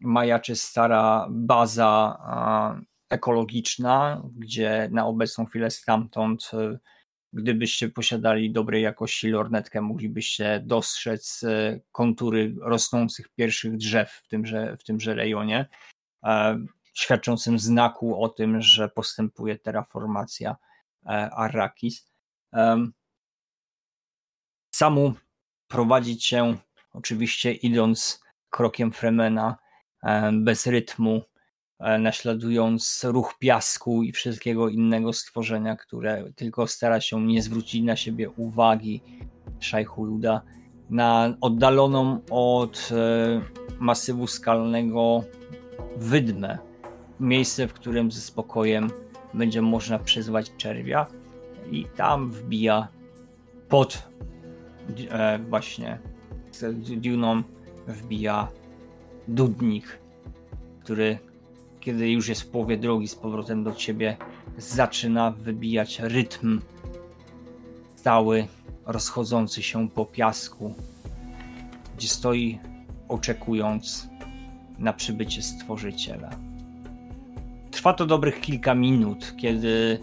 majaczy 0.00 0.56
stara 0.56 1.26
baza 1.30 2.18
a, 2.20 2.76
ekologiczna, 3.10 4.22
gdzie 4.36 4.88
na 4.92 5.06
obecną 5.06 5.46
chwilę 5.46 5.70
stamtąd 5.70 6.50
e, 6.54 6.78
gdybyście 7.32 7.88
posiadali 7.88 8.52
dobrej 8.52 8.82
jakości 8.82 9.28
lornetkę, 9.28 9.80
moglibyście 9.80 10.62
dostrzec 10.66 11.44
e, 11.44 11.80
kontury 11.92 12.54
rosnących 12.60 13.28
pierwszych 13.28 13.76
drzew 13.76 14.10
w 14.10 14.28
tymże, 14.28 14.76
w 14.76 14.84
tymże 14.84 15.14
rejonie, 15.14 15.68
świadczącym 16.94 17.58
znaku 17.58 18.22
o 18.22 18.28
tym, 18.28 18.60
że 18.60 18.88
postępuje 18.88 19.58
terraformacja 19.58 20.56
e, 21.06 21.08
Arrakis. 21.30 22.11
Samu 24.74 25.14
prowadzi 25.68 26.16
cię, 26.16 26.56
oczywiście 26.92 27.52
idąc 27.52 28.22
krokiem 28.50 28.92
Fremena, 28.92 29.56
bez 30.32 30.66
rytmu, 30.66 31.22
e, 31.80 31.98
naśladując 31.98 33.04
ruch 33.04 33.34
piasku 33.38 34.02
i 34.02 34.12
wszystkiego 34.12 34.68
innego 34.68 35.12
stworzenia, 35.12 35.76
które 35.76 36.32
tylko 36.36 36.66
stara 36.66 37.00
się 37.00 37.26
nie 37.26 37.42
zwrócić 37.42 37.82
na 37.82 37.96
siebie 37.96 38.30
uwagi 38.30 39.02
Szajhuluda, 39.60 40.42
na 40.90 41.36
oddaloną 41.40 42.20
od 42.30 42.88
e, 42.92 43.40
masywu 43.78 44.26
skalnego 44.26 45.24
wydmę, 45.96 46.58
miejsce, 47.20 47.68
w 47.68 47.72
którym 47.72 48.10
ze 48.10 48.20
spokojem 48.20 48.90
będzie 49.34 49.62
można 49.62 49.98
przyzwać 49.98 50.52
czerwia 50.56 51.21
i 51.72 51.86
tam 51.96 52.30
wbija 52.30 52.88
pod 53.68 54.08
e, 55.10 55.38
właśnie 55.38 55.98
z 56.50 57.00
Duną 57.00 57.42
wbija 57.86 58.48
dudnik, 59.28 59.98
który 60.80 61.18
kiedy 61.80 62.10
już 62.10 62.28
jest 62.28 62.42
w 62.42 62.46
połowie 62.46 62.76
drogi 62.76 63.08
z 63.08 63.14
powrotem 63.14 63.64
do 63.64 63.72
ciebie, 63.72 64.16
zaczyna 64.58 65.30
wybijać 65.30 66.00
rytm 66.00 66.60
stały, 67.96 68.46
rozchodzący 68.86 69.62
się 69.62 69.88
po 69.88 70.06
piasku, 70.06 70.74
gdzie 71.96 72.08
stoi 72.08 72.58
oczekując 73.08 74.08
na 74.78 74.92
przybycie 74.92 75.42
stworzyciela. 75.42 76.30
Trwa 77.70 77.92
to 77.92 78.06
dobrych 78.06 78.40
kilka 78.40 78.74
minut, 78.74 79.34
kiedy 79.36 79.98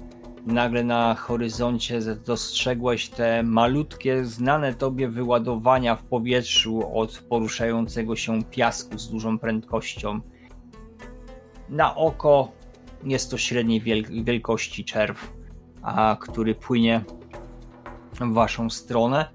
nagle 0.50 0.84
na 0.84 1.16
horyzoncie 1.16 2.00
dostrzegłeś 2.26 3.10
te 3.10 3.44
malutkie, 3.44 4.26
znane 4.26 4.74
tobie 4.74 5.08
wyładowania 5.08 5.96
w 5.96 6.06
powietrzu 6.06 6.98
od 6.98 7.20
poruszającego 7.30 8.16
się 8.16 8.44
piasku 8.44 9.00
z 9.00 9.10
dużą 9.10 9.40
prędkością. 9.40 10.22
Na 11.70 11.96
oko 11.96 12.52
jest 13.04 13.32
to 13.32 13.38
średniej 13.38 13.82
wiel- 13.82 14.24
wielkości 14.24 14.86
czerw, 14.86 15.34
a 15.82 16.18
który 16.20 16.56
płynie 16.56 17.02
w 18.14 18.34
waszą 18.34 18.70
stronę, 18.70 19.30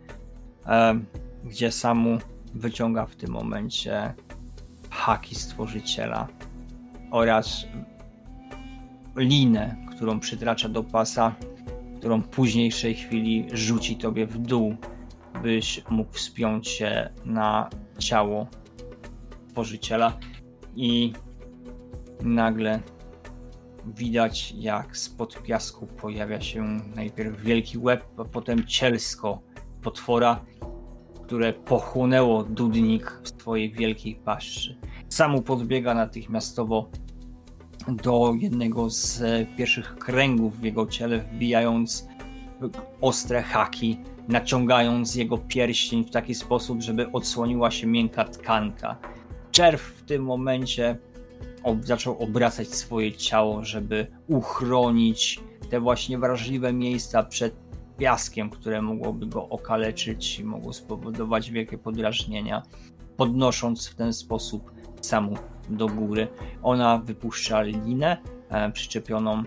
e, 0.66 1.00
gdzie 1.44 1.72
samu 1.72 2.18
wyciąga 2.54 3.06
w 3.06 3.16
tym 3.16 3.30
momencie 3.30 4.14
haki 4.90 5.34
stworzyciela 5.34 6.28
oraz 7.10 7.66
linę, 9.16 9.76
którą 9.96 10.20
przytracza 10.20 10.68
do 10.68 10.84
pasa, 10.84 11.34
którą 11.98 12.22
w 12.22 12.28
późniejszej 12.28 12.94
chwili 12.94 13.46
rzuci 13.52 13.96
tobie 13.96 14.26
w 14.26 14.38
dół, 14.38 14.76
byś 15.42 15.82
mógł 15.90 16.12
wspiąć 16.12 16.68
się 16.68 17.10
na 17.24 17.70
ciało 17.98 18.46
stworzyciela 19.54 20.18
i 20.76 21.12
nagle 22.22 22.80
widać 23.86 24.52
jak 24.56 24.96
spod 24.96 25.42
piasku 25.42 25.86
pojawia 25.86 26.40
się 26.40 26.80
najpierw 26.94 27.40
wielki 27.40 27.78
łeb, 27.78 28.04
a 28.16 28.24
potem 28.24 28.66
cielsko 28.66 29.40
potwora, 29.82 30.44
które 31.24 31.52
pochłonęło 31.52 32.42
dudnik 32.42 33.20
w 33.22 33.28
swojej 33.28 33.72
wielkiej 33.72 34.14
paszczy. 34.14 34.78
Samu 35.08 35.42
podbiega 35.42 35.94
natychmiastowo 35.94 36.90
do 37.88 38.34
jednego 38.40 38.90
z 38.90 39.22
pierwszych 39.56 39.94
kręgów 39.94 40.60
w 40.60 40.64
jego 40.64 40.86
ciele, 40.86 41.18
wbijając 41.18 42.08
ostre 43.00 43.42
haki, 43.42 43.98
naciągając 44.28 45.14
jego 45.14 45.38
pierścień 45.38 46.04
w 46.04 46.10
taki 46.10 46.34
sposób, 46.34 46.82
żeby 46.82 47.12
odsłoniła 47.12 47.70
się 47.70 47.86
miękka 47.86 48.24
tkanka. 48.24 48.96
Czerw 49.50 49.82
w 49.82 50.02
tym 50.02 50.24
momencie 50.24 50.98
ob- 51.62 51.84
zaczął 51.84 52.18
obracać 52.18 52.68
swoje 52.68 53.12
ciało, 53.12 53.64
żeby 53.64 54.06
uchronić 54.28 55.40
te 55.70 55.80
właśnie 55.80 56.18
wrażliwe 56.18 56.72
miejsca 56.72 57.22
przed 57.22 57.54
piaskiem, 57.98 58.50
które 58.50 58.82
mogłoby 58.82 59.26
go 59.26 59.48
okaleczyć 59.48 60.40
i 60.40 60.44
mogło 60.44 60.72
spowodować 60.72 61.50
wielkie 61.50 61.78
podrażnienia, 61.78 62.62
podnosząc 63.16 63.86
w 63.86 63.94
ten 63.94 64.12
sposób 64.12 64.72
samu 65.00 65.34
do 65.68 65.86
góry. 65.86 66.28
Ona 66.62 66.98
wypuszcza 66.98 67.62
linę 67.62 68.16
e, 68.48 68.72
przyczepioną, 68.72 69.42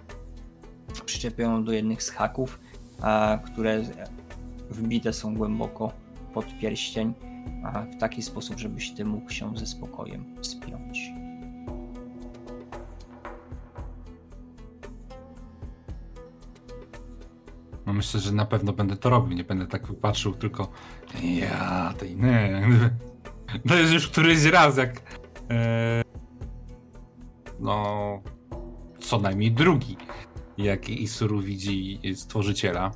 przyczepioną 1.06 1.64
do 1.64 1.72
jednych 1.72 2.04
z 2.04 2.10
haków 2.10 2.60
e, 3.04 3.40
które 3.46 3.82
wbite 4.70 5.14
są 5.14 5.36
głęboko 5.36 5.92
pod 6.34 6.60
pierścień, 6.60 7.14
w 7.98 8.00
taki 8.00 8.22
sposób, 8.22 8.60
żebyś 8.60 8.92
ty 8.92 9.06
mógł 9.06 9.30
się 9.30 9.58
ze 9.58 9.66
spokojem 9.66 10.36
spiąć. 10.42 11.12
No 17.86 17.94
myślę, 17.94 18.20
że 18.20 18.32
na 18.32 18.46
pewno 18.46 18.74
będę 18.74 18.98
to 18.98 19.10
robił. 19.10 19.38
Nie 19.38 19.44
będę 19.44 19.68
tak 19.68 19.94
patrzył, 20.02 20.34
tylko 20.34 20.72
ja 21.24 21.94
tej 21.98 22.16
nie. 22.16 22.68
To 23.68 23.76
jest 23.76 23.94
już 23.94 24.08
któryś 24.08 24.44
raz, 24.44 24.78
jak 24.78 24.90
e, 25.00 25.00
no 27.60 28.22
co 29.00 29.20
najmniej 29.20 29.52
drugi, 29.52 29.98
jak 30.58 30.90
Isuru 30.90 31.42
widzi 31.42 32.00
stworzyciela. 32.16 32.92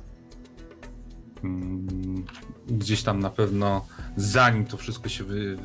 Mm, 1.44 2.24
gdzieś 2.68 3.02
tam 3.02 3.20
na 3.20 3.30
pewno 3.30 3.86
zanim 4.16 4.64
to 4.64 4.76
wszystko 4.76 5.08
się 5.08 5.24
wy, 5.24 5.58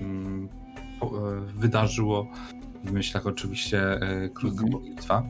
mm, 0.00 0.48
e, 1.02 1.06
wydarzyło, 1.54 2.26
w 2.84 2.92
myślach 2.92 3.26
oczywiście 3.26 3.92
e, 3.92 4.28
krótka 4.28 4.62
mhm. 4.62 4.72
modlitwa. 4.72 5.22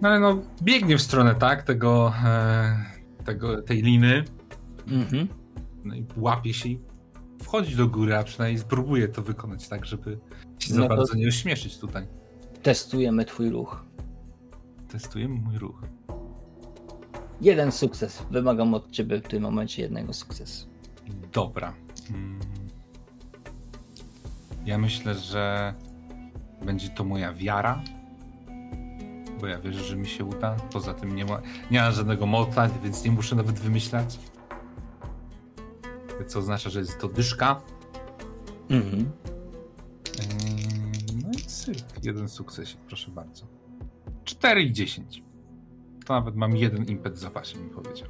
No 0.00 0.08
ale 0.08 0.20
no, 0.20 0.38
biegnie 0.62 0.98
w 0.98 1.02
stronę, 1.02 1.34
tak, 1.34 1.62
tego, 1.62 2.12
e, 2.24 2.76
tego 3.24 3.62
tej 3.62 3.82
liny. 3.82 4.24
Mhm. 4.88 5.28
No 5.84 5.94
i 5.94 6.04
łapie 6.16 6.54
się 6.54 6.68
i 6.68 6.80
wchodzi 7.42 7.76
do 7.76 7.88
góry, 7.88 8.16
a 8.16 8.24
przynajmniej 8.24 8.62
spróbuje 8.62 9.08
to 9.08 9.22
wykonać 9.22 9.68
tak, 9.68 9.84
żeby 9.86 10.18
się 10.58 10.74
no 10.74 10.82
za 10.82 10.88
bardzo 10.88 11.14
nie 11.14 11.28
ośmieszyć 11.28 11.78
tutaj. 11.78 12.06
Testujemy 12.62 13.24
twój 13.24 13.50
ruch. 13.50 13.84
Testujemy 14.88 15.34
mój 15.34 15.58
ruch. 15.58 15.82
Jeden 17.40 17.72
sukces. 17.72 18.22
Wymagam 18.30 18.74
od 18.74 18.90
ciebie 18.90 19.20
w 19.20 19.28
tym 19.28 19.42
momencie 19.42 19.82
jednego 19.82 20.12
sukcesu. 20.12 20.66
Dobra. 21.32 21.72
Hmm. 22.08 22.40
Ja 24.66 24.78
myślę, 24.78 25.14
że 25.14 25.74
będzie 26.64 26.88
to 26.88 27.04
moja 27.04 27.32
wiara. 27.32 27.82
Bo 29.40 29.46
ja 29.46 29.60
wierzę, 29.60 29.84
że 29.84 29.96
mi 29.96 30.06
się 30.06 30.24
uda. 30.24 30.56
Poza 30.72 30.94
tym 30.94 31.16
nie 31.16 31.24
ma, 31.24 31.40
nie 31.70 31.80
ma 31.80 31.90
żadnego 31.90 32.26
moca, 32.26 32.68
więc 32.84 33.04
nie 33.04 33.10
muszę 33.10 33.36
nawet 33.36 33.58
wymyślać. 33.58 34.18
Co 36.26 36.38
oznacza, 36.38 36.70
że 36.70 36.80
jest 36.80 36.98
to 36.98 37.08
dyszka. 37.08 37.62
Mhm. 38.70 39.10
No 41.22 41.30
i 41.38 41.42
cyk. 41.42 42.04
Jeden 42.04 42.28
sukcesik, 42.28 42.80
proszę 42.80 43.10
bardzo. 43.10 43.46
4 44.24 44.62
i 44.62 44.72
10 44.72 45.22
to 46.06 46.14
nawet 46.14 46.36
mam 46.36 46.56
jeden 46.56 46.84
impet 46.84 47.14
w 47.14 47.18
zapasie, 47.18 47.58
mi 47.58 47.70
powiedział. 47.70 48.08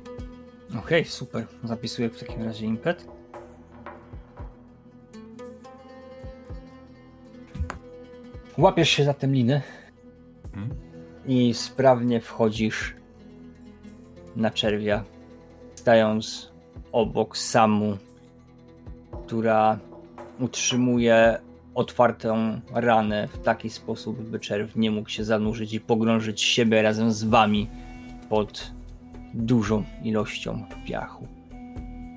Okej, 0.68 0.80
okay, 0.80 1.04
super. 1.04 1.46
Zapisuję 1.64 2.10
w 2.10 2.20
takim 2.20 2.42
razie 2.42 2.66
impet. 2.66 3.06
Łapiesz 8.58 8.90
się 8.90 9.04
za 9.04 9.14
tę 9.14 9.26
linę 9.26 9.62
hmm? 10.54 10.74
i 11.26 11.54
sprawnie 11.54 12.20
wchodzisz 12.20 12.94
na 14.36 14.50
czerwia, 14.50 15.04
stając 15.74 16.52
obok 16.96 17.36
Samu, 17.36 17.96
która 19.26 19.78
utrzymuje 20.40 21.38
otwartą 21.74 22.60
ranę 22.72 23.28
w 23.28 23.38
taki 23.38 23.70
sposób, 23.70 24.22
by 24.22 24.40
czerw 24.40 24.76
nie 24.76 24.90
mógł 24.90 25.08
się 25.08 25.24
zanurzyć 25.24 25.72
i 25.72 25.80
pogrążyć 25.80 26.42
siebie 26.42 26.82
razem 26.82 27.12
z 27.12 27.24
wami 27.24 27.68
pod 28.28 28.72
dużą 29.34 29.84
ilością 30.02 30.64
piachu. 30.86 31.26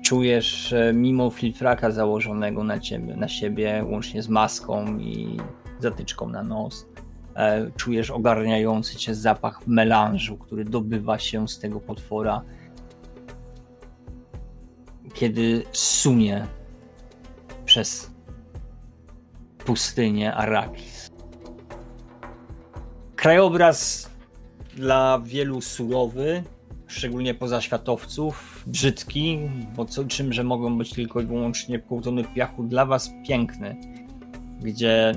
Czujesz, 0.04 0.74
mimo 0.94 1.30
filtraka 1.30 1.90
założonego 1.90 2.64
na, 2.64 2.78
ciebie, 2.78 3.16
na 3.16 3.28
siebie, 3.28 3.84
łącznie 3.90 4.22
z 4.22 4.28
maską 4.28 4.98
i 4.98 5.36
zatyczką 5.78 6.28
na 6.28 6.42
nos, 6.42 6.86
e, 7.36 7.70
czujesz 7.76 8.10
ogarniający 8.10 8.96
cię 8.96 9.14
zapach 9.14 9.66
melanżu, 9.66 10.36
który 10.36 10.64
dobywa 10.64 11.18
się 11.18 11.48
z 11.48 11.58
tego 11.58 11.80
potwora, 11.80 12.42
kiedy 15.14 15.62
sunie 15.72 16.46
przez 17.64 18.10
pustynię 19.64 20.34
Arakis. 20.34 21.10
Krajobraz 23.16 24.10
dla 24.76 25.20
wielu 25.24 25.60
surowy, 25.60 26.42
szczególnie 26.86 27.34
pozaświatowców, 27.34 28.64
brzydki, 28.66 29.38
bo 29.76 29.84
co, 29.84 30.04
czymże 30.04 30.44
mogą 30.44 30.78
być 30.78 30.92
tylko 30.92 31.20
i 31.20 31.26
wyłącznie 31.26 31.78
półtony 31.78 32.24
piachu, 32.24 32.62
dla 32.62 32.86
was 32.86 33.10
piękny, 33.28 33.76
gdzie 34.62 35.12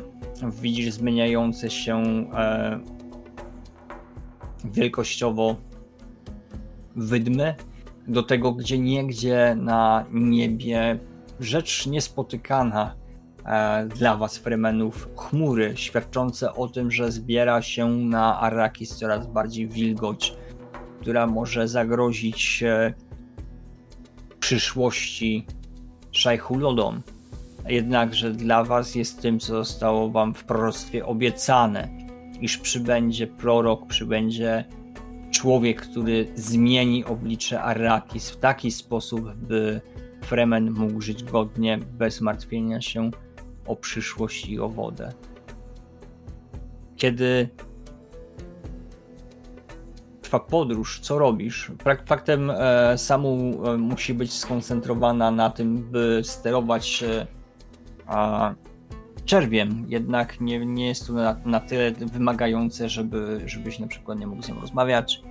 widzisz 0.61 0.93
zmieniające 0.93 1.69
się 1.69 2.03
e, 2.33 2.79
wielkościowo 4.63 5.55
wydmy, 6.95 7.55
do 8.07 8.23
tego, 8.23 8.51
gdzie 8.51 8.79
niegdzie 8.79 9.55
na 9.59 10.05
niebie 10.11 10.99
rzecz 11.39 11.87
niespotykana 11.87 13.03
E, 13.45 13.85
dla 13.85 14.17
was, 14.17 14.37
Fremenów, 14.37 15.09
chmury 15.15 15.73
świadczące 15.75 16.53
o 16.53 16.67
tym, 16.67 16.91
że 16.91 17.11
zbiera 17.11 17.61
się 17.61 17.89
na 17.89 18.39
Arrakis 18.39 18.95
coraz 18.95 19.27
bardziej 19.27 19.67
wilgoć, 19.67 20.33
która 21.01 21.27
może 21.27 21.67
zagrozić 21.67 22.63
przyszłości 24.39 25.45
Szajhulodom. 26.11 27.01
Jednakże 27.67 28.31
dla 28.31 28.63
was 28.63 28.95
jest 28.95 29.21
tym, 29.21 29.39
co 29.39 29.53
zostało 29.53 30.09
wam 30.09 30.33
w 30.33 30.43
proroctwie 30.43 31.05
obiecane, 31.05 31.87
iż 32.41 32.57
przybędzie 32.57 33.27
prorok, 33.27 33.87
przybędzie 33.87 34.65
człowiek, 35.43 35.81
który 35.81 36.27
zmieni 36.35 37.05
oblicze 37.05 37.61
Arrakis 37.61 38.29
w 38.29 38.37
taki 38.37 38.71
sposób, 38.71 39.33
by 39.33 39.81
Fremen 40.21 40.71
mógł 40.71 41.01
żyć 41.01 41.23
godnie, 41.23 41.79
bez 41.97 42.21
martwienia 42.21 42.81
się 42.81 43.11
o 43.65 43.75
przyszłość 43.75 44.45
i 44.45 44.59
o 44.59 44.69
wodę. 44.69 45.13
Kiedy 46.95 47.49
trwa 50.21 50.39
podróż, 50.39 50.99
co 50.99 51.19
robisz? 51.19 51.71
Faktem 52.05 52.51
e, 52.51 52.97
Samu 52.97 53.61
e, 53.65 53.77
musi 53.77 54.13
być 54.13 54.33
skoncentrowana 54.33 55.31
na 55.31 55.49
tym, 55.49 55.91
by 55.91 56.21
sterować 56.23 57.03
e, 57.03 58.55
czerwiem, 59.25 59.85
jednak 59.87 60.41
nie, 60.41 60.65
nie 60.65 60.87
jest 60.87 61.07
to 61.07 61.13
na, 61.13 61.35
na 61.45 61.59
tyle 61.59 61.91
wymagające, 61.91 62.89
żeby, 62.89 63.41
żebyś 63.45 63.79
na 63.79 63.87
przykład 63.87 64.19
nie 64.19 64.27
mógł 64.27 64.43
z 64.43 64.49
nią 64.49 64.61
rozmawiać, 64.61 65.21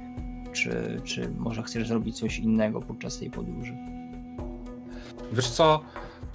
czy, 0.52 1.00
czy 1.04 1.28
może 1.38 1.62
chcesz 1.62 1.88
zrobić 1.88 2.18
coś 2.18 2.38
innego 2.38 2.80
podczas 2.80 3.18
tej 3.18 3.30
podróży. 3.30 3.76
Wiesz 5.32 5.50
co, 5.50 5.80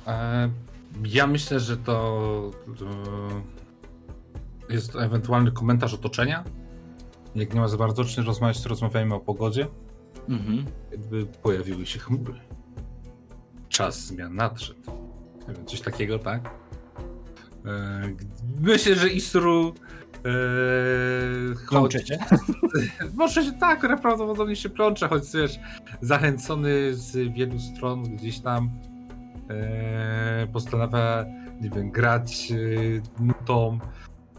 e, 0.08 0.50
ja 1.06 1.28
myślę, 1.28 1.60
że 1.60 1.78
to 1.78 2.52
jest 4.70 4.96
ewentualny 4.96 5.52
komentarz 5.52 5.94
otoczenia. 5.94 6.44
Jak 7.36 7.54
nie 7.54 7.60
ma 7.60 7.68
za 7.68 7.78
bardzo 7.78 8.06
czym 8.06 8.26
rozmawiać, 8.26 8.62
to 8.62 8.70
rozmawiajmy 8.70 9.16
o 9.16 9.20
pogodzie. 9.20 9.68
Mhm. 10.30 10.66
Jakby 10.92 11.26
pojawiły 11.26 11.86
się 11.86 12.00
chmury. 12.00 12.40
Czas 13.70 14.06
zmian 14.06 14.36
nadszedł. 14.36 14.80
Coś 15.66 15.82
takiego, 15.82 16.20
tak? 16.20 16.50
E, 17.66 18.02
myślę, 18.60 18.96
że 18.96 19.10
Isru 19.10 19.74
Plącze 21.70 22.06
się? 22.06 22.18
Może 23.14 23.44
się 23.44 23.52
tak, 23.52 24.02
prawdopodobnie 24.02 24.56
się 24.56 24.70
plącze, 24.70 25.08
choć 25.08 25.24
wiesz, 25.34 25.60
zachęcony 26.02 26.94
z 26.94 27.34
wielu 27.34 27.60
stron 27.60 28.04
gdzieś 28.04 28.40
tam 28.40 28.70
e, 29.50 30.48
postanawia, 30.54 31.26
nie 31.62 31.70
wiem, 31.70 31.92
grać 31.92 32.52
e, 32.52 33.24
nutą 33.24 33.80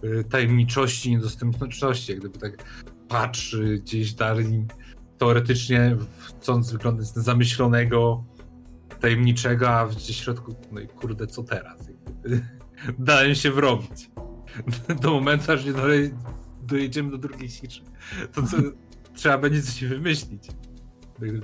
e, 0.03 0.25
tajemniczości, 0.25 1.11
niedostępności, 1.11 2.13
jak 2.13 2.21
gdyby 2.21 2.39
tak 2.39 2.65
patrzy 3.09 3.79
gdzieś 3.79 4.15
dalej, 4.15 4.67
teoretycznie 5.19 5.97
chcąc 6.19 6.73
wyglądać 6.73 7.15
na 7.15 7.23
zamyślonego, 7.23 8.25
tajemniczego, 9.01 9.71
a 9.71 9.87
w 9.87 10.01
środku, 10.01 10.55
no 10.73 10.81
i 10.81 10.89
kurde, 10.89 11.27
co 11.27 11.43
teraz? 11.43 11.89
Dałem 12.99 13.35
się 13.35 13.51
wrobić. 13.51 14.11
Do 15.03 15.11
momentu, 15.11 15.53
aż 15.53 15.65
nie 15.65 15.73
dojedziemy 16.63 17.11
do 17.11 17.19
drugiej 17.19 17.49
siczy. 17.49 17.81
To 18.35 18.43
co, 18.43 18.57
trzeba 19.15 19.39
będzie 19.39 19.63
coś 19.63 19.85
wymyślić. 19.85 20.43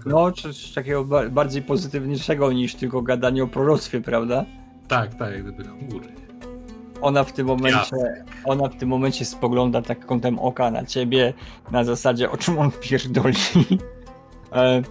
No, 0.06 0.32
coś 0.32 0.72
takiego 0.72 1.04
bardziej 1.30 1.62
pozytywniejszego 1.62 2.52
niż 2.52 2.74
tylko 2.74 3.02
gadanie 3.02 3.44
o 3.44 3.46
proroctwie, 3.46 4.00
prawda? 4.00 4.44
Tak, 4.88 5.14
tak, 5.14 5.32
jak 5.32 5.42
gdyby 5.42 5.64
chmury. 5.64 6.08
ona 7.00 7.24
w 7.24 7.32
tym 7.32 7.46
momencie, 7.46 8.24
ona 8.44 8.68
w 8.68 8.76
tym 8.76 8.88
momencie 8.88 9.24
spogląda 9.24 9.82
tak 9.82 10.06
kątem 10.06 10.38
oka 10.38 10.70
na 10.70 10.84
ciebie, 10.84 11.34
na 11.70 11.84
zasadzie 11.84 12.30
o 12.30 12.36
czym 12.36 12.58
on 12.58 12.70
pierdoli. 12.70 13.36
E, 14.52 14.82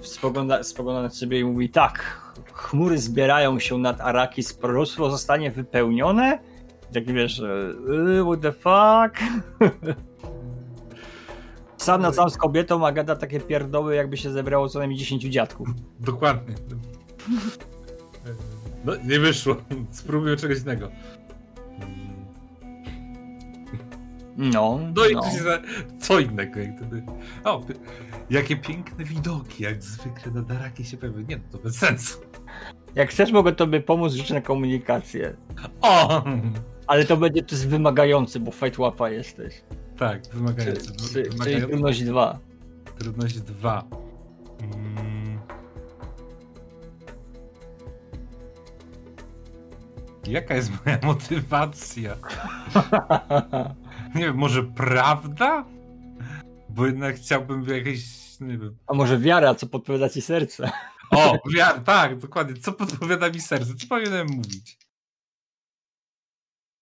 spogląda, 0.00 0.62
spogląda 0.62 1.02
na 1.02 1.08
ciebie 1.08 1.40
i 1.40 1.44
mówi 1.44 1.68
tak, 1.68 2.20
chmury 2.52 2.98
zbierają 2.98 3.58
się 3.58 3.78
nad 3.78 4.00
Arakis, 4.00 4.54
proroctwo 4.54 5.10
zostanie 5.10 5.50
wypełnione? 5.50 6.38
Tak 6.92 7.12
wiesz, 7.12 7.40
e, 7.40 8.24
what 8.24 8.40
the 8.40 8.52
fuck? 8.52 9.18
Sam 11.76 12.02
na 12.02 12.12
sam 12.12 12.30
z 12.30 12.36
kobietą, 12.36 12.86
a 12.86 12.92
gada 12.92 13.16
takie 13.16 13.40
pierdoły, 13.40 13.94
jakby 13.94 14.16
się 14.16 14.30
zebrało 14.30 14.68
co 14.68 14.78
najmniej 14.78 14.98
10 14.98 15.22
dziadków. 15.22 15.68
Dokładnie. 16.00 16.54
No, 18.84 18.92
nie 19.04 19.20
wyszło. 19.20 19.56
Spróbuję 19.90 20.36
czegoś 20.36 20.58
innego. 20.58 20.90
No. 24.36 24.80
No 24.96 25.06
i 25.06 25.14
no. 25.14 25.22
za... 25.22 25.58
co 26.00 26.20
innego, 26.20 26.60
jak 26.60 26.76
gdyby. 26.76 27.02
O, 27.44 27.60
jakie 28.30 28.56
piękne 28.56 29.04
widoki, 29.04 29.62
jak 29.62 29.82
zwykle 29.82 30.32
na 30.32 30.42
Daraki 30.42 30.84
się 30.84 30.96
pojawiły. 30.96 31.24
Nie, 31.24 31.36
no 31.36 31.42
to 31.52 31.58
bez 31.58 31.78
sensu. 31.78 32.20
Jak 32.94 33.10
chcesz, 33.10 33.32
mogę 33.32 33.52
tobie 33.52 33.80
pomóc 33.80 34.12
rzucić 34.12 34.30
na 34.30 34.40
komunikację. 34.40 35.36
O! 35.80 36.24
Ale 36.86 37.04
to 37.04 37.16
będzie 37.16 37.42
jest 37.50 37.68
wymagający, 37.68 38.40
bo 38.40 38.50
fight 38.50 38.78
łapa 38.78 39.10
jesteś. 39.10 39.62
Tak, 39.98 40.22
wymagające. 40.32 40.92
Czyli, 40.92 41.24
czyli, 41.24 41.38
czyli 41.40 41.62
trudność 41.62 42.04
2. 42.04 42.38
Trudność 42.98 43.40
2. 43.40 43.84
Mm. 44.60 45.38
Jaka 50.26 50.54
jest 50.54 50.70
moja 50.84 50.98
motywacja? 51.02 52.16
Nie 54.14 54.24
wiem, 54.24 54.36
może 54.36 54.62
prawda? 54.62 55.64
Bo 56.68 56.86
jednak 56.86 57.16
chciałbym 57.16 57.64
jakieś. 57.68 58.04
Nie 58.40 58.58
wiem. 58.58 58.76
A 58.86 58.94
może 58.94 59.18
wiara, 59.18 59.54
co 59.54 59.66
podpowiada 59.66 60.08
ci 60.08 60.22
serce? 60.22 60.70
O, 61.10 61.38
wiar, 61.54 61.80
tak, 61.80 62.18
dokładnie. 62.18 62.56
Co 62.60 62.72
podpowiada 62.72 63.30
mi 63.30 63.40
serce? 63.40 63.74
Co 63.74 63.86
powinienem 63.88 64.26
mówić? 64.30 64.78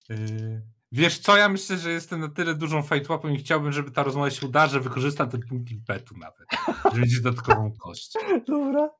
Yy, 0.08 0.62
wiesz 0.92 1.18
co, 1.18 1.36
ja 1.36 1.48
myślę, 1.48 1.78
że 1.78 1.90
jestem 1.90 2.20
na 2.20 2.28
tyle 2.28 2.54
dużą 2.54 2.82
fajtłapą 2.82 3.28
i 3.28 3.38
chciałbym, 3.38 3.72
żeby 3.72 3.90
ta 3.90 4.02
rozmowa 4.02 4.30
się 4.30 4.46
udała, 4.46 4.66
że 4.66 4.80
wykorzystam 4.80 5.30
ten 5.30 5.40
punkt 5.48 5.70
impetu 5.70 6.14
nawet. 6.16 6.46
Że 6.94 7.00
będzie 7.00 7.20
dodatkową 7.20 7.72
kość. 7.78 8.12
Dobra. 8.48 8.90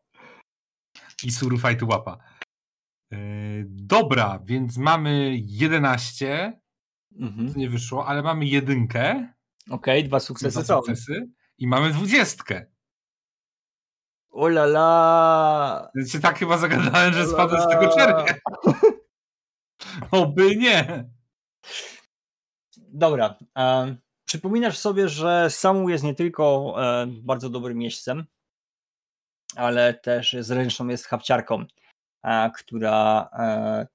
I 1.24 1.30
suru 1.30 1.58
fajtu 1.58 1.88
łapa. 1.88 2.18
Yy, 3.10 3.18
dobra, 3.68 4.40
więc 4.44 4.76
mamy 4.76 5.30
11. 5.36 6.60
Mhm. 7.20 7.52
To 7.52 7.58
nie 7.58 7.70
wyszło, 7.70 8.06
ale 8.06 8.22
mamy 8.22 8.46
jedynkę. 8.46 9.34
Okej, 9.70 10.04
dwa 10.04 10.20
sukcesy 10.20 10.58
dwa 10.58 10.64
są. 10.64 10.76
sukcesy. 10.76 11.28
I 11.58 11.66
mamy 11.66 11.90
dwudziestkę. 11.90 12.66
O 14.30 14.46
la 14.46 14.62
la! 14.64 15.90
Więc 15.94 16.12
się 16.12 16.20
tak 16.20 16.38
chyba 16.38 16.58
zagadałem, 16.58 17.14
że 17.14 17.26
spadłem 17.26 17.62
z 17.62 17.68
tego 17.68 17.94
czerwia. 17.94 18.34
Oby 20.10 20.56
nie. 20.56 21.10
Dobra. 22.76 23.38
Przypominasz 24.24 24.78
sobie, 24.78 25.08
że 25.08 25.50
Samu 25.50 25.88
jest 25.88 26.04
nie 26.04 26.14
tylko 26.14 26.74
e, 26.78 27.06
bardzo 27.06 27.50
dobrym 27.50 27.78
miejscem, 27.78 28.24
ale 29.56 29.94
też 29.94 30.36
zręczną 30.40 30.88
jest 30.88 31.06
hawciarką, 31.06 31.64
e, 32.22 32.50
która 32.50 33.28
e, 33.32 33.86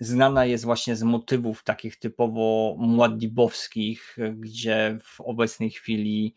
znana 0.00 0.44
jest 0.44 0.64
właśnie 0.64 0.96
z 0.96 1.02
motywów 1.02 1.64
takich 1.64 1.98
typowo 1.98 2.76
mładibowskich, 2.78 4.16
gdzie 4.34 4.98
w 5.02 5.20
obecnej 5.20 5.70
chwili 5.70 6.34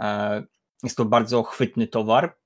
e, 0.00 0.42
jest 0.82 0.96
to 0.96 1.04
bardzo 1.04 1.42
chwytny 1.42 1.86
towar. 1.86 2.38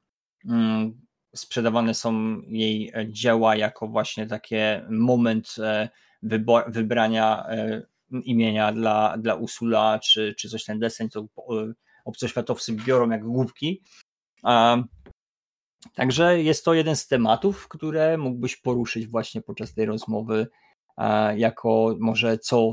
Sprzedawane 1.35 1.95
są 1.95 2.41
jej 2.47 2.93
dzieła 3.09 3.57
jako 3.57 3.89
właśnie 3.89 4.26
takie 4.26 4.87
moment 4.91 5.55
e, 5.59 5.89
wybo- 6.22 6.72
wybrania 6.72 7.47
e, 7.49 7.83
imienia 8.11 8.72
dla, 8.72 9.18
dla 9.18 9.35
Usula, 9.35 9.99
czy, 9.99 10.35
czy 10.39 10.49
coś 10.49 10.64
ten 10.64 10.78
deseń, 10.78 11.09
to 11.09 11.20
e, 11.20 11.24
obcoświatowcy 12.05 12.72
biorą 12.72 13.11
jak 13.11 13.24
głupki. 13.24 13.83
Także 15.95 16.43
jest 16.43 16.64
to 16.64 16.74
jeden 16.74 16.97
z 16.97 17.07
tematów, 17.07 17.68
które 17.68 18.18
mógłbyś 18.18 18.57
poruszyć 18.57 19.07
właśnie 19.07 19.43
podczas 19.43 19.74
tej 19.74 19.87
rozmowy, 19.87 20.47
jako 21.37 21.97
może 22.01 22.39
co 22.39 22.72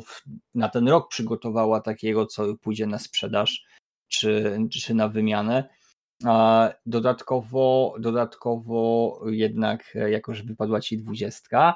na 0.55 0.69
ten 0.69 0.87
rok 0.87 1.09
przygotowała 1.09 1.81
takiego, 1.81 2.25
co 2.25 2.55
pójdzie 2.55 2.87
na 2.87 2.99
sprzedaż, 2.99 3.65
czy, 4.07 4.59
czy 4.83 4.93
na 4.93 5.07
wymianę. 5.09 5.69
Dodatkowo, 6.85 7.95
dodatkowo 7.99 9.21
jednak, 9.25 9.95
e, 9.95 10.11
jako 10.11 10.33
że 10.33 10.43
wypadła 10.43 10.81
ci 10.81 10.97
dwudziestka, 10.97 11.75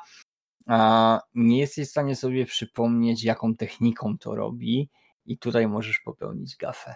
nie 1.35 1.59
jesteś 1.59 1.87
w 1.87 1.91
stanie 1.91 2.15
sobie 2.15 2.45
przypomnieć, 2.45 3.23
jaką 3.23 3.55
techniką 3.55 4.17
to 4.17 4.35
robi, 4.35 4.89
i 5.25 5.37
tutaj 5.37 5.67
możesz 5.67 5.99
popełnić 5.99 6.57
gafę. 6.57 6.95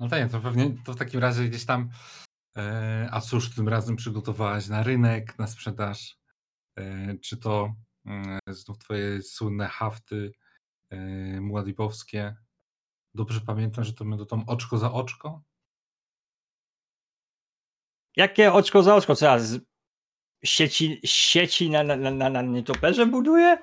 No 0.00 0.08
tak, 0.08 0.30
to 0.30 0.40
pewnie 0.40 0.74
to 0.84 0.92
w 0.92 0.96
takim 0.96 1.20
razie 1.20 1.44
gdzieś 1.48 1.64
tam. 1.64 1.90
E, 2.56 3.08
a 3.12 3.20
cóż 3.20 3.54
tym 3.54 3.68
razem 3.68 3.96
przygotowałaś 3.96 4.68
na 4.68 4.82
rynek, 4.82 5.38
na 5.38 5.46
sprzedaż? 5.46 6.16
E, 6.78 7.14
czy 7.18 7.36
to 7.36 7.74
e, 8.06 8.38
znów 8.46 8.78
twoje 8.78 9.22
słynne 9.22 9.68
hafty 9.68 10.32
e, 10.90 10.96
mładibowskie? 11.40 12.36
Dobrze 13.14 13.40
pamiętam, 13.40 13.84
że 13.84 13.92
to 13.92 14.04
będą 14.04 14.26
tam 14.26 14.44
oczko 14.46 14.78
za 14.78 14.92
oczko? 14.92 15.42
Jakie 18.16 18.52
oczko 18.52 18.82
za 18.82 18.94
oczko? 18.94 19.16
Co 19.16 19.26
ja 19.26 19.38
z 19.38 19.60
sieci, 20.44 21.00
sieci 21.04 21.70
na, 21.70 21.82
na, 21.84 21.96
na, 21.96 22.30
na 22.30 22.42
nietoperze 22.42 23.06
buduję? 23.06 23.58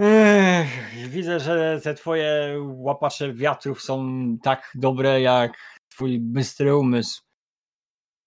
Ech, 0.00 0.68
widzę, 1.08 1.40
że 1.40 1.80
te 1.84 1.94
twoje 1.94 2.56
łapacze 2.62 3.32
wiatrów 3.32 3.82
są 3.82 4.26
tak 4.42 4.72
dobre 4.74 5.20
jak 5.20 5.78
twój 5.88 6.20
bystry 6.20 6.76
umysł. 6.76 7.22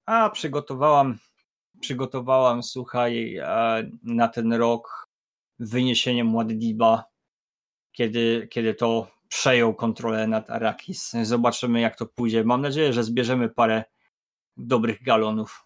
A 0.06 0.30
przygotowałam, 0.30 1.20
przygotowałam, 1.80 2.64
słuchaj, 2.64 3.38
e, 3.38 3.90
na 4.04 4.28
ten 4.28 4.54
rok 4.54 5.08
wyniesienie 5.60 6.24
Mładdiba, 6.24 7.04
kiedy, 7.92 8.48
kiedy 8.52 8.74
to 8.74 9.19
przejął 9.30 9.76
kontrolę 9.76 10.28
nad 10.28 10.50
Arakis. 10.50 11.12
Zobaczymy, 11.24 11.82
jak 11.82 11.96
to 11.98 12.06
pójdzie. 12.06 12.44
Mam 12.44 12.62
nadzieję, 12.62 12.94
że 12.94 13.04
zbierzemy 13.04 13.50
parę 13.50 13.84
dobrych 14.58 15.04
galonów. 15.04 15.66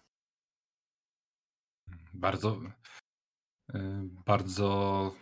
Bardzo. 2.14 2.60
e, 3.74 4.02
Bardzo. 4.26 5.12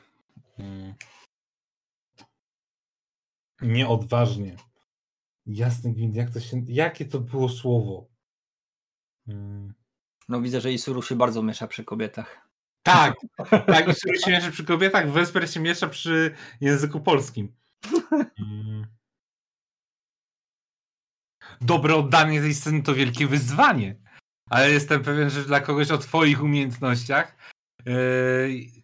mm, 0.59 0.95
Nieodważnie. 3.63 4.57
Jasny 5.47 5.93
gwint, 5.93 6.15
jak 6.15 6.31
to 6.31 6.41
się. 6.41 6.63
Jakie 6.67 7.05
to 7.05 7.21
było 7.21 7.49
słowo? 7.49 8.09
Mm. 9.29 9.75
No 10.29 10.41
widzę, 10.41 10.61
że 10.61 10.73
Isuru 10.73 11.03
się 11.03 11.17
bardzo 11.17 11.43
miesza 11.43 11.67
przy 11.67 11.85
kobietach. 11.85 12.49
Tak, 12.83 13.15
tak, 13.67 13.89
i 13.89 13.95
który 13.95 14.19
się 14.19 14.31
miesza 14.31 14.51
przy 14.51 14.65
kobietach, 14.65 15.11
Wesper 15.11 15.51
się 15.51 15.61
miesza 15.61 15.89
przy 15.89 16.35
języku 16.61 17.01
polskim. 17.01 17.55
Mm. 18.39 18.87
Dobre 21.61 21.95
oddanie 21.95 22.41
tej 22.41 22.55
sceny 22.55 22.83
to 22.83 22.95
wielkie 22.95 23.27
wyzwanie, 23.27 23.97
ale 24.51 24.71
jestem 24.71 25.03
pewien, 25.03 25.31
że 25.31 25.45
dla 25.45 25.61
kogoś 25.61 25.91
o 25.91 25.99
twoich 25.99 26.43
umiejętnościach 26.43 27.37
yy, 27.87 28.83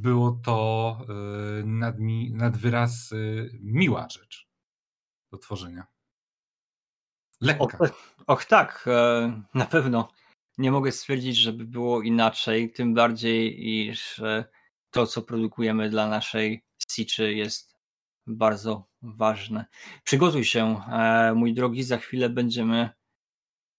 było 0.00 0.40
to 0.44 0.98
yy, 1.08 1.64
nadmi, 1.66 2.32
nad 2.32 2.56
wyraz 2.56 3.10
yy, 3.10 3.50
miła 3.62 4.08
rzecz 4.08 4.46
do 5.32 5.38
tworzenia. 5.38 5.86
Och, 7.40 7.80
Lekka. 7.80 7.96
och 8.26 8.44
tak, 8.44 8.84
e, 8.86 9.42
na 9.54 9.66
pewno. 9.66 10.08
Nie 10.58 10.70
mogę 10.70 10.92
stwierdzić, 10.92 11.36
żeby 11.36 11.64
było 11.64 12.02
inaczej, 12.02 12.72
tym 12.72 12.94
bardziej, 12.94 13.68
iż 13.68 14.18
e, 14.18 14.44
to, 14.90 15.06
co 15.06 15.22
produkujemy 15.22 15.90
dla 15.90 16.08
naszej 16.08 16.62
Siczy 16.90 17.34
jest 17.34 17.75
bardzo 18.26 18.84
ważne. 19.02 19.66
Przygotuj 20.04 20.44
się, 20.44 20.80
e, 20.92 21.32
mój 21.34 21.54
drogi, 21.54 21.82
za 21.82 21.98
chwilę 21.98 22.28
będziemy 22.28 22.90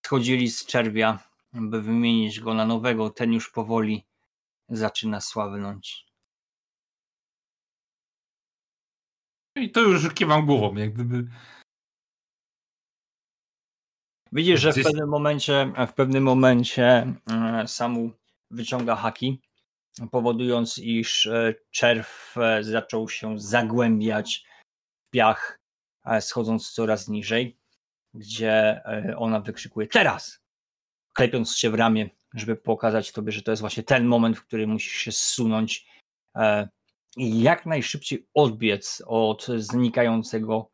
schodzili 0.06 0.50
z 0.50 0.66
czerwia, 0.66 1.20
by 1.54 1.82
wymienić 1.82 2.40
go 2.40 2.54
na 2.54 2.66
nowego. 2.66 3.10
Ten 3.10 3.34
już 3.34 3.52
powoli 3.52 4.06
zaczyna 4.70 5.22
słabnąć. 5.22 6.08
I 9.56 9.72
to 9.72 9.82
już 9.82 10.14
kiwam 10.14 10.46
głową, 10.46 10.76
jak 10.76 10.94
gdyby 10.94 11.28
Widzisz, 14.32 14.62
że 14.62 14.74
w 14.74 14.84
pewnym 14.84 15.10
momencie, 15.10 15.74
w 15.88 15.94
pewnym 15.94 16.24
momencie 16.24 17.14
e, 17.32 17.64
Samu 17.68 18.12
wyciąga 18.52 18.96
haki, 18.96 19.42
powodując, 20.12 20.78
iż 20.78 21.28
e, 21.28 21.54
czerw 21.72 22.36
e, 22.38 22.64
zaczął 22.64 23.10
się 23.10 23.40
zagłębiać 23.40 24.46
w 25.08 25.10
piach, 25.10 25.60
e, 26.06 26.22
schodząc 26.22 26.72
coraz 26.72 27.08
niżej, 27.08 27.58
gdzie 28.14 28.82
ona 29.18 29.40
wykrzykuje 29.40 29.88
teraz, 29.88 30.40
klepiąc 31.14 31.58
się 31.58 31.70
w 31.70 31.74
ramię, 31.74 32.10
żeby 32.34 32.56
pokazać 32.56 33.12
tobie, 33.12 33.32
że 33.32 33.42
to 33.42 33.52
jest 33.52 33.62
właśnie 33.62 33.84
ten 33.84 34.06
moment, 34.06 34.38
w 34.38 34.46
którym 34.46 34.70
musisz 34.70 34.94
się 34.94 35.12
zsunąć 35.12 35.88
i 37.18 37.42
jak 37.42 37.66
najszybciej 37.66 38.28
odbiec 38.34 39.04
od 39.06 39.48
znikającego 39.58 40.72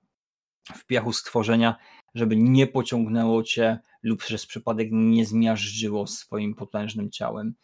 w 0.76 0.86
piachu 0.86 1.14
stworzenia, 1.14 1.76
żeby 2.16 2.36
nie 2.36 2.68
pociągnęło 2.68 3.44
cię 3.44 3.80
lub 4.04 4.20
przez 4.20 4.46
przypadek 4.46 4.88
nie 4.92 5.26
zmiażdżyło 5.26 6.08
swoim 6.08 6.56
potężnym 6.56 7.12
ciałem. 7.12 7.56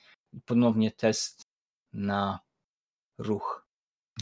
Ponownie 0.46 0.92
test 0.92 1.49
na 1.94 2.40
ruch. 3.18 3.68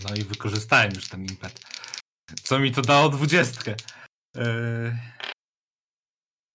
No 0.03 0.15
i 0.15 0.23
wykorzystałem 0.23 0.91
już 0.95 1.09
ten 1.09 1.21
impet. 1.21 1.61
Co 2.43 2.59
mi 2.59 2.71
to 2.71 2.81
dało 2.81 3.09
dwudziestkę? 3.09 3.75
Yy... 4.35 4.97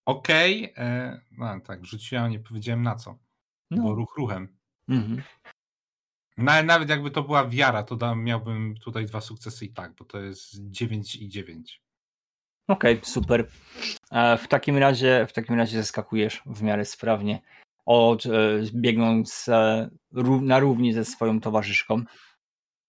Okej. 0.07 0.73
Okay. 0.73 1.21
No 1.31 1.61
tak, 1.61 1.85
rzuciłem, 1.87 2.31
nie 2.31 2.41
powiedziałem 2.41 2.83
na 2.83 2.95
co. 2.95 3.19
No. 3.71 3.83
Bo 3.83 3.95
ruch 3.95 4.17
ruchem. 4.17 4.57
Mhm. 4.89 5.23
No, 6.37 6.63
nawet 6.63 6.89
jakby 6.89 7.11
to 7.11 7.23
była 7.23 7.49
wiara, 7.49 7.83
to 7.83 7.97
dam, 7.97 8.25
miałbym 8.25 8.75
tutaj 8.77 9.07
dwa 9.07 9.21
sukcesy 9.21 9.65
i 9.65 9.73
tak, 9.73 9.95
bo 9.95 10.05
to 10.05 10.21
jest 10.21 10.71
9 10.71 11.15
i 11.15 11.29
9. 11.29 11.83
Okej, 12.69 13.01
super. 13.03 13.49
E, 14.11 14.39
W 14.39 14.49
takim 14.49 14.79
razie 14.79 15.27
w 15.29 15.33
takim 15.33 15.55
razie 15.55 15.79
zeskakujesz 15.79 16.43
w 16.47 16.63
miarę 16.63 16.85
sprawnie, 16.85 17.41
od, 17.87 18.27
e, 18.27 18.31
biegnąc 18.75 19.49
e, 19.49 19.91
ró- 20.15 20.43
na 20.43 20.59
równi 20.59 20.93
ze 20.93 21.05
swoją 21.05 21.41
towarzyszką, 21.41 22.03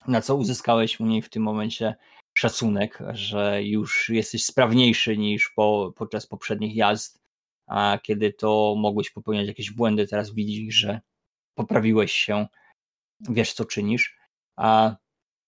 na 0.07 0.21
co 0.21 0.35
uzyskałeś 0.35 0.99
u 0.99 1.05
niej 1.05 1.21
w 1.21 1.29
tym 1.29 1.43
momencie 1.43 1.95
szacunek, 2.33 2.99
że 3.11 3.63
już 3.63 4.09
jesteś 4.09 4.45
sprawniejszy 4.45 5.17
niż 5.17 5.49
po, 5.55 5.93
podczas 5.95 6.27
poprzednich 6.27 6.75
jazd, 6.75 7.21
a 7.67 7.99
kiedy 8.03 8.33
to 8.33 8.75
mogłeś 8.77 9.09
popełniać 9.09 9.47
jakieś 9.47 9.71
błędy, 9.71 10.07
teraz 10.07 10.33
widzisz, 10.33 10.75
że 10.75 11.01
poprawiłeś 11.55 12.11
się, 12.11 12.47
wiesz 13.19 13.53
co 13.53 13.65
czynisz, 13.65 14.17
a 14.55 14.95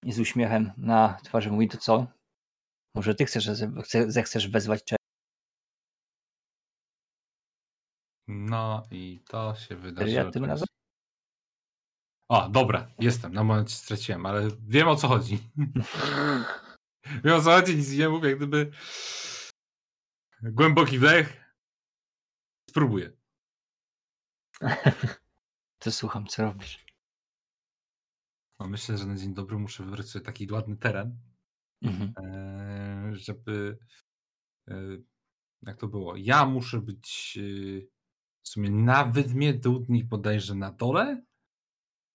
z 0.08 0.20
uśmiechem 0.20 0.72
na 0.78 1.18
twarzy 1.24 1.52
mówi 1.52 1.68
to 1.68 1.78
co? 1.78 2.08
Może 2.96 3.16
ty 3.16 3.26
chcesz, 3.26 3.50
chce- 3.84 4.12
zechcesz 4.12 4.48
wezwać 4.48 4.84
No 8.46 8.84
i 8.92 9.22
to 9.28 9.56
się 9.56 9.76
wydarzyło. 9.76 10.18
Ja 10.26 10.32
tym 10.32 10.46
razem? 10.46 10.68
O, 12.30 12.50
dobra, 12.50 12.88
jestem. 13.00 13.34
Na 13.34 13.44
moment 13.44 13.72
straciłem, 13.72 14.26
ale 14.26 14.48
wiem 14.68 14.88
o 14.88 14.96
co 14.96 15.08
chodzi. 15.08 15.40
wiem 17.24 17.36
o 17.36 17.42
co 17.42 17.52
chodzi, 17.52 17.76
nic 17.78 17.92
nie 17.92 18.10
mówię, 18.10 18.30
jak 18.30 18.38
gdyby 18.38 18.72
głęboki 20.44 21.00
wdech. 21.00 21.44
Spróbuję. 22.70 23.12
To 25.80 25.92
słucham, 25.92 26.28
co 26.28 26.44
robisz. 26.44 26.86
No, 28.60 28.68
myślę, 28.68 28.98
że 28.98 29.06
na 29.06 29.16
dzień 29.16 29.34
dobry 29.34 29.58
muszę 29.58 29.84
wybrać 29.84 30.10
sobie 30.10 30.26
taki 30.26 30.52
ładny 30.52 30.78
teren, 30.78 31.18
Mhm. 31.82 32.14
e, 32.26 33.16
żeby 33.16 33.78
e, 34.68 34.76
jak 35.62 35.78
to 35.78 35.88
było? 35.88 36.16
Ja 36.16 36.46
muszę 36.46 36.82
być 36.82 37.38
e, 37.42 37.42
w 38.46 38.50
sumie 38.50 38.70
na 38.70 39.06
wydmie, 39.06 39.54
dudnik 39.54 40.06
bodajże 40.06 40.56
na 40.56 40.72
dole, 40.72 41.22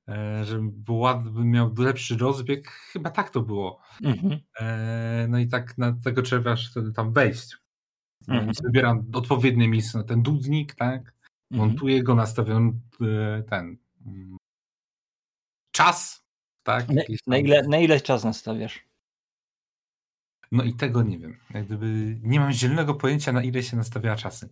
e, 0.08 0.44
żebym 0.44 0.70
był 0.70 0.98
ładny, 0.98 1.44
miał 1.44 1.74
lepszy 1.78 2.16
rozbieg. 2.16 2.70
Chyba 2.70 3.10
tak 3.10 3.30
to 3.30 3.40
było. 3.40 3.80
Mhm. 4.02 4.40
E, 4.60 5.26
No 5.28 5.38
i 5.38 5.48
tak 5.48 5.78
na 5.78 5.92
tego 6.04 6.22
trzeba 6.22 6.56
wtedy 6.70 6.92
tam 6.92 7.12
wejść. 7.12 7.56
Mhm. 8.28 8.46
Więc 8.46 8.62
Wybieram 8.62 9.10
odpowiednie 9.12 9.68
miejsce 9.68 9.98
na 9.98 10.04
ten 10.04 10.22
dudnik, 10.22 10.74
tak? 10.74 11.00
Mhm. 11.00 11.68
Montuję 11.68 12.02
go, 12.02 12.14
nastawiam 12.14 12.80
e, 13.00 13.42
ten 13.42 13.76
mm, 14.06 14.36
czas, 15.72 16.24
tak? 16.62 16.88
Na, 16.88 17.02
na, 17.26 17.38
ile, 17.38 17.62
na 17.62 17.78
ile 17.78 18.00
czas 18.00 18.24
nastawiasz? 18.24 18.90
No 20.52 20.64
i 20.64 20.74
tego 20.74 21.02
nie 21.02 21.18
wiem. 21.18 21.38
Jak 21.50 21.66
gdyby 21.66 22.18
nie 22.22 22.40
mam 22.40 22.52
zielonego 22.52 22.94
pojęcia, 22.94 23.32
na 23.32 23.42
ile 23.42 23.62
się 23.62 23.76
nastawiała 23.76 24.16
czasy. 24.16 24.48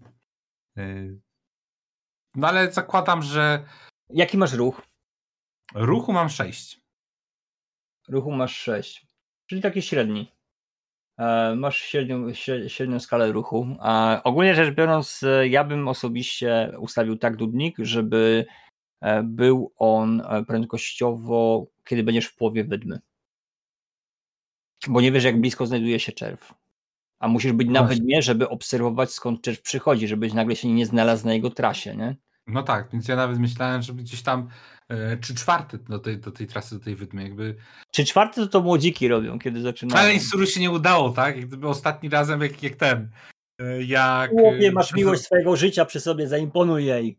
No 2.35 2.49
ale 2.49 2.73
zakładam, 2.73 3.23
że 3.23 3.65
Jaki 4.11 4.39
masz 4.39 4.53
ruch? 4.53 4.83
ruchu 5.75 6.13
mam 6.13 6.29
6. 6.29 6.81
Ruchu 8.09 8.33
masz 8.33 8.57
6, 8.57 9.07
czyli 9.47 9.63
taki 9.63 9.83
średni. 9.83 10.33
E, 11.19 11.55
Masz 11.55 11.79
średnią, 11.79 12.27
śre- 12.29 12.69
średnią 12.69 13.01
skalę 13.01 13.33
ruchu. 13.33 13.67
Ogólnie 14.25 14.55
rzecz 14.55 14.75
biorąc, 14.75 15.23
e, 15.23 15.49
ja 15.49 15.65
bym 15.65 15.89
osobiście 15.89 16.73
ustawił 16.79 17.17
tak 17.19 17.37
dudnik, 17.37 17.77
żeby 17.79 18.47
e, 19.01 19.23
był 19.23 19.73
on 19.77 20.23
prędkościowo, 20.47 21.67
kiedy 21.85 22.03
będziesz 22.03 22.27
w 22.27 22.37
połowie 22.37 22.65
wydmy. 22.65 23.01
Bo 24.89 25.01
nie 25.01 25.13
wiesz, 25.13 25.25
jak 25.25 25.41
blisko 25.41 25.67
znajduje 25.67 26.01
się 26.01 26.13
czerw. 26.13 26.55
A 27.20 27.28
musisz 27.28 27.53
być 27.53 27.69
na 27.69 27.82
wydmie, 27.82 28.23
żeby 28.23 28.49
obserwować, 28.49 29.11
skąd 29.12 29.43
czerw 29.43 29.62
przychodzi, 29.62 30.09
żebyś 30.09 30.32
nagle 30.32 30.57
się 30.57 30.69
nie 30.73 30.86
znalazł 30.86 31.27
na 31.27 31.32
jego 31.35 31.51
trasie, 31.51 31.97
nie? 31.97 32.16
No 32.47 32.62
tak, 32.62 32.89
więc 32.93 33.09
ja 33.09 33.16
nawet 33.16 33.39
myślałem, 33.39 33.82
żeby 33.82 34.03
gdzieś 34.03 34.23
tam 34.23 34.49
e, 34.89 35.16
czy 35.16 35.35
czwarty 35.35 35.78
do 35.78 35.99
tej, 35.99 36.19
do 36.19 36.31
tej 36.31 36.47
trasy, 36.47 36.78
do 36.78 36.85
tej 36.85 36.97
wydmy, 36.97 37.23
jakby. 37.23 37.57
Czy 37.95 38.05
czwarty 38.05 38.40
to 38.40 38.47
to 38.47 38.61
młodziki 38.61 39.09
robią, 39.09 39.39
kiedy 39.39 39.61
zaczynają? 39.61 40.01
Ale 40.03 40.15
Insuru 40.15 40.47
się 40.47 40.61
nie 40.61 40.70
udało, 40.70 41.11
tak? 41.11 41.36
Jak 41.36 41.47
gdyby 41.47 41.69
ostatni 41.69 42.09
razem, 42.09 42.40
jak, 42.40 42.62
jak 42.62 42.77
ten. 42.77 43.11
e, 43.61 43.82
Jak. 43.82 44.31
Chłopie, 44.31 44.69
e, 44.69 44.73
masz 44.73 44.95
miłość 44.95 45.23
swojego 45.23 45.57
życia 45.57 45.85
przy 45.85 46.01
sobie, 46.01 46.28
zaimponuj 46.28 46.85
jej. 46.85 47.19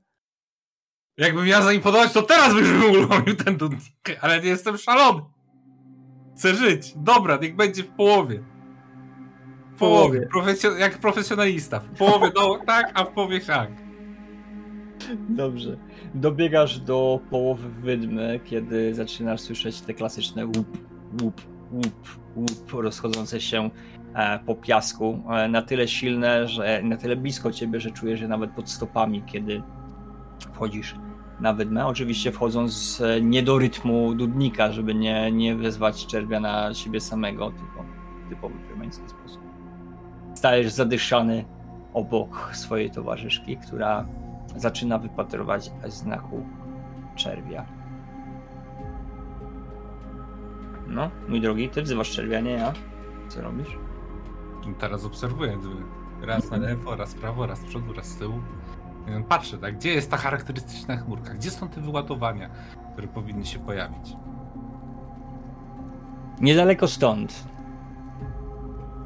Jakbym 1.18 1.48
ja 1.48 1.62
zaimponować, 1.62 2.14
to 2.14 2.22
teraz 2.22 2.54
byś 2.54 2.68
w 2.68 2.84
ogóle 2.84 3.08
robił 3.08 3.36
ten 3.36 3.58
dudnik, 3.58 3.84
ale 4.22 4.42
nie 4.42 4.48
jestem 4.50 4.78
szalony. 4.78 5.22
Chcę 6.38 6.56
żyć. 6.56 6.94
Dobra, 6.96 7.38
niech 7.42 7.56
będzie 7.56 7.84
w 7.84 7.88
połowie. 7.88 8.44
W 9.80 9.82
połowie. 9.82 10.28
Profesjo- 10.36 10.78
jak 10.78 10.98
profesjonalista. 10.98 11.80
W 11.80 11.90
połowie 11.98 12.32
do, 12.32 12.58
tak, 12.68 12.92
a 12.94 13.04
w 13.04 13.12
połowie 13.12 13.40
tak. 13.40 13.70
Dobrze. 15.30 15.78
Dobiegasz 16.14 16.80
do 16.80 17.20
połowy 17.30 17.70
wydmy, 17.70 18.40
kiedy 18.46 18.94
zaczynasz 18.96 19.42
słyszeć 19.42 19.82
te 19.82 19.94
klasyczne 19.94 20.46
łup, 20.46 20.78
łup, 21.22 21.42
łup, 21.72 22.20
łup 22.36 22.72
rozchodzące 22.74 23.42
się 23.42 23.70
e, 24.16 24.40
po 24.46 24.56
piasku. 24.56 25.24
E, 25.30 25.48
Na 25.48 25.62
tyle 25.62 25.88
silne, 25.88 26.48
że 26.48 26.82
na 26.84 26.98
tyle 26.98 27.16
blisko 27.16 27.52
ciebie, 27.52 27.80
że 27.80 27.92
czujesz 27.92 28.22
je 28.22 28.28
nawet 28.28 28.52
pod 28.52 28.70
stopami, 28.70 29.24
kiedy 29.26 29.62
wchodzisz 30.54 30.96
na 31.40 31.54
wydmę. 31.54 31.86
Oczywiście 31.88 32.32
wchodząc 32.32 33.02
e, 33.02 33.22
nie 33.22 33.44
do 33.44 33.58
rytmu 33.58 34.16
dudnika, 34.16 34.72
żeby 34.72 34.96
nie, 34.96 35.32
nie 35.32 35.56
wezwać 35.56 36.06
czerwia 36.08 36.40
na 36.40 36.74
siebie 36.74 37.00
samego, 37.02 37.52
tylko 37.52 37.86
w 38.26 38.30
typowy 38.30 38.56
firmeński 38.68 39.10
sposób. 39.10 39.49
Stajesz 40.40 40.72
zadyszany 40.72 41.46
obok 41.94 42.50
swojej 42.54 42.92
towarzyszki, 42.92 43.58
która 43.58 44.06
zaczyna 44.56 44.98
wypatrywać 44.98 45.72
znaku 45.88 46.46
czerwia. 47.16 47.66
No, 50.88 51.10
mój 51.30 51.42
drogi, 51.42 51.70
ty 51.70 51.82
wzywasz 51.82 52.12
czerwia, 52.12 52.40
nie 52.40 52.52
ja. 52.52 52.74
Co 53.30 53.42
robisz? 53.42 53.78
I 54.72 54.74
Teraz 54.74 55.06
obserwuję. 55.06 55.58
Raz 56.22 56.52
na 56.52 56.58
lewo, 56.58 56.96
raz 56.96 57.14
prawo, 57.14 57.48
raz 57.48 57.60
z 57.60 57.66
przodu, 57.66 57.94
raz 57.94 58.06
z 58.06 58.18
tyłu. 58.18 58.40
Patrzę, 59.30 59.58
tak, 59.58 59.76
gdzie 59.76 59.94
jest 59.94 60.12
ta 60.12 60.18
charakterystyczna 60.18 60.98
chmurka? 60.98 61.34
Gdzie 61.34 61.52
są 61.52 61.70
te 61.70 61.82
wyładowania, 61.82 62.50
które 62.94 63.08
powinny 63.08 63.46
się 63.46 63.60
pojawić? 63.60 64.16
Niedaleko 66.42 66.88
stąd, 66.88 67.49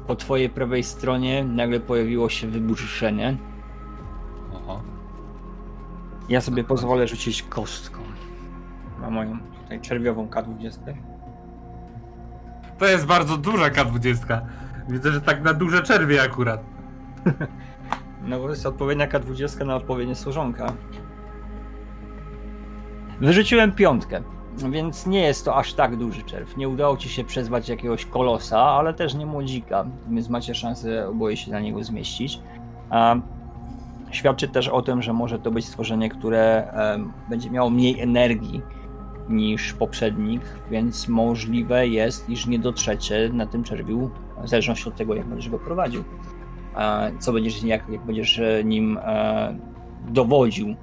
po 0.06 0.16
twojej 0.16 0.50
prawej 0.50 0.82
stronie, 0.82 1.44
nagle 1.44 1.80
pojawiło 1.80 2.28
się 2.28 2.48
wyburzenie. 2.48 3.36
Oho. 4.54 4.82
Ja 6.28 6.40
sobie 6.40 6.64
pozwolę 6.64 7.08
rzucić 7.08 7.42
kostką 7.42 8.00
na 9.00 9.10
moją 9.10 9.38
tutaj 9.62 9.80
czerwiową 9.80 10.26
K20. 10.26 10.78
To 12.78 12.86
jest 12.86 13.06
bardzo 13.06 13.36
duża 13.36 13.70
K20. 13.70 14.40
Widzę, 14.88 15.12
że 15.12 15.20
tak 15.20 15.42
na 15.42 15.54
duże 15.54 15.82
czerwie 15.82 16.22
akurat. 16.22 16.64
No 18.26 18.40
bo 18.40 18.50
jest 18.50 18.66
odpowiednia 18.66 19.08
K20 19.08 19.66
na 19.66 19.76
odpowiednie 19.76 20.14
służonka. 20.14 20.72
Wyrzuciłem 23.20 23.72
piątkę, 23.72 24.22
więc 24.70 25.06
nie 25.06 25.20
jest 25.20 25.44
to 25.44 25.56
aż 25.56 25.74
tak 25.74 25.96
duży 25.96 26.22
czerw. 26.22 26.56
Nie 26.56 26.68
udało 26.68 26.96
ci 26.96 27.08
się 27.08 27.24
przezwać 27.24 27.68
jakiegoś 27.68 28.06
kolosa, 28.06 28.60
ale 28.60 28.94
też 28.94 29.14
nie 29.14 29.26
młodzika, 29.26 29.86
więc 30.08 30.28
macie 30.28 30.54
szansę 30.54 31.08
oboje 31.08 31.36
się 31.36 31.50
na 31.50 31.60
niego 31.60 31.84
zmieścić. 31.84 32.40
Świadczy 34.10 34.48
też 34.48 34.68
o 34.68 34.82
tym, 34.82 35.02
że 35.02 35.12
może 35.12 35.38
to 35.38 35.50
być 35.50 35.66
stworzenie, 35.66 36.08
które 36.08 36.72
będzie 37.28 37.50
miało 37.50 37.70
mniej 37.70 38.00
energii 38.00 38.62
niż 39.28 39.72
poprzednik, 39.72 40.42
więc 40.70 41.08
możliwe 41.08 41.88
jest, 41.88 42.30
iż 42.30 42.46
nie 42.46 42.58
dotrzecie 42.58 43.30
na 43.32 43.46
tym 43.46 43.64
czerwiu, 43.64 44.10
w 44.42 44.48
zależności 44.48 44.88
od 44.88 44.96
tego, 44.96 45.14
jak 45.14 45.26
będziesz 45.26 45.50
go 45.50 45.58
prowadził. 45.58 46.04
Co 47.18 47.32
będziesz, 47.32 47.62
jak, 47.62 47.88
jak 47.88 48.04
będziesz 48.04 48.38
e, 48.38 48.64
nim 48.64 48.98
e, 49.02 49.56
dowodził. 50.08 50.74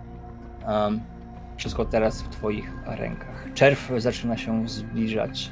Wszystko 1.58 1.86
teraz 1.86 2.22
w 2.22 2.30
Twoich 2.30 2.74
rękach. 2.86 3.31
Czerw 3.54 3.92
zaczyna 3.98 4.38
się 4.38 4.70
zbliżać 4.70 5.52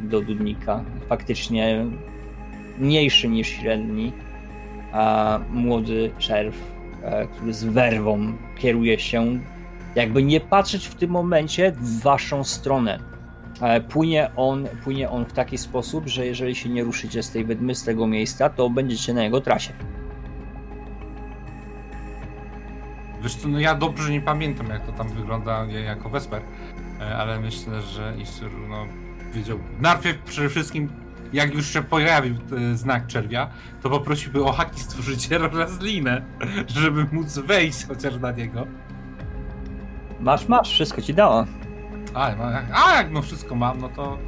do 0.00 0.20
Dudnika. 0.20 0.84
Faktycznie 1.08 1.86
mniejszy 2.78 3.28
niż 3.28 3.48
średni, 3.48 4.12
a 4.92 5.38
młody 5.50 6.10
czerw, 6.18 6.56
e, 7.02 7.26
który 7.26 7.54
z 7.54 7.64
werwą 7.64 8.32
kieruje 8.58 8.98
się, 8.98 9.38
jakby 9.94 10.22
nie 10.22 10.40
patrzeć 10.40 10.86
w 10.86 10.94
tym 10.94 11.10
momencie 11.10 11.72
w 11.72 12.00
waszą 12.00 12.44
stronę. 12.44 12.98
E, 13.60 13.80
płynie 13.80 14.30
on, 14.36 14.68
płynie 14.84 15.10
on 15.10 15.24
w 15.24 15.32
taki 15.32 15.58
sposób, 15.58 16.06
że 16.06 16.26
jeżeli 16.26 16.54
się 16.54 16.68
nie 16.68 16.84
ruszycie 16.84 17.22
z 17.22 17.30
tej 17.30 17.44
wydmy, 17.44 17.74
z 17.74 17.84
tego 17.84 18.06
miejsca, 18.06 18.48
to 18.48 18.70
będziecie 18.70 19.14
na 19.14 19.24
jego 19.24 19.40
trasie. 19.40 19.72
Wiesz 23.22 23.34
co, 23.34 23.48
no 23.48 23.60
ja 23.60 23.74
dobrze 23.74 24.12
nie 24.12 24.20
pamiętam, 24.20 24.66
jak 24.66 24.86
to 24.86 24.92
tam 24.92 25.08
wygląda 25.08 25.64
jako 25.64 26.10
Vesper, 26.10 26.42
e, 26.42 26.71
ale 27.16 27.40
myślę, 27.40 27.82
że 27.82 28.14
Isur 28.18 28.50
no, 28.68 28.86
wiedział. 29.32 29.58
Najpierw 29.80 30.18
przede 30.22 30.48
wszystkim, 30.48 30.88
jak 31.32 31.54
już 31.54 31.66
się 31.66 31.82
pojawił 31.82 32.34
e, 32.34 32.76
znak 32.76 33.06
czerwia, 33.06 33.50
to 33.82 33.90
poprosiłby 33.90 34.44
o 34.44 34.52
haki 34.52 34.80
stworzyciela 34.80 35.50
oraz 35.52 35.80
linę, 35.80 36.22
żeby 36.66 37.06
móc 37.12 37.38
wejść 37.38 37.86
chociaż 37.86 38.16
na 38.16 38.32
niego. 38.32 38.66
Masz, 40.20 40.48
masz, 40.48 40.70
wszystko 40.70 41.02
ci 41.02 41.14
dała. 41.14 41.46
A, 42.14 42.34
a 42.74 42.94
jak 42.96 43.10
no 43.10 43.22
wszystko 43.22 43.54
mam, 43.54 43.80
no 43.80 43.88
to, 43.88 44.18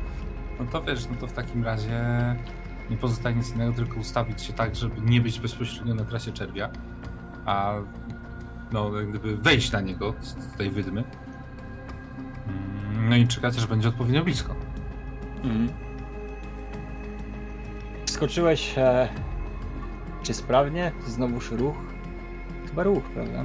no 0.60 0.66
to 0.66 0.82
wiesz, 0.82 1.06
no 1.10 1.16
to 1.16 1.26
w 1.26 1.32
takim 1.32 1.64
razie 1.64 2.00
nie 2.90 2.96
pozostaje 2.96 3.36
nic 3.36 3.54
innego, 3.54 3.72
tylko 3.72 4.00
ustawić 4.00 4.42
się 4.42 4.52
tak, 4.52 4.74
żeby 4.74 5.00
nie 5.00 5.20
być 5.20 5.40
bezpośrednio 5.40 5.94
na 5.94 6.04
trasie 6.04 6.32
czerwia, 6.32 6.70
a 7.46 7.74
no, 8.72 8.90
gdyby 8.90 9.36
wejść 9.36 9.72
na 9.72 9.80
niego 9.80 10.14
z 10.20 10.56
tej 10.56 10.70
wydmy. 10.70 11.04
No 13.00 13.16
i 13.16 13.28
czekać, 13.28 13.54
że 13.54 13.66
będzie 13.66 13.88
odpowiednio 13.88 14.24
blisko. 14.24 14.54
Mhm. 15.44 15.68
Skoczyłeś. 18.06 18.78
E, 18.78 19.08
czy 20.22 20.34
sprawnie? 20.34 20.92
Znowuż 21.06 21.50
ruch? 21.50 21.76
Chyba 22.68 22.82
ruch, 22.82 23.04
prawda? 23.04 23.44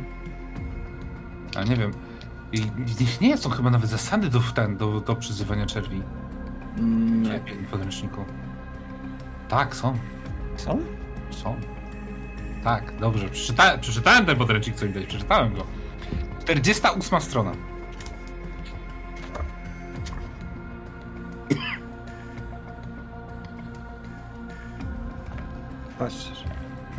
A 1.56 1.64
nie 1.64 1.76
wiem. 1.76 1.92
I 2.54 2.62
nie 3.22 3.38
są 3.38 3.50
chyba 3.50 3.70
nawet 3.70 3.90
zasady 3.90 4.30
do, 4.30 4.40
ten, 4.40 4.78
do, 4.78 5.02
do 5.02 5.16
przyzywania 5.16 5.66
czerwi. 5.66 6.02
Mm, 6.78 7.24
nie. 7.24 7.40
W 7.40 7.72
podręczniku. 7.72 8.26
Tak, 9.50 9.76
są. 9.76 9.98
Są? 10.58 10.80
Są. 11.30 11.56
Tak, 12.64 13.00
dobrze. 13.00 13.30
Przeczyta 13.30 13.78
przeczytałem 13.78 14.26
ten 14.26 14.38
podręcznik, 14.38 14.76
co 14.76 14.88
widać. 14.88 15.06
Przeczytałem 15.06 15.54
go. 15.54 15.66
48 16.42 17.22
strona. 17.22 17.52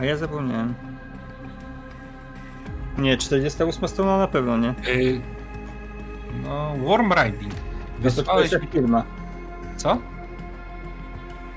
A 0.00 0.04
ja 0.04 0.16
zapomniałem. 0.16 0.74
Nie, 2.98 3.16
48 3.16 3.88
strona 3.88 4.18
na 4.18 4.28
pewno, 4.28 4.56
nie? 4.56 4.74
Yy, 4.94 5.20
no, 6.44 6.76
Worm 6.76 7.12
Riding. 7.12 7.54
Wysłałeś... 7.98 8.50
firma. 8.70 9.04
Co? 9.76 9.98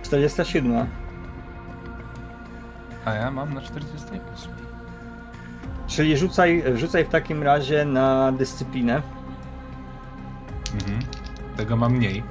47. 0.03 0.87
A 3.05 3.13
ja 3.13 3.31
mam 3.31 3.53
na 3.53 3.61
48. 3.61 4.51
Czyli 5.87 6.17
rzucaj, 6.17 6.63
rzucaj 6.75 7.05
w 7.05 7.09
takim 7.09 7.43
razie 7.43 7.85
na 7.85 8.31
dyscyplinę. 8.31 9.01
Mhm. 10.73 10.99
Tego 11.57 11.77
mam 11.77 11.93
mniej. 11.93 12.23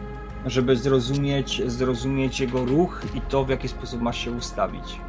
Żeby 0.46 0.76
zrozumieć, 0.76 1.62
zrozumieć 1.66 2.40
jego 2.40 2.64
ruch 2.64 3.02
i 3.14 3.20
to, 3.20 3.44
w 3.44 3.48
jaki 3.48 3.68
sposób 3.68 4.02
masz 4.02 4.18
się 4.18 4.30
ustawić. 4.30 5.00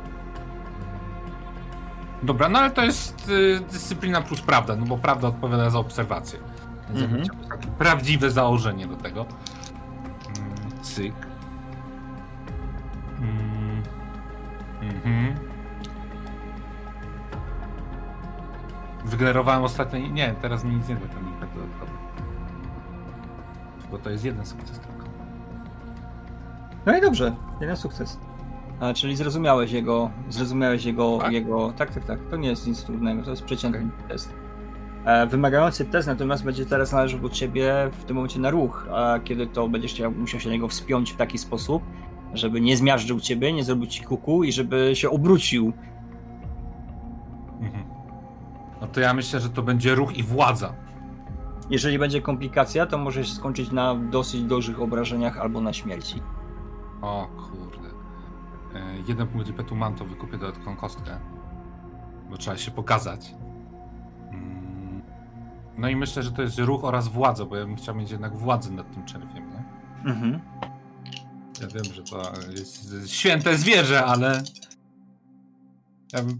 Dobra, 2.24 2.50
no 2.50 2.60
ale 2.60 2.72
to 2.72 2.84
jest 2.84 3.30
y, 3.30 3.60
dyscyplina 3.72 4.22
plus 4.22 4.42
prawda, 4.42 4.76
no 4.76 4.86
bo 4.86 4.98
prawda 4.98 5.28
odpowiada 5.28 5.70
za 5.70 5.80
obserwację. 5.80 6.40
Więc 6.90 7.02
mhm. 7.02 7.28
takie 7.50 7.68
prawdziwe 7.68 8.32
założenie 8.32 8.88
do 8.88 8.96
tego. 8.96 9.26
Mm, 10.38 10.82
cyk. 10.82 11.16
Mm. 13.20 13.84
Mhm. 14.82 15.36
Wygenerowałem 19.06 19.64
ostatnio. 19.64 20.00
Nie, 20.00 20.36
teraz 20.42 20.64
mi 20.64 20.76
nic 20.76 20.88
nie 20.88 20.96
da 20.96 21.08
tam 21.08 21.28
impet 21.28 21.50
dodatkowy. 21.54 21.92
Bo 23.92 23.98
to 23.98 24.10
jest 24.10 24.26
jeden 24.26 24.46
sukces 24.46 24.80
tylko. 24.80 25.04
No 26.86 26.98
i 26.98 27.02
dobrze, 27.02 27.36
jeden 27.62 27.78
sukces. 27.78 28.20
A, 28.84 28.94
czyli 28.94 29.16
zrozumiałeś 29.16 29.72
jego, 29.72 30.10
zrozumiałeś 30.30 30.86
jego, 30.86 31.18
tak? 31.18 31.34
jego, 31.34 31.74
tak, 31.78 31.94
tak, 31.94 32.06
tak, 32.06 32.20
to 32.30 32.38
nie 32.38 32.50
jest 32.50 32.68
nic 32.68 32.84
trudnego, 32.84 33.24
to 33.24 33.30
jest 33.30 33.44
przeciętny 33.44 33.80
okay. 33.80 34.08
test. 34.08 34.34
E, 35.06 35.28
wymagający 35.28 35.86
test 35.86 36.08
natomiast 36.08 36.44
będzie 36.44 36.66
teraz 36.66 36.92
należał 36.92 37.26
od 37.26 37.34
ciebie 37.34 37.90
w 37.92 38.04
tym 38.04 38.16
momencie 38.16 38.40
na 38.40 38.50
ruch, 38.50 38.88
a 38.92 39.20
kiedy 39.24 39.48
to 39.48 39.70
będziesz 39.70 40.02
musiał 40.18 40.40
się 40.40 40.50
na 40.50 40.54
niego 40.54 40.68
wspiąć 40.68 41.12
w 41.12 41.16
taki 41.16 41.38
sposób, 41.38 41.84
żeby 42.34 42.62
nie 42.62 42.78
zmiażdżył 42.78 43.20
ciebie, 43.20 43.54
nie 43.54 43.64
zrobił 43.64 43.88
ci 43.88 44.04
kuku 44.04 44.44
i 44.44 44.52
żeby 44.52 44.92
się 44.94 45.10
obrócił. 45.10 45.74
Mhm. 47.62 47.84
No 48.82 48.88
to 48.88 49.00
ja 49.00 49.14
myślę, 49.14 49.40
że 49.40 49.50
to 49.50 49.62
będzie 49.62 49.96
ruch 49.96 50.18
i 50.18 50.24
władza. 50.24 50.74
Jeżeli 51.70 52.00
będzie 52.00 52.22
komplikacja, 52.22 52.86
to 52.86 52.98
może 52.98 53.26
się 53.26 53.34
skończyć 53.34 53.72
na 53.72 53.96
dosyć 53.96 54.44
dużych 54.44 54.82
obrażeniach 54.82 55.38
albo 55.38 55.62
na 55.62 55.74
śmierci. 55.74 56.22
O 57.02 57.28
kurde. 57.28 57.93
E, 58.76 58.98
jeden 59.08 59.28
punkt 59.28 59.48
impetu 59.48 59.76
mam, 59.76 59.96
to 59.96 60.06
wykupię 60.06 60.38
dodatkową 60.38 60.76
kostkę. 60.76 61.20
Bo 62.30 62.38
trzeba 62.38 62.58
się 62.58 62.72
pokazać. 62.72 63.36
Mm. 64.32 65.02
No 65.78 65.90
i 65.90 65.96
myślę, 65.96 66.24
że 66.24 66.32
to 66.32 66.42
jest 66.42 66.60
ruch 66.60 66.84
oraz 66.84 67.08
władza, 67.08 67.46
bo 67.46 67.56
ja 67.56 67.66
bym 67.66 67.76
chciał 67.76 67.96
mieć 67.96 68.12
jednak 68.12 68.38
władzę 68.38 68.72
nad 68.72 68.94
tym 68.94 69.06
czerwiem, 69.06 69.50
nie? 69.50 69.64
Mhm. 70.12 70.40
Ja 71.62 71.68
wiem, 71.68 71.94
że 71.94 72.04
to 72.04 72.32
jest 72.52 73.10
święte 73.10 73.58
zwierzę, 73.58 74.06
ale. 74.06 74.44
Ja 76.14 76.24
bym... 76.24 76.38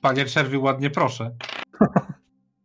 Panie 0.00 0.24
czerwi, 0.24 0.58
ładnie 0.58 0.90
proszę. 0.90 1.36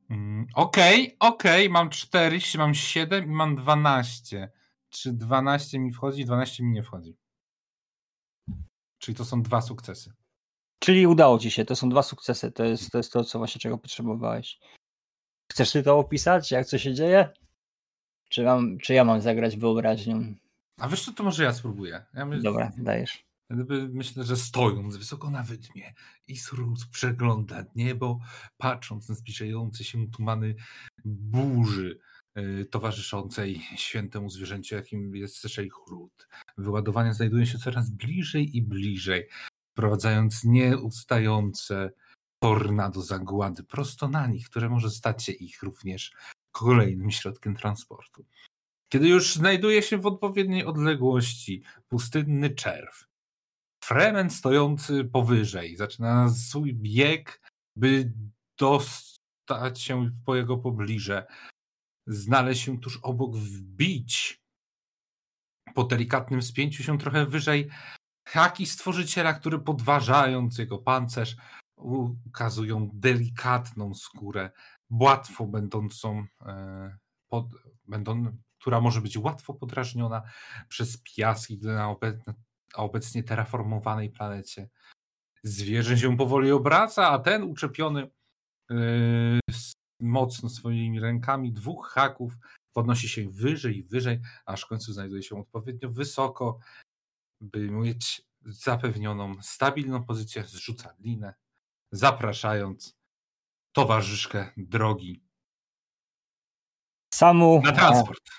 Mm, 0.09 0.47
okej, 0.55 0.93
okej, 0.93 1.17
okay, 1.19 1.51
okay, 1.51 1.69
mam 1.69 1.89
4, 1.89 2.39
mam 2.57 2.73
7 2.73 3.25
i 3.25 3.27
mam 3.27 3.55
12. 3.55 4.51
Czy 4.89 5.13
12 5.13 5.79
mi 5.79 5.91
wchodzi, 5.91 6.25
12 6.25 6.63
mi 6.63 6.71
nie 6.71 6.83
wchodzi. 6.83 7.17
Czyli 8.99 9.15
to 9.17 9.25
są 9.25 9.41
dwa 9.41 9.61
sukcesy. 9.61 10.13
Czyli 10.79 11.07
udało 11.07 11.39
ci 11.39 11.51
się, 11.51 11.65
to 11.65 11.75
są 11.75 11.89
dwa 11.89 12.03
sukcesy. 12.03 12.51
To 12.51 12.63
jest 12.63 12.91
to, 12.91 12.97
jest 12.97 13.13
to 13.13 13.23
co 13.23 13.37
właśnie 13.37 13.61
czego 13.61 13.77
potrzebowałeś. 13.77 14.59
Chcesz 15.51 15.71
ty 15.71 15.83
to 15.83 15.97
opisać, 15.97 16.51
jak 16.51 16.65
co 16.65 16.77
się 16.77 16.93
dzieje? 16.93 17.29
Czy, 18.29 18.43
mam, 18.43 18.77
czy 18.77 18.93
ja 18.93 19.03
mam 19.03 19.21
zagrać 19.21 19.57
wyobraźnią? 19.57 20.35
A 20.77 20.87
wiesz 20.87 21.05
co, 21.05 21.13
to 21.13 21.23
może 21.23 21.43
ja 21.43 21.53
spróbuję. 21.53 22.05
Ja 22.13 22.25
my... 22.25 22.41
Dobra, 22.41 22.71
dajesz. 22.77 23.25
Myślę, 23.89 24.23
że 24.23 24.35
stojąc 24.35 24.97
wysoko 24.97 25.29
na 25.29 25.43
wydmie 25.43 25.93
i 26.27 26.37
sród 26.37 26.79
przegląda 26.91 27.65
niebo, 27.75 28.19
patrząc 28.57 29.09
na 29.09 29.15
zbliżające 29.15 29.83
się 29.83 30.11
tumany 30.11 30.55
burzy 31.05 31.99
towarzyszącej 32.71 33.61
świętemu 33.75 34.29
zwierzęciu, 34.29 34.75
jakim 34.75 35.15
jest 35.15 35.41
Szejchrut. 35.41 36.27
Wyładowania 36.57 37.13
znajdują 37.13 37.45
się 37.45 37.57
coraz 37.57 37.89
bliżej 37.89 38.57
i 38.57 38.61
bliżej, 38.61 39.29
wprowadzając 39.71 40.43
nieustające 40.43 41.91
tornado 42.43 43.01
zagłady 43.01 43.63
prosto 43.63 44.07
na 44.07 44.27
nich, 44.27 44.49
które 44.49 44.69
może 44.69 44.89
stać 44.89 45.23
się 45.23 45.31
ich 45.31 45.63
również 45.63 46.11
kolejnym 46.51 47.11
środkiem 47.11 47.55
transportu. 47.55 48.25
Kiedy 48.89 49.07
już 49.07 49.35
znajduje 49.35 49.81
się 49.81 49.97
w 49.97 50.05
odpowiedniej 50.05 50.65
odległości 50.65 51.63
pustynny 51.87 52.49
czerw, 52.49 53.09
Fremen 53.89 54.29
stojący 54.29 55.05
powyżej 55.05 55.75
zaczyna 55.75 56.29
swój 56.29 56.73
bieg, 56.73 57.41
by 57.75 58.13
dostać 58.57 59.81
się 59.81 60.09
po 60.25 60.35
jego 60.35 60.57
pobliże, 60.57 61.25
znaleźć 62.09 62.61
się 62.61 62.79
tuż 62.79 62.99
obok, 63.01 63.35
wbić 63.35 64.41
po 65.73 65.83
delikatnym 65.83 66.41
spięciu 66.41 66.83
się 66.83 66.97
trochę 66.97 67.25
wyżej 67.25 67.69
haki 68.27 68.65
stworzyciela, 68.65 69.33
który 69.33 69.59
podważając 69.59 70.57
jego 70.57 70.77
pancerz 70.77 71.35
ukazują 71.77 72.89
delikatną 72.93 73.93
skórę, 73.93 74.51
łatwo 74.89 75.45
będącą, 75.45 76.25
e, 76.45 76.97
pod, 77.27 77.45
będą, 77.87 78.37
która 78.59 78.81
może 78.81 79.01
być 79.01 79.17
łatwo 79.17 79.53
podrażniona 79.53 80.21
przez 80.67 81.01
piaski 81.01 81.59
na 81.61 81.95
obecnie, 82.75 83.23
terraformowanej 83.23 84.09
planecie. 84.09 84.69
Zwierzę 85.43 85.97
się 85.97 86.17
powoli 86.17 86.51
obraca, 86.51 87.07
a 87.07 87.19
ten 87.19 87.43
uczepiony 87.43 88.09
yy, 88.69 89.39
mocno 89.99 90.49
swoimi 90.49 90.99
rękami 90.99 91.53
dwóch 91.53 91.87
haków 91.87 92.33
podnosi 92.73 93.09
się 93.09 93.29
wyżej 93.29 93.77
i 93.77 93.83
wyżej, 93.83 94.19
aż 94.45 94.61
w 94.61 94.67
końcu 94.67 94.93
znajduje 94.93 95.23
się 95.23 95.39
odpowiednio 95.39 95.89
wysoko, 95.89 96.59
by 97.41 97.71
mieć 97.71 98.21
zapewnioną 98.45 99.41
stabilną 99.41 100.03
pozycję, 100.03 100.43
zrzuca 100.43 100.95
linę, 100.99 101.33
zapraszając 101.91 102.97
towarzyszkę 103.71 104.51
drogi 104.57 105.23
Samu, 107.13 107.61
na 107.63 107.71
transport. 107.71 108.29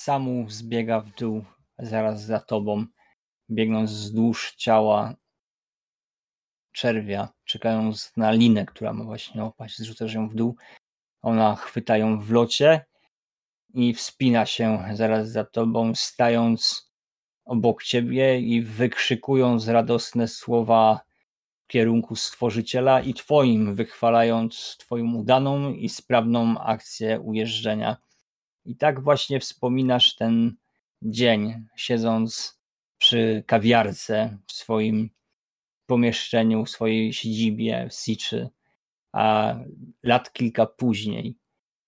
Samu 0.00 0.50
zbiega 0.50 1.00
w 1.00 1.14
dół 1.14 1.44
zaraz 1.78 2.24
za 2.24 2.40
tobą, 2.40 2.86
biegnąc 3.50 3.90
wzdłuż 3.90 4.54
ciała 4.54 5.14
czerwia, 6.72 7.28
czekając 7.44 8.12
na 8.16 8.30
linę, 8.30 8.66
która 8.66 8.92
ma 8.92 9.04
właśnie 9.04 9.44
opaść. 9.44 9.78
Zrzucasz 9.78 10.14
ją 10.14 10.28
w 10.28 10.34
dół. 10.34 10.56
Ona 11.22 11.56
chwyta 11.56 11.96
ją 11.96 12.20
w 12.20 12.30
locie 12.30 12.84
i 13.74 13.94
wspina 13.94 14.46
się 14.46 14.84
zaraz 14.92 15.30
za 15.30 15.44
tobą, 15.44 15.94
stając 15.94 16.92
obok 17.44 17.82
ciebie 17.82 18.40
i 18.40 18.62
wykrzykując 18.62 19.68
radosne 19.68 20.28
słowa 20.28 21.00
w 21.64 21.66
kierunku 21.66 22.16
Stworzyciela 22.16 23.00
i 23.00 23.14
twoim, 23.14 23.74
wychwalając 23.74 24.76
twoją 24.78 25.14
udaną 25.14 25.72
i 25.72 25.88
sprawną 25.88 26.60
akcję 26.60 27.20
ujeżdżenia. 27.20 27.96
I 28.64 28.76
tak 28.76 29.00
właśnie 29.00 29.40
wspominasz 29.40 30.16
ten 30.16 30.56
dzień, 31.02 31.66
siedząc 31.76 32.60
przy 32.98 33.44
kawiarce 33.46 34.38
w 34.46 34.52
swoim 34.52 35.10
pomieszczeniu, 35.86 36.64
w 36.64 36.70
swojej 36.70 37.12
siedzibie 37.12 37.88
w 37.90 37.94
Siczy, 37.94 38.48
a 39.12 39.54
lat 40.02 40.32
kilka 40.32 40.66
później, 40.66 41.36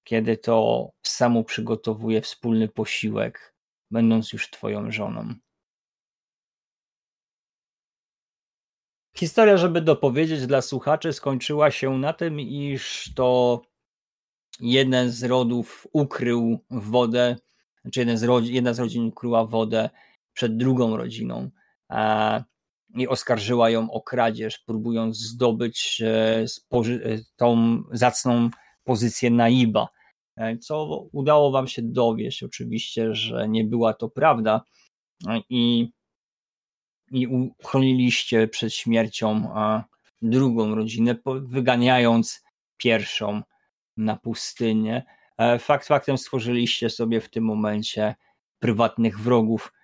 kiedy 0.05 0.37
to 0.37 0.89
samo 1.03 1.45
przygotowuje 1.45 2.21
wspólny 2.21 2.69
posiłek, 2.69 3.55
będąc 3.91 4.33
już 4.33 4.51
twoją 4.51 4.91
żoną. 4.91 5.35
Historia, 9.17 9.57
żeby 9.57 9.81
dopowiedzieć 9.81 10.47
dla 10.47 10.63
słuchaczy, 10.63 11.13
skończyła 11.13 11.71
się 11.71 11.99
na 11.99 12.13
tym, 12.13 12.41
iż 12.41 13.13
to 13.15 13.63
jeden 14.61 15.11
z 15.11 15.25
rodów 15.25 15.87
ukrył 15.93 16.65
wodę, 16.71 17.37
czy 17.93 18.01
jeden 18.01 18.19
z 18.19 18.23
rodzin, 18.23 18.55
jedna 18.55 18.75
z 18.75 18.79
rodzin 18.79 19.07
ukryła 19.07 19.47
wodę 19.47 19.91
przed 20.33 20.57
drugą 20.57 20.97
rodziną 20.97 21.51
e, 21.91 22.45
i 22.95 23.09
oskarżyła 23.09 23.71
ją 23.71 23.91
o 23.91 24.01
kradzież, 24.01 24.59
próbując 24.59 25.19
zdobyć 25.19 26.03
e, 26.05 26.45
e, 26.73 27.19
tą 27.37 27.83
zacną 27.93 28.51
pozycję 28.85 29.31
naiba. 29.31 29.89
Co 30.61 31.07
udało 31.13 31.51
wam 31.51 31.67
się 31.69 31.83
dowieść, 31.83 32.43
oczywiście, 32.43 33.15
że 33.15 33.49
nie 33.49 33.65
była 33.65 33.95
to 33.95 34.09
prawda 34.09 34.65
i, 35.51 35.93
i 37.11 37.27
uchroniliście 37.27 38.49
przed 38.49 38.75
śmiercią 38.75 39.55
drugą 40.23 40.75
rodzinę, 40.75 41.17
wyganiając 41.43 42.45
pierwszą 42.77 43.43
na 43.97 44.17
pustynię. 44.17 45.05
E, 45.39 45.59
fakt 45.59 45.87
faktem 45.87 46.19
stworzyliście 46.19 46.91
sobie 46.91 47.21
w 47.21 47.31
tym 47.31 47.45
momencie 47.45 48.15
prywatnych 48.59 49.21
wrogów, 49.21 49.73
e, 49.73 49.80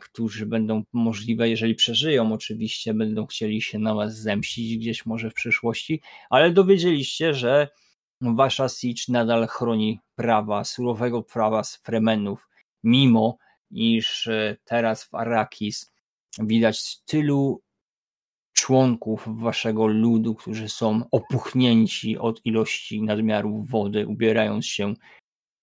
którzy 0.00 0.46
będą 0.46 0.82
możliwe, 0.92 1.48
jeżeli 1.48 1.74
przeżyją, 1.74 2.32
oczywiście, 2.32 2.94
będą 2.94 3.26
chcieli 3.26 3.62
się 3.62 3.78
na 3.78 3.94
was 3.94 4.16
zemścić 4.16 4.78
gdzieś 4.78 5.06
może 5.06 5.30
w 5.30 5.34
przyszłości, 5.34 6.00
ale 6.30 6.50
dowiedzieliście, 6.50 7.34
że 7.34 7.68
wasza 8.20 8.68
Siege 8.68 9.02
nadal 9.08 9.46
chroni 9.46 10.00
prawa, 10.16 10.64
surowego 10.64 11.22
prawa 11.22 11.64
z 11.64 11.76
Fremenów, 11.76 12.48
mimo 12.84 13.38
iż 13.70 14.26
e, 14.26 14.56
teraz 14.64 15.04
w 15.04 15.14
Arrakis 15.14 15.92
widać 16.38 17.00
tylu 17.04 17.62
członków 18.52 19.40
waszego 19.40 19.86
ludu, 19.86 20.34
którzy 20.34 20.68
są 20.68 21.02
opuchnięci 21.10 22.18
od 22.18 22.46
ilości 22.46 23.02
nadmiaru 23.02 23.62
wody, 23.62 24.06
ubierając 24.06 24.66
się 24.66 24.94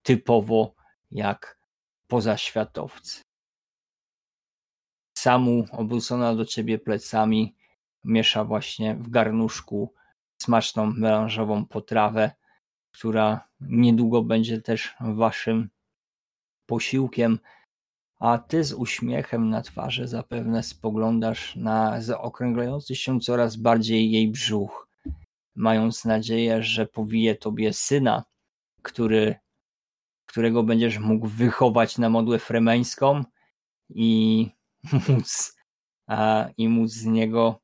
typowo 0.03 0.75
jak 1.11 1.59
pozaświatowcy. 2.07 3.21
Samu 5.21 5.65
obrócona 5.71 6.35
do 6.35 6.45
ciebie 6.45 6.79
plecami 6.79 7.55
miesza 8.03 8.45
właśnie 8.45 8.95
w 8.95 9.09
garnuszku 9.09 9.93
smaczną 10.41 10.85
melanżową 10.85 11.65
potrawę, 11.65 12.31
która 12.91 13.47
niedługo 13.59 14.23
będzie 14.23 14.61
też 14.61 14.95
waszym 14.99 15.69
posiłkiem. 16.65 17.39
A 18.19 18.37
ty 18.37 18.63
z 18.63 18.73
uśmiechem 18.73 19.49
na 19.49 19.61
twarzy 19.61 20.07
zapewne 20.07 20.63
spoglądasz 20.63 21.55
na 21.55 22.01
zaokrąglający 22.01 22.95
się 22.95 23.19
coraz 23.19 23.55
bardziej 23.55 24.11
jej 24.11 24.27
brzuch, 24.27 24.89
mając 25.55 26.05
nadzieję, 26.05 26.63
że 26.63 26.85
powije 26.85 27.35
tobie 27.35 27.73
syna, 27.73 28.23
który, 28.81 29.35
którego 30.25 30.63
będziesz 30.63 30.99
mógł 30.99 31.27
wychować 31.27 31.97
na 31.97 32.09
modłę 32.09 32.39
fremeńską 32.39 33.23
i 33.89 34.60
móc, 35.07 35.55
a, 36.07 36.49
i 36.57 36.69
móc 36.69 36.91
z 36.91 37.05
niego 37.05 37.61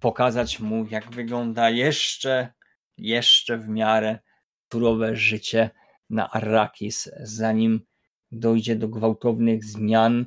pokazać 0.00 0.60
mu, 0.60 0.86
jak 0.90 1.10
wygląda 1.10 1.70
jeszcze, 1.70 2.52
jeszcze 2.98 3.58
w 3.58 3.68
miarę 3.68 4.18
surowe 4.72 5.16
życie 5.16 5.70
na 6.10 6.30
Arrakis, 6.30 7.10
zanim 7.20 7.80
dojdzie 8.30 8.76
do 8.76 8.88
gwałtownych 8.88 9.64
zmian, 9.64 10.26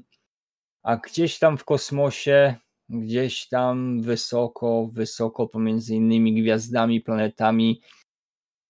a 0.83 0.97
gdzieś 0.97 1.39
tam 1.39 1.57
w 1.57 1.65
kosmosie, 1.65 2.55
gdzieś 2.89 3.47
tam 3.47 4.01
wysoko, 4.01 4.89
wysoko 4.93 5.47
pomiędzy 5.47 5.95
innymi 5.95 6.41
gwiazdami, 6.41 7.01
planetami, 7.01 7.81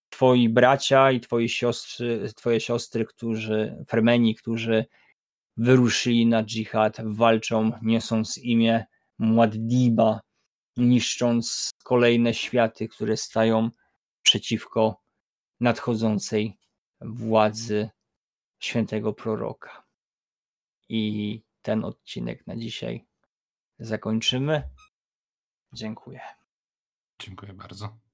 twoi 0.09 0.49
bracia 0.49 1.11
i 1.11 1.19
twoje 1.19 1.49
siostry, 1.49 2.33
twoje 2.35 2.59
siostry, 2.59 3.05
którzy, 3.05 3.85
Fermeni, 3.89 4.35
którzy 4.35 4.85
wyruszyli 5.57 6.25
na 6.25 6.43
dżihad, 6.43 6.97
walczą, 7.03 7.71
niosąc 7.81 8.37
imię 8.37 8.85
Muaddiba, 9.17 10.19
niszcząc 10.77 11.71
kolejne 11.83 12.33
światy, 12.33 12.87
które 12.87 13.17
stają 13.17 13.69
przeciwko 14.21 15.01
nadchodzącej 15.59 16.57
władzy 17.01 17.89
świętego 18.59 19.13
proroka. 19.13 19.85
I 20.89 21.41
ten 21.61 21.85
odcinek 21.85 22.47
na 22.47 22.55
dzisiaj 22.55 23.05
zakończymy. 23.79 24.69
Dziękuję. 25.73 26.21
Dziękuję 27.19 27.53
bardzo. 27.53 28.04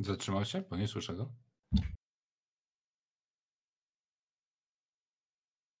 Zatrzymał 0.00 0.44
się? 0.44 0.62
Bo 0.70 0.76
nie 0.76 0.88
słyszę 0.88 1.14
go. 1.14 1.32